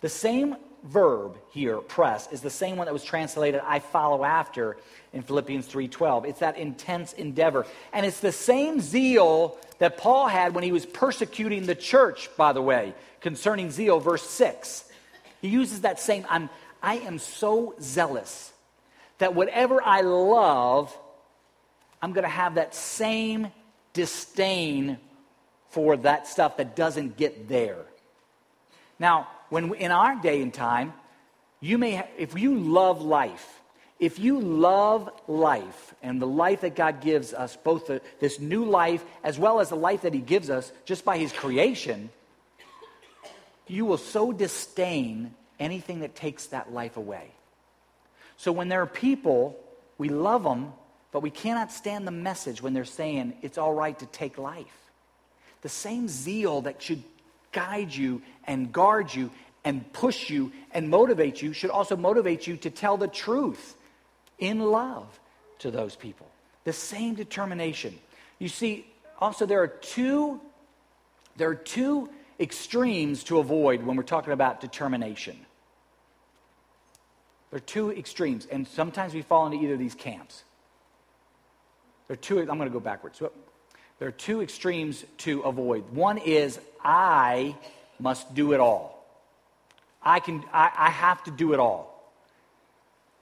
The 0.00 0.08
same 0.08 0.56
verb 0.84 1.38
here, 1.52 1.78
press, 1.78 2.30
is 2.32 2.40
the 2.40 2.50
same 2.50 2.76
one 2.76 2.86
that 2.86 2.92
was 2.92 3.04
translated 3.04 3.62
I 3.64 3.78
follow 3.78 4.24
after 4.24 4.76
in 5.12 5.22
Philippians 5.22 5.66
3:12. 5.66 6.24
It's 6.24 6.40
that 6.40 6.58
intense 6.58 7.12
endeavor. 7.12 7.66
And 7.92 8.04
it's 8.04 8.20
the 8.20 8.32
same 8.32 8.80
zeal 8.80 9.58
that 9.78 9.96
Paul 9.96 10.26
had 10.26 10.54
when 10.54 10.64
he 10.64 10.72
was 10.72 10.84
persecuting 10.84 11.66
the 11.66 11.74
church, 11.74 12.28
by 12.36 12.52
the 12.52 12.62
way, 12.62 12.94
concerning 13.20 13.70
zeal 13.70 14.00
verse 14.00 14.28
6. 14.28 14.90
He 15.40 15.48
uses 15.48 15.82
that 15.82 16.00
same 16.00 16.26
I'm 16.28 16.50
I 16.82 16.96
am 16.96 17.18
so 17.18 17.74
zealous 17.80 18.52
that 19.18 19.34
whatever 19.34 19.80
I 19.82 20.00
love, 20.00 20.96
I'm 22.00 22.12
going 22.12 22.24
to 22.24 22.28
have 22.28 22.56
that 22.56 22.74
same 22.74 23.52
disdain 23.92 24.98
for 25.70 25.96
that 25.98 26.26
stuff 26.26 26.56
that 26.56 26.74
doesn't 26.74 27.16
get 27.16 27.48
there. 27.48 27.84
Now, 28.98 29.28
when 29.48 29.72
in 29.74 29.90
our 29.90 30.16
day 30.16 30.42
and 30.42 30.52
time, 30.52 30.92
you 31.60 31.78
may, 31.78 31.96
ha- 31.96 32.08
if 32.18 32.36
you 32.38 32.58
love 32.58 33.00
life, 33.02 33.60
if 34.00 34.18
you 34.18 34.40
love 34.40 35.08
life 35.28 35.94
and 36.02 36.20
the 36.20 36.26
life 36.26 36.62
that 36.62 36.74
God 36.74 37.00
gives 37.00 37.32
us, 37.32 37.56
both 37.56 37.86
the, 37.86 38.00
this 38.18 38.40
new 38.40 38.64
life 38.64 39.04
as 39.22 39.38
well 39.38 39.60
as 39.60 39.68
the 39.68 39.76
life 39.76 40.02
that 40.02 40.12
He 40.12 40.20
gives 40.20 40.50
us 40.50 40.72
just 40.84 41.04
by 41.04 41.18
His 41.18 41.32
creation, 41.32 42.10
you 43.68 43.86
will 43.86 43.98
so 43.98 44.32
disdain 44.32 45.34
anything 45.62 46.00
that 46.00 46.14
takes 46.14 46.46
that 46.46 46.72
life 46.72 46.96
away. 46.96 47.30
So 48.36 48.52
when 48.52 48.68
there 48.68 48.82
are 48.82 48.86
people, 48.86 49.58
we 49.98 50.08
love 50.08 50.42
them, 50.42 50.72
but 51.12 51.20
we 51.20 51.30
cannot 51.30 51.70
stand 51.70 52.06
the 52.06 52.12
message 52.12 52.62
when 52.62 52.72
they're 52.72 52.84
saying 52.84 53.34
it's 53.42 53.58
all 53.58 53.72
right 53.72 53.98
to 53.98 54.06
take 54.06 54.38
life. 54.38 54.90
The 55.60 55.68
same 55.68 56.08
zeal 56.08 56.62
that 56.62 56.82
should 56.82 57.02
guide 57.52 57.94
you 57.94 58.22
and 58.44 58.72
guard 58.72 59.14
you 59.14 59.30
and 59.64 59.90
push 59.92 60.28
you 60.28 60.50
and 60.72 60.90
motivate 60.90 61.40
you 61.40 61.52
should 61.52 61.70
also 61.70 61.96
motivate 61.96 62.46
you 62.46 62.56
to 62.56 62.70
tell 62.70 62.96
the 62.96 63.06
truth 63.06 63.76
in 64.38 64.58
love 64.58 65.06
to 65.60 65.70
those 65.70 65.94
people. 65.94 66.26
The 66.64 66.72
same 66.72 67.14
determination. 67.14 67.96
You 68.40 68.48
see, 68.48 68.86
also 69.20 69.46
there 69.46 69.62
are 69.62 69.68
two 69.68 70.40
there 71.36 71.48
are 71.48 71.54
two 71.54 72.10
extremes 72.38 73.24
to 73.24 73.38
avoid 73.38 73.82
when 73.82 73.96
we're 73.96 74.02
talking 74.02 74.32
about 74.32 74.60
determination. 74.60 75.36
There 77.52 77.58
are 77.58 77.60
two 77.60 77.92
extremes, 77.92 78.46
and 78.46 78.66
sometimes 78.66 79.12
we 79.12 79.20
fall 79.20 79.44
into 79.44 79.58
either 79.62 79.74
of 79.74 79.78
these 79.78 79.94
camps. 79.94 80.42
There 82.08 82.14
are 82.14 82.16
two, 82.16 82.40
I'm 82.40 82.46
going 82.46 82.60
to 82.60 82.70
go 82.70 82.80
backwards. 82.80 83.20
There 83.98 84.08
are 84.08 84.10
two 84.10 84.40
extremes 84.40 85.04
to 85.18 85.42
avoid. 85.42 85.90
One 85.90 86.16
is 86.16 86.58
I 86.82 87.54
must 88.00 88.34
do 88.34 88.54
it 88.54 88.60
all. 88.60 89.06
I, 90.02 90.20
can, 90.20 90.42
I, 90.50 90.70
I 90.74 90.88
have 90.88 91.22
to 91.24 91.30
do 91.30 91.52
it 91.52 91.60
all. 91.60 92.10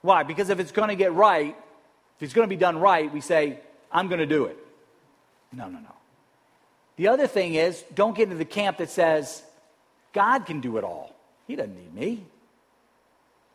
Why? 0.01 0.23
Because 0.23 0.49
if 0.49 0.61
it's 0.61 0.71
going 0.71 0.87
to 0.87 0.95
get 0.95 1.11
right, 1.11 1.53
if 2.15 2.23
it's 2.23 2.33
going 2.33 2.47
to 2.47 2.49
be 2.49 2.59
done 2.59 2.79
right, 2.79 3.11
we 3.11 3.19
say, 3.19 3.59
I'm 3.91 4.07
going 4.07 4.19
to 4.21 4.25
do 4.25 4.45
it. 4.45 4.57
No, 5.51 5.67
no, 5.67 5.79
no. 5.79 5.93
The 6.95 7.09
other 7.09 7.27
thing 7.27 7.55
is, 7.55 7.83
don't 7.93 8.15
get 8.15 8.23
into 8.23 8.37
the 8.37 8.45
camp 8.45 8.77
that 8.77 8.89
says, 8.89 9.43
God 10.13 10.45
can 10.45 10.61
do 10.61 10.77
it 10.77 10.85
all. 10.85 11.13
He 11.47 11.57
doesn't 11.57 11.75
need 11.75 11.93
me. 11.93 12.23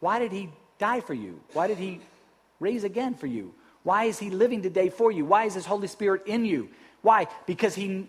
Why 0.00 0.18
did 0.18 0.32
he 0.32 0.50
die 0.78 1.00
for 1.00 1.14
you? 1.14 1.40
Why 1.52 1.66
did 1.66 1.78
he 1.78 2.00
raise 2.60 2.84
again 2.84 3.14
for 3.14 3.26
you? 3.26 3.54
Why 3.82 4.04
is 4.04 4.18
he 4.18 4.30
living 4.30 4.62
today 4.62 4.88
for 4.88 5.12
you? 5.12 5.24
Why 5.24 5.44
is 5.44 5.54
his 5.54 5.66
Holy 5.66 5.88
Spirit 5.88 6.26
in 6.26 6.44
you? 6.44 6.68
Why? 7.02 7.28
Because 7.46 7.74
he 7.74 8.08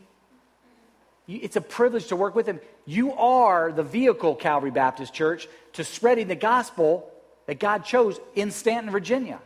it's 1.28 1.58
a 1.58 1.62
privilege 1.62 2.08
to 2.08 2.16
work 2.16 2.36
with 2.36 2.48
him. 2.48 2.62
You 2.86 3.14
are 3.14 3.72
the 3.74 3.84
vehicle, 3.84 4.34
Calvary 4.36 4.72
Baptist 4.72 5.14
Church, 5.14 5.48
to 5.74 5.84
spreading 5.84 6.28
the 6.30 6.36
gospel 6.36 7.12
that 7.48 7.60
God 7.60 7.84
chose 7.84 8.18
in 8.34 8.50
Staunton, 8.50 8.92
Virginia. 8.92 9.40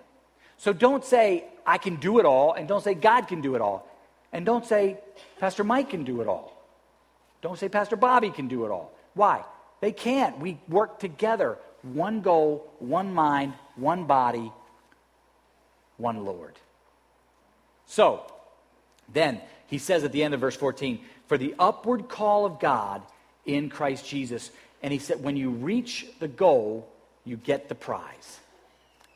So 0.57 0.73
don't 0.73 1.03
say, 1.03 1.45
I 1.65 1.79
can 1.79 1.95
do 1.95 2.19
it 2.19 2.25
all, 2.25 2.53
and 2.53 2.67
don't 2.67 2.83
say, 2.83 2.93
God 2.93 3.27
can 3.27 3.41
do 3.41 3.55
it 3.55 3.61
all. 3.61 3.87
And 4.31 4.45
don't 4.45 4.65
say, 4.65 4.99
Pastor 5.39 5.63
Mike 5.63 5.89
can 5.89 6.03
do 6.03 6.21
it 6.21 6.27
all. 6.27 6.55
Don't 7.41 7.57
say, 7.57 7.67
Pastor 7.67 7.95
Bobby 7.95 8.29
can 8.29 8.47
do 8.47 8.65
it 8.65 8.69
all. 8.69 8.91
Why? 9.15 9.43
They 9.81 9.91
can't. 9.91 10.39
We 10.39 10.59
work 10.69 10.99
together. 10.99 11.57
One 11.83 12.21
goal, 12.21 12.71
one 12.79 13.13
mind, 13.13 13.53
one 13.75 14.05
body, 14.05 14.51
one 15.97 16.25
Lord. 16.25 16.53
So, 17.85 18.25
then 19.11 19.41
he 19.67 19.77
says 19.77 20.03
at 20.03 20.11
the 20.11 20.23
end 20.23 20.33
of 20.33 20.39
verse 20.39 20.55
14, 20.55 20.99
for 21.27 21.37
the 21.37 21.55
upward 21.57 22.09
call 22.09 22.45
of 22.45 22.59
God 22.59 23.01
in 23.45 23.69
Christ 23.69 24.07
Jesus. 24.07 24.51
And 24.83 24.91
he 24.91 24.99
said, 24.99 25.23
when 25.23 25.37
you 25.37 25.49
reach 25.49 26.05
the 26.19 26.27
goal, 26.27 26.87
you 27.25 27.37
get 27.37 27.69
the 27.69 27.75
prize. 27.75 28.39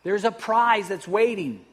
There's 0.04 0.24
a 0.24 0.32
prize 0.32 0.88
that's 0.88 1.08
waiting. 1.08 1.66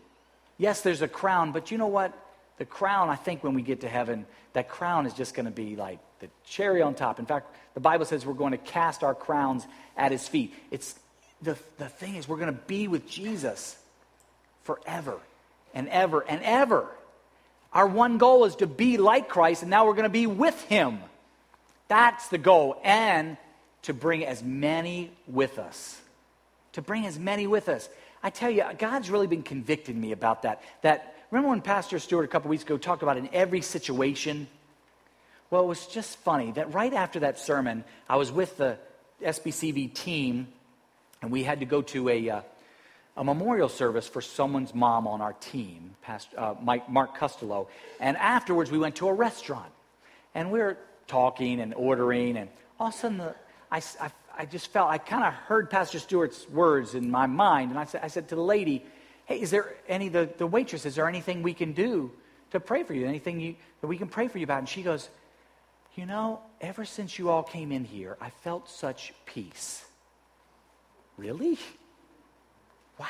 Yes, 0.58 0.80
there's 0.80 1.02
a 1.02 1.08
crown, 1.08 1.52
but 1.52 1.70
you 1.70 1.78
know 1.78 1.86
what? 1.86 2.12
The 2.58 2.64
crown, 2.64 3.10
I 3.10 3.16
think 3.16 3.44
when 3.44 3.54
we 3.54 3.62
get 3.62 3.80
to 3.82 3.88
heaven, 3.88 4.26
that 4.52 4.68
crown 4.68 5.06
is 5.06 5.14
just 5.14 5.34
going 5.34 5.46
to 5.46 5.52
be 5.52 5.76
like 5.76 5.98
the 6.22 6.28
cherry 6.46 6.80
on 6.80 6.94
top. 6.94 7.18
In 7.18 7.26
fact, 7.26 7.54
the 7.74 7.80
Bible 7.80 8.06
says 8.06 8.24
we're 8.24 8.32
going 8.32 8.52
to 8.52 8.58
cast 8.58 9.02
our 9.02 9.14
crowns 9.14 9.66
at 9.96 10.12
his 10.12 10.26
feet. 10.26 10.54
It's 10.70 10.94
the, 11.42 11.58
the 11.78 11.88
thing 11.88 12.14
is, 12.14 12.28
we're 12.28 12.38
going 12.38 12.54
to 12.54 12.60
be 12.66 12.88
with 12.88 13.08
Jesus 13.08 13.76
forever 14.62 15.18
and 15.74 15.88
ever 15.88 16.20
and 16.20 16.40
ever. 16.44 16.86
Our 17.72 17.86
one 17.86 18.18
goal 18.18 18.44
is 18.44 18.56
to 18.56 18.66
be 18.66 18.98
like 18.98 19.28
Christ, 19.28 19.62
and 19.62 19.70
now 19.70 19.86
we're 19.86 19.94
going 19.94 20.04
to 20.04 20.10
be 20.10 20.28
with 20.28 20.60
him. 20.64 21.00
That's 21.88 22.28
the 22.28 22.38
goal. 22.38 22.80
And 22.84 23.36
to 23.82 23.92
bring 23.92 24.24
as 24.24 24.42
many 24.42 25.10
with 25.26 25.58
us. 25.58 26.00
To 26.74 26.82
bring 26.82 27.04
as 27.04 27.18
many 27.18 27.48
with 27.48 27.68
us. 27.68 27.88
I 28.22 28.30
tell 28.30 28.50
you, 28.50 28.64
God's 28.78 29.10
really 29.10 29.26
been 29.26 29.42
convicting 29.42 30.00
me 30.00 30.12
about 30.12 30.42
that. 30.42 30.62
That 30.82 31.16
remember 31.32 31.48
when 31.50 31.62
Pastor 31.62 31.98
Stewart 31.98 32.24
a 32.24 32.28
couple 32.28 32.48
weeks 32.50 32.62
ago 32.62 32.78
talked 32.78 33.02
about 33.02 33.16
in 33.16 33.28
every 33.32 33.62
situation? 33.62 34.46
Well, 35.52 35.64
it 35.64 35.66
was 35.66 35.86
just 35.86 36.16
funny 36.20 36.50
that 36.52 36.72
right 36.72 36.94
after 36.94 37.20
that 37.20 37.38
sermon, 37.38 37.84
I 38.08 38.16
was 38.16 38.32
with 38.32 38.56
the 38.56 38.78
SBCV 39.22 39.92
team, 39.92 40.48
and 41.20 41.30
we 41.30 41.42
had 41.42 41.60
to 41.60 41.66
go 41.66 41.82
to 41.82 42.08
a, 42.08 42.30
uh, 42.30 42.40
a 43.18 43.22
memorial 43.22 43.68
service 43.68 44.08
for 44.08 44.22
someone's 44.22 44.74
mom 44.74 45.06
on 45.06 45.20
our 45.20 45.34
team, 45.34 45.94
Pastor, 46.00 46.40
uh, 46.40 46.54
Mike, 46.62 46.88
Mark 46.88 47.18
Costello. 47.18 47.68
And 48.00 48.16
afterwards, 48.16 48.70
we 48.70 48.78
went 48.78 48.96
to 48.96 49.08
a 49.08 49.12
restaurant. 49.12 49.70
And 50.34 50.50
we 50.50 50.58
were 50.58 50.78
talking 51.06 51.60
and 51.60 51.74
ordering, 51.74 52.38
and 52.38 52.48
all 52.80 52.88
of 52.88 52.94
a 52.94 52.96
sudden, 52.96 53.18
the, 53.18 53.34
I, 53.70 53.82
I, 54.00 54.10
I 54.38 54.46
just 54.46 54.68
felt, 54.68 54.88
I 54.88 54.96
kind 54.96 55.22
of 55.22 55.34
heard 55.34 55.68
Pastor 55.68 55.98
Stewart's 55.98 56.48
words 56.48 56.94
in 56.94 57.10
my 57.10 57.26
mind. 57.26 57.72
And 57.72 57.78
I 57.78 57.84
said, 57.84 58.00
I 58.02 58.08
said 58.08 58.26
to 58.30 58.36
the 58.36 58.42
lady, 58.42 58.86
Hey, 59.26 59.42
is 59.42 59.50
there 59.50 59.74
any, 59.86 60.08
the, 60.08 60.30
the 60.38 60.46
waitress, 60.46 60.86
is 60.86 60.94
there 60.94 61.08
anything 61.08 61.42
we 61.42 61.52
can 61.52 61.72
do 61.72 62.10
to 62.52 62.58
pray 62.58 62.84
for 62.84 62.94
you? 62.94 63.06
Anything 63.06 63.38
you, 63.38 63.56
that 63.82 63.86
we 63.86 63.98
can 63.98 64.08
pray 64.08 64.28
for 64.28 64.38
you 64.38 64.44
about? 64.44 64.60
And 64.60 64.68
she 64.68 64.82
goes, 64.82 65.10
You 65.94 66.06
know, 66.06 66.40
ever 66.60 66.84
since 66.84 67.18
you 67.18 67.28
all 67.28 67.42
came 67.42 67.70
in 67.70 67.84
here, 67.84 68.16
I 68.20 68.30
felt 68.30 68.70
such 68.70 69.12
peace. 69.26 69.84
Really? 71.18 71.58
Wow. 72.98 73.06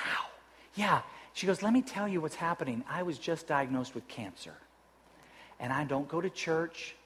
Yeah. 0.74 1.03
She 1.33 1.47
goes, 1.47 1.62
Let 1.62 1.72
me 1.72 1.83
tell 1.83 2.09
you 2.09 2.20
what's 2.20 2.35
happening. 2.35 2.85
I 2.89 3.05
was 3.05 3.18
just 3.18 3.47
diagnosed 3.47 3.95
with 3.95 4.07
cancer. 4.09 4.55
And 5.61 5.72
I 5.72 5.85
don't 5.85 6.09
go 6.09 6.20
to 6.20 6.28
church. 6.28 6.97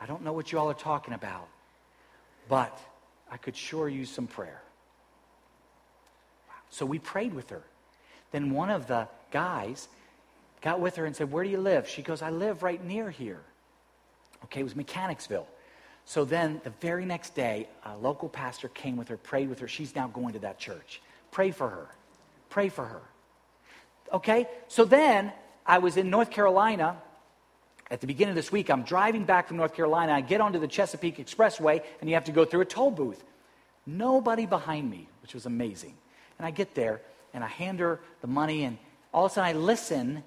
I 0.00 0.06
don't 0.06 0.22
know 0.22 0.32
what 0.32 0.52
you 0.52 0.58
all 0.58 0.70
are 0.70 0.74
talking 0.74 1.14
about. 1.14 1.48
But 2.48 2.78
I 3.30 3.36
could 3.36 3.56
sure 3.56 3.88
use 3.88 4.10
some 4.10 4.28
prayer. 4.28 4.62
So 6.70 6.86
we 6.86 6.98
prayed 6.98 7.34
with 7.34 7.50
her. 7.50 7.62
Then 8.30 8.50
one 8.50 8.70
of 8.70 8.86
the 8.86 9.08
guys 9.30 9.88
got 10.60 10.80
with 10.80 10.96
her 10.96 11.06
and 11.06 11.14
said, 11.16 11.32
Where 11.32 11.42
do 11.42 11.50
you 11.50 11.58
live? 11.58 11.88
She 11.88 12.02
goes, 12.02 12.22
I 12.22 12.30
live 12.30 12.62
right 12.62 12.82
near 12.82 13.10
here. 13.10 13.40
Okay, 14.44 14.60
it 14.60 14.64
was 14.64 14.76
Mechanicsville. 14.76 15.46
So 16.04 16.24
then 16.24 16.60
the 16.64 16.70
very 16.70 17.04
next 17.04 17.34
day, 17.34 17.68
a 17.84 17.96
local 17.96 18.28
pastor 18.28 18.68
came 18.68 18.96
with 18.96 19.08
her, 19.08 19.16
prayed 19.16 19.48
with 19.48 19.58
her. 19.60 19.68
She's 19.68 19.94
now 19.94 20.08
going 20.08 20.34
to 20.34 20.38
that 20.40 20.58
church. 20.58 21.00
Pray 21.30 21.50
for 21.50 21.68
her. 21.68 21.88
Pray 22.50 22.68
for 22.68 22.84
her. 22.84 23.02
Okay? 24.12 24.46
So 24.68 24.84
then 24.84 25.32
I 25.66 25.78
was 25.78 25.96
in 25.96 26.10
North 26.10 26.30
Carolina 26.30 26.98
at 27.90 28.00
the 28.00 28.06
beginning 28.06 28.30
of 28.30 28.36
this 28.36 28.52
week. 28.52 28.70
I'm 28.70 28.82
driving 28.82 29.24
back 29.24 29.48
from 29.48 29.56
North 29.56 29.74
Carolina. 29.74 30.12
I 30.12 30.20
get 30.20 30.40
onto 30.40 30.58
the 30.58 30.68
Chesapeake 30.68 31.16
Expressway, 31.16 31.82
and 32.00 32.08
you 32.08 32.14
have 32.14 32.24
to 32.24 32.32
go 32.32 32.44
through 32.44 32.60
a 32.60 32.66
toll 32.66 32.90
booth. 32.90 33.24
Nobody 33.86 34.46
behind 34.46 34.90
me, 34.90 35.08
which 35.22 35.34
was 35.34 35.46
amazing. 35.46 35.94
And 36.38 36.46
I 36.46 36.50
get 36.50 36.74
there 36.74 37.00
and 37.32 37.42
I 37.42 37.48
hand 37.48 37.80
her 37.80 38.00
the 38.20 38.26
money, 38.26 38.64
and 38.64 38.78
all 39.12 39.26
of 39.26 39.32
a 39.32 39.34
sudden 39.34 39.56
I 39.56 39.58
listen 39.58 40.22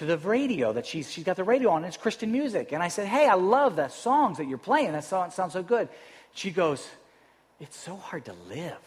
to 0.00 0.06
the 0.06 0.16
radio 0.16 0.72
that 0.72 0.86
she's, 0.86 1.12
she's 1.12 1.24
got 1.24 1.36
the 1.36 1.44
radio 1.44 1.68
on, 1.68 1.84
it's 1.84 1.98
Christian 1.98 2.32
music. 2.32 2.72
And 2.72 2.82
I 2.82 2.88
said, 2.88 3.06
Hey, 3.06 3.28
I 3.28 3.34
love 3.34 3.76
the 3.76 3.88
songs 3.88 4.38
that 4.38 4.48
you're 4.48 4.56
playing. 4.56 4.92
That 4.92 5.04
song 5.04 5.30
sounds 5.30 5.52
so 5.52 5.62
good. 5.62 5.90
She 6.32 6.50
goes, 6.50 6.88
It's 7.60 7.76
so 7.76 7.96
hard 7.96 8.24
to 8.24 8.32
live. 8.48 8.80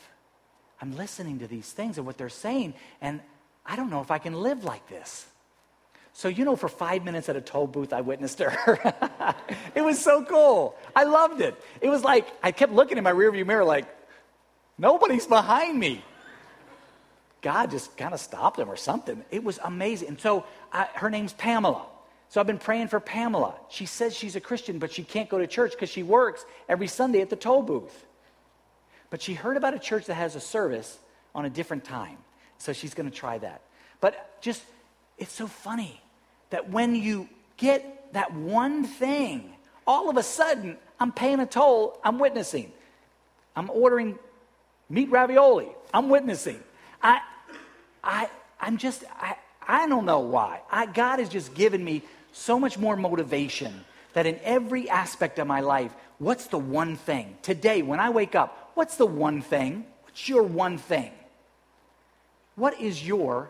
I'm 0.81 0.97
listening 0.97 1.37
to 1.39 1.47
these 1.47 1.71
things 1.71 1.99
and 1.99 2.07
what 2.07 2.17
they're 2.17 2.29
saying, 2.29 2.73
and 2.99 3.21
I 3.63 3.75
don't 3.75 3.91
know 3.91 4.01
if 4.01 4.09
I 4.09 4.17
can 4.17 4.33
live 4.33 4.63
like 4.63 4.89
this. 4.89 5.27
So, 6.13 6.29
you 6.29 6.45
know, 6.45 6.55
for 6.55 6.67
five 6.67 7.05
minutes 7.05 7.29
at 7.29 7.35
a 7.35 7.41
toll 7.41 7.67
booth, 7.67 7.93
I 7.93 8.01
witnessed 8.01 8.39
her. 8.39 9.35
it 9.75 9.81
was 9.83 9.99
so 9.99 10.25
cool. 10.25 10.75
I 10.95 11.03
loved 11.03 11.41
it. 11.41 11.55
It 11.79 11.89
was 11.89 12.03
like 12.03 12.25
I 12.41 12.51
kept 12.51 12.73
looking 12.73 12.97
in 12.97 13.03
my 13.03 13.13
rearview 13.13 13.45
mirror, 13.45 13.63
like, 13.63 13.85
nobody's 14.79 15.27
behind 15.27 15.77
me. 15.77 16.03
God 17.43 17.69
just 17.69 17.95
kind 17.97 18.13
of 18.13 18.19
stopped 18.19 18.57
him 18.57 18.69
or 18.69 18.77
something. 18.77 19.23
It 19.29 19.43
was 19.43 19.59
amazing. 19.63 20.07
And 20.07 20.19
so 20.19 20.45
I, 20.71 20.87
her 20.95 21.09
name's 21.09 21.33
Pamela. 21.33 21.85
So 22.29 22.39
I've 22.39 22.47
been 22.47 22.57
praying 22.57 22.87
for 22.87 22.99
Pamela. 22.99 23.53
She 23.69 23.85
says 23.85 24.15
she's 24.15 24.35
a 24.35 24.41
Christian, 24.41 24.79
but 24.79 24.91
she 24.91 25.03
can't 25.03 25.29
go 25.29 25.37
to 25.37 25.45
church 25.45 25.73
because 25.73 25.89
she 25.89 26.01
works 26.01 26.45
every 26.67 26.87
Sunday 26.87 27.21
at 27.21 27.29
the 27.29 27.35
toll 27.35 27.61
booth. 27.61 28.05
But 29.11 29.21
she 29.21 29.33
heard 29.35 29.57
about 29.57 29.75
a 29.75 29.79
church 29.79 30.07
that 30.07 30.15
has 30.15 30.35
a 30.35 30.39
service 30.39 30.97
on 31.35 31.45
a 31.45 31.49
different 31.49 31.83
time. 31.83 32.17
So 32.57 32.73
she's 32.73 32.93
going 32.93 33.11
to 33.11 33.15
try 33.15 33.37
that. 33.37 33.61
But 33.99 34.41
just, 34.41 34.63
it's 35.17 35.33
so 35.33 35.45
funny 35.45 36.01
that 36.49 36.69
when 36.69 36.95
you 36.95 37.27
get 37.57 38.13
that 38.13 38.33
one 38.33 38.85
thing, 38.85 39.53
all 39.85 40.09
of 40.09 40.15
a 40.17 40.23
sudden, 40.23 40.77
I'm 40.99 41.11
paying 41.11 41.41
a 41.41 41.45
toll, 41.45 41.99
I'm 42.03 42.19
witnessing. 42.19 42.71
I'm 43.55 43.69
ordering 43.69 44.17
meat 44.89 45.11
ravioli, 45.11 45.67
I'm 45.93 46.09
witnessing. 46.09 46.59
I, 47.01 47.19
I, 48.03 48.29
I'm 48.59 48.77
just, 48.77 49.03
I, 49.19 49.35
I 49.67 49.87
don't 49.87 50.05
know 50.05 50.19
why. 50.19 50.61
I, 50.71 50.85
God 50.85 51.19
has 51.19 51.29
just 51.29 51.53
given 51.53 51.83
me 51.83 52.03
so 52.33 52.59
much 52.59 52.77
more 52.77 52.95
motivation 52.95 53.85
that 54.13 54.25
in 54.25 54.39
every 54.43 54.89
aspect 54.89 55.39
of 55.39 55.47
my 55.47 55.61
life, 55.61 55.93
what's 56.19 56.47
the 56.47 56.57
one 56.57 56.95
thing? 56.95 57.37
Today, 57.41 57.81
when 57.81 57.99
I 57.99 58.09
wake 58.09 58.35
up, 58.35 58.71
what's 58.75 58.97
the 58.97 59.05
one 59.05 59.41
thing? 59.41 59.85
What's 60.03 60.27
your 60.27 60.43
one 60.43 60.77
thing? 60.77 61.11
What 62.55 62.79
is 62.79 63.05
your 63.05 63.49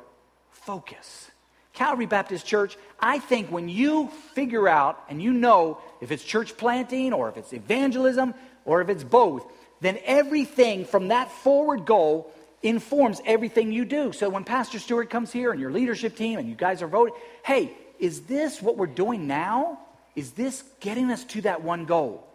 focus? 0.51 1.29
Calvary 1.73 2.05
Baptist 2.05 2.45
Church, 2.45 2.77
I 2.99 3.19
think 3.19 3.51
when 3.51 3.67
you 3.67 4.09
figure 4.33 4.67
out 4.67 5.03
and 5.09 5.21
you 5.21 5.33
know 5.33 5.79
if 6.01 6.11
it's 6.11 6.23
church 6.23 6.55
planting 6.55 7.13
or 7.13 7.29
if 7.29 7.37
it's 7.37 7.51
evangelism 7.51 8.35
or 8.63 8.81
if 8.81 8.89
it's 8.89 9.03
both, 9.03 9.45
then 9.81 9.97
everything 10.05 10.85
from 10.85 11.09
that 11.09 11.31
forward 11.31 11.85
goal 11.85 12.31
informs 12.63 13.21
everything 13.25 13.71
you 13.71 13.85
do. 13.85 14.13
So 14.13 14.29
when 14.29 14.45
Pastor 14.45 14.79
Stewart 14.79 15.09
comes 15.09 15.31
here 15.31 15.51
and 15.51 15.59
your 15.59 15.71
leadership 15.71 16.15
team 16.15 16.39
and 16.39 16.47
you 16.47 16.55
guys 16.55 16.81
are 16.81 16.87
voting, 16.87 17.13
hey, 17.45 17.73
is 17.99 18.21
this 18.21 18.61
what 18.61 18.77
we're 18.77 18.87
doing 18.87 19.27
now? 19.27 19.79
Is 20.15 20.31
this 20.31 20.63
getting 20.79 21.11
us 21.11 21.25
to 21.25 21.41
that 21.41 21.61
one 21.61 21.85
goal? 21.85 22.25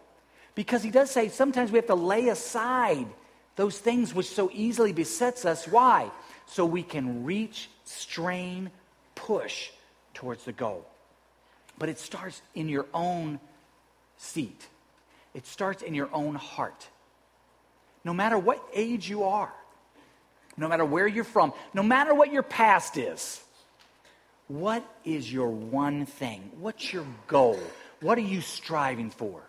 Because 0.54 0.82
he 0.82 0.90
does 0.90 1.10
say 1.10 1.28
sometimes 1.28 1.72
we 1.72 1.78
have 1.78 1.86
to 1.86 1.94
lay 1.94 2.28
aside 2.28 3.06
those 3.56 3.78
things 3.78 4.14
which 4.14 4.26
so 4.26 4.50
easily 4.52 4.92
besets 4.92 5.44
us. 5.44 5.66
Why? 5.66 6.10
So 6.46 6.64
we 6.64 6.82
can 6.82 7.24
reach, 7.24 7.70
strain, 7.84 8.70
push 9.14 9.70
towards 10.14 10.44
the 10.44 10.52
goal. 10.52 10.86
But 11.78 11.88
it 11.88 11.98
starts 11.98 12.42
in 12.54 12.68
your 12.68 12.86
own 12.92 13.40
seat. 14.16 14.66
It 15.34 15.46
starts 15.46 15.82
in 15.82 15.94
your 15.94 16.08
own 16.12 16.34
heart. 16.34 16.88
No 18.04 18.12
matter 18.12 18.38
what 18.38 18.62
age 18.74 19.08
you 19.08 19.24
are, 19.24 19.52
no 20.58 20.68
matter 20.68 20.84
where 20.84 21.06
you're 21.06 21.24
from, 21.24 21.52
no 21.72 21.82
matter 21.82 22.12
what 22.12 22.32
your 22.32 22.42
past 22.42 22.98
is, 22.98 23.40
what 24.48 24.84
is 25.04 25.32
your 25.32 25.48
one 25.48 26.04
thing? 26.04 26.50
What's 26.58 26.92
your 26.92 27.06
goal? 27.26 27.58
What 28.00 28.18
are 28.18 28.22
you 28.22 28.40
striving 28.40 29.10
for? 29.10 29.42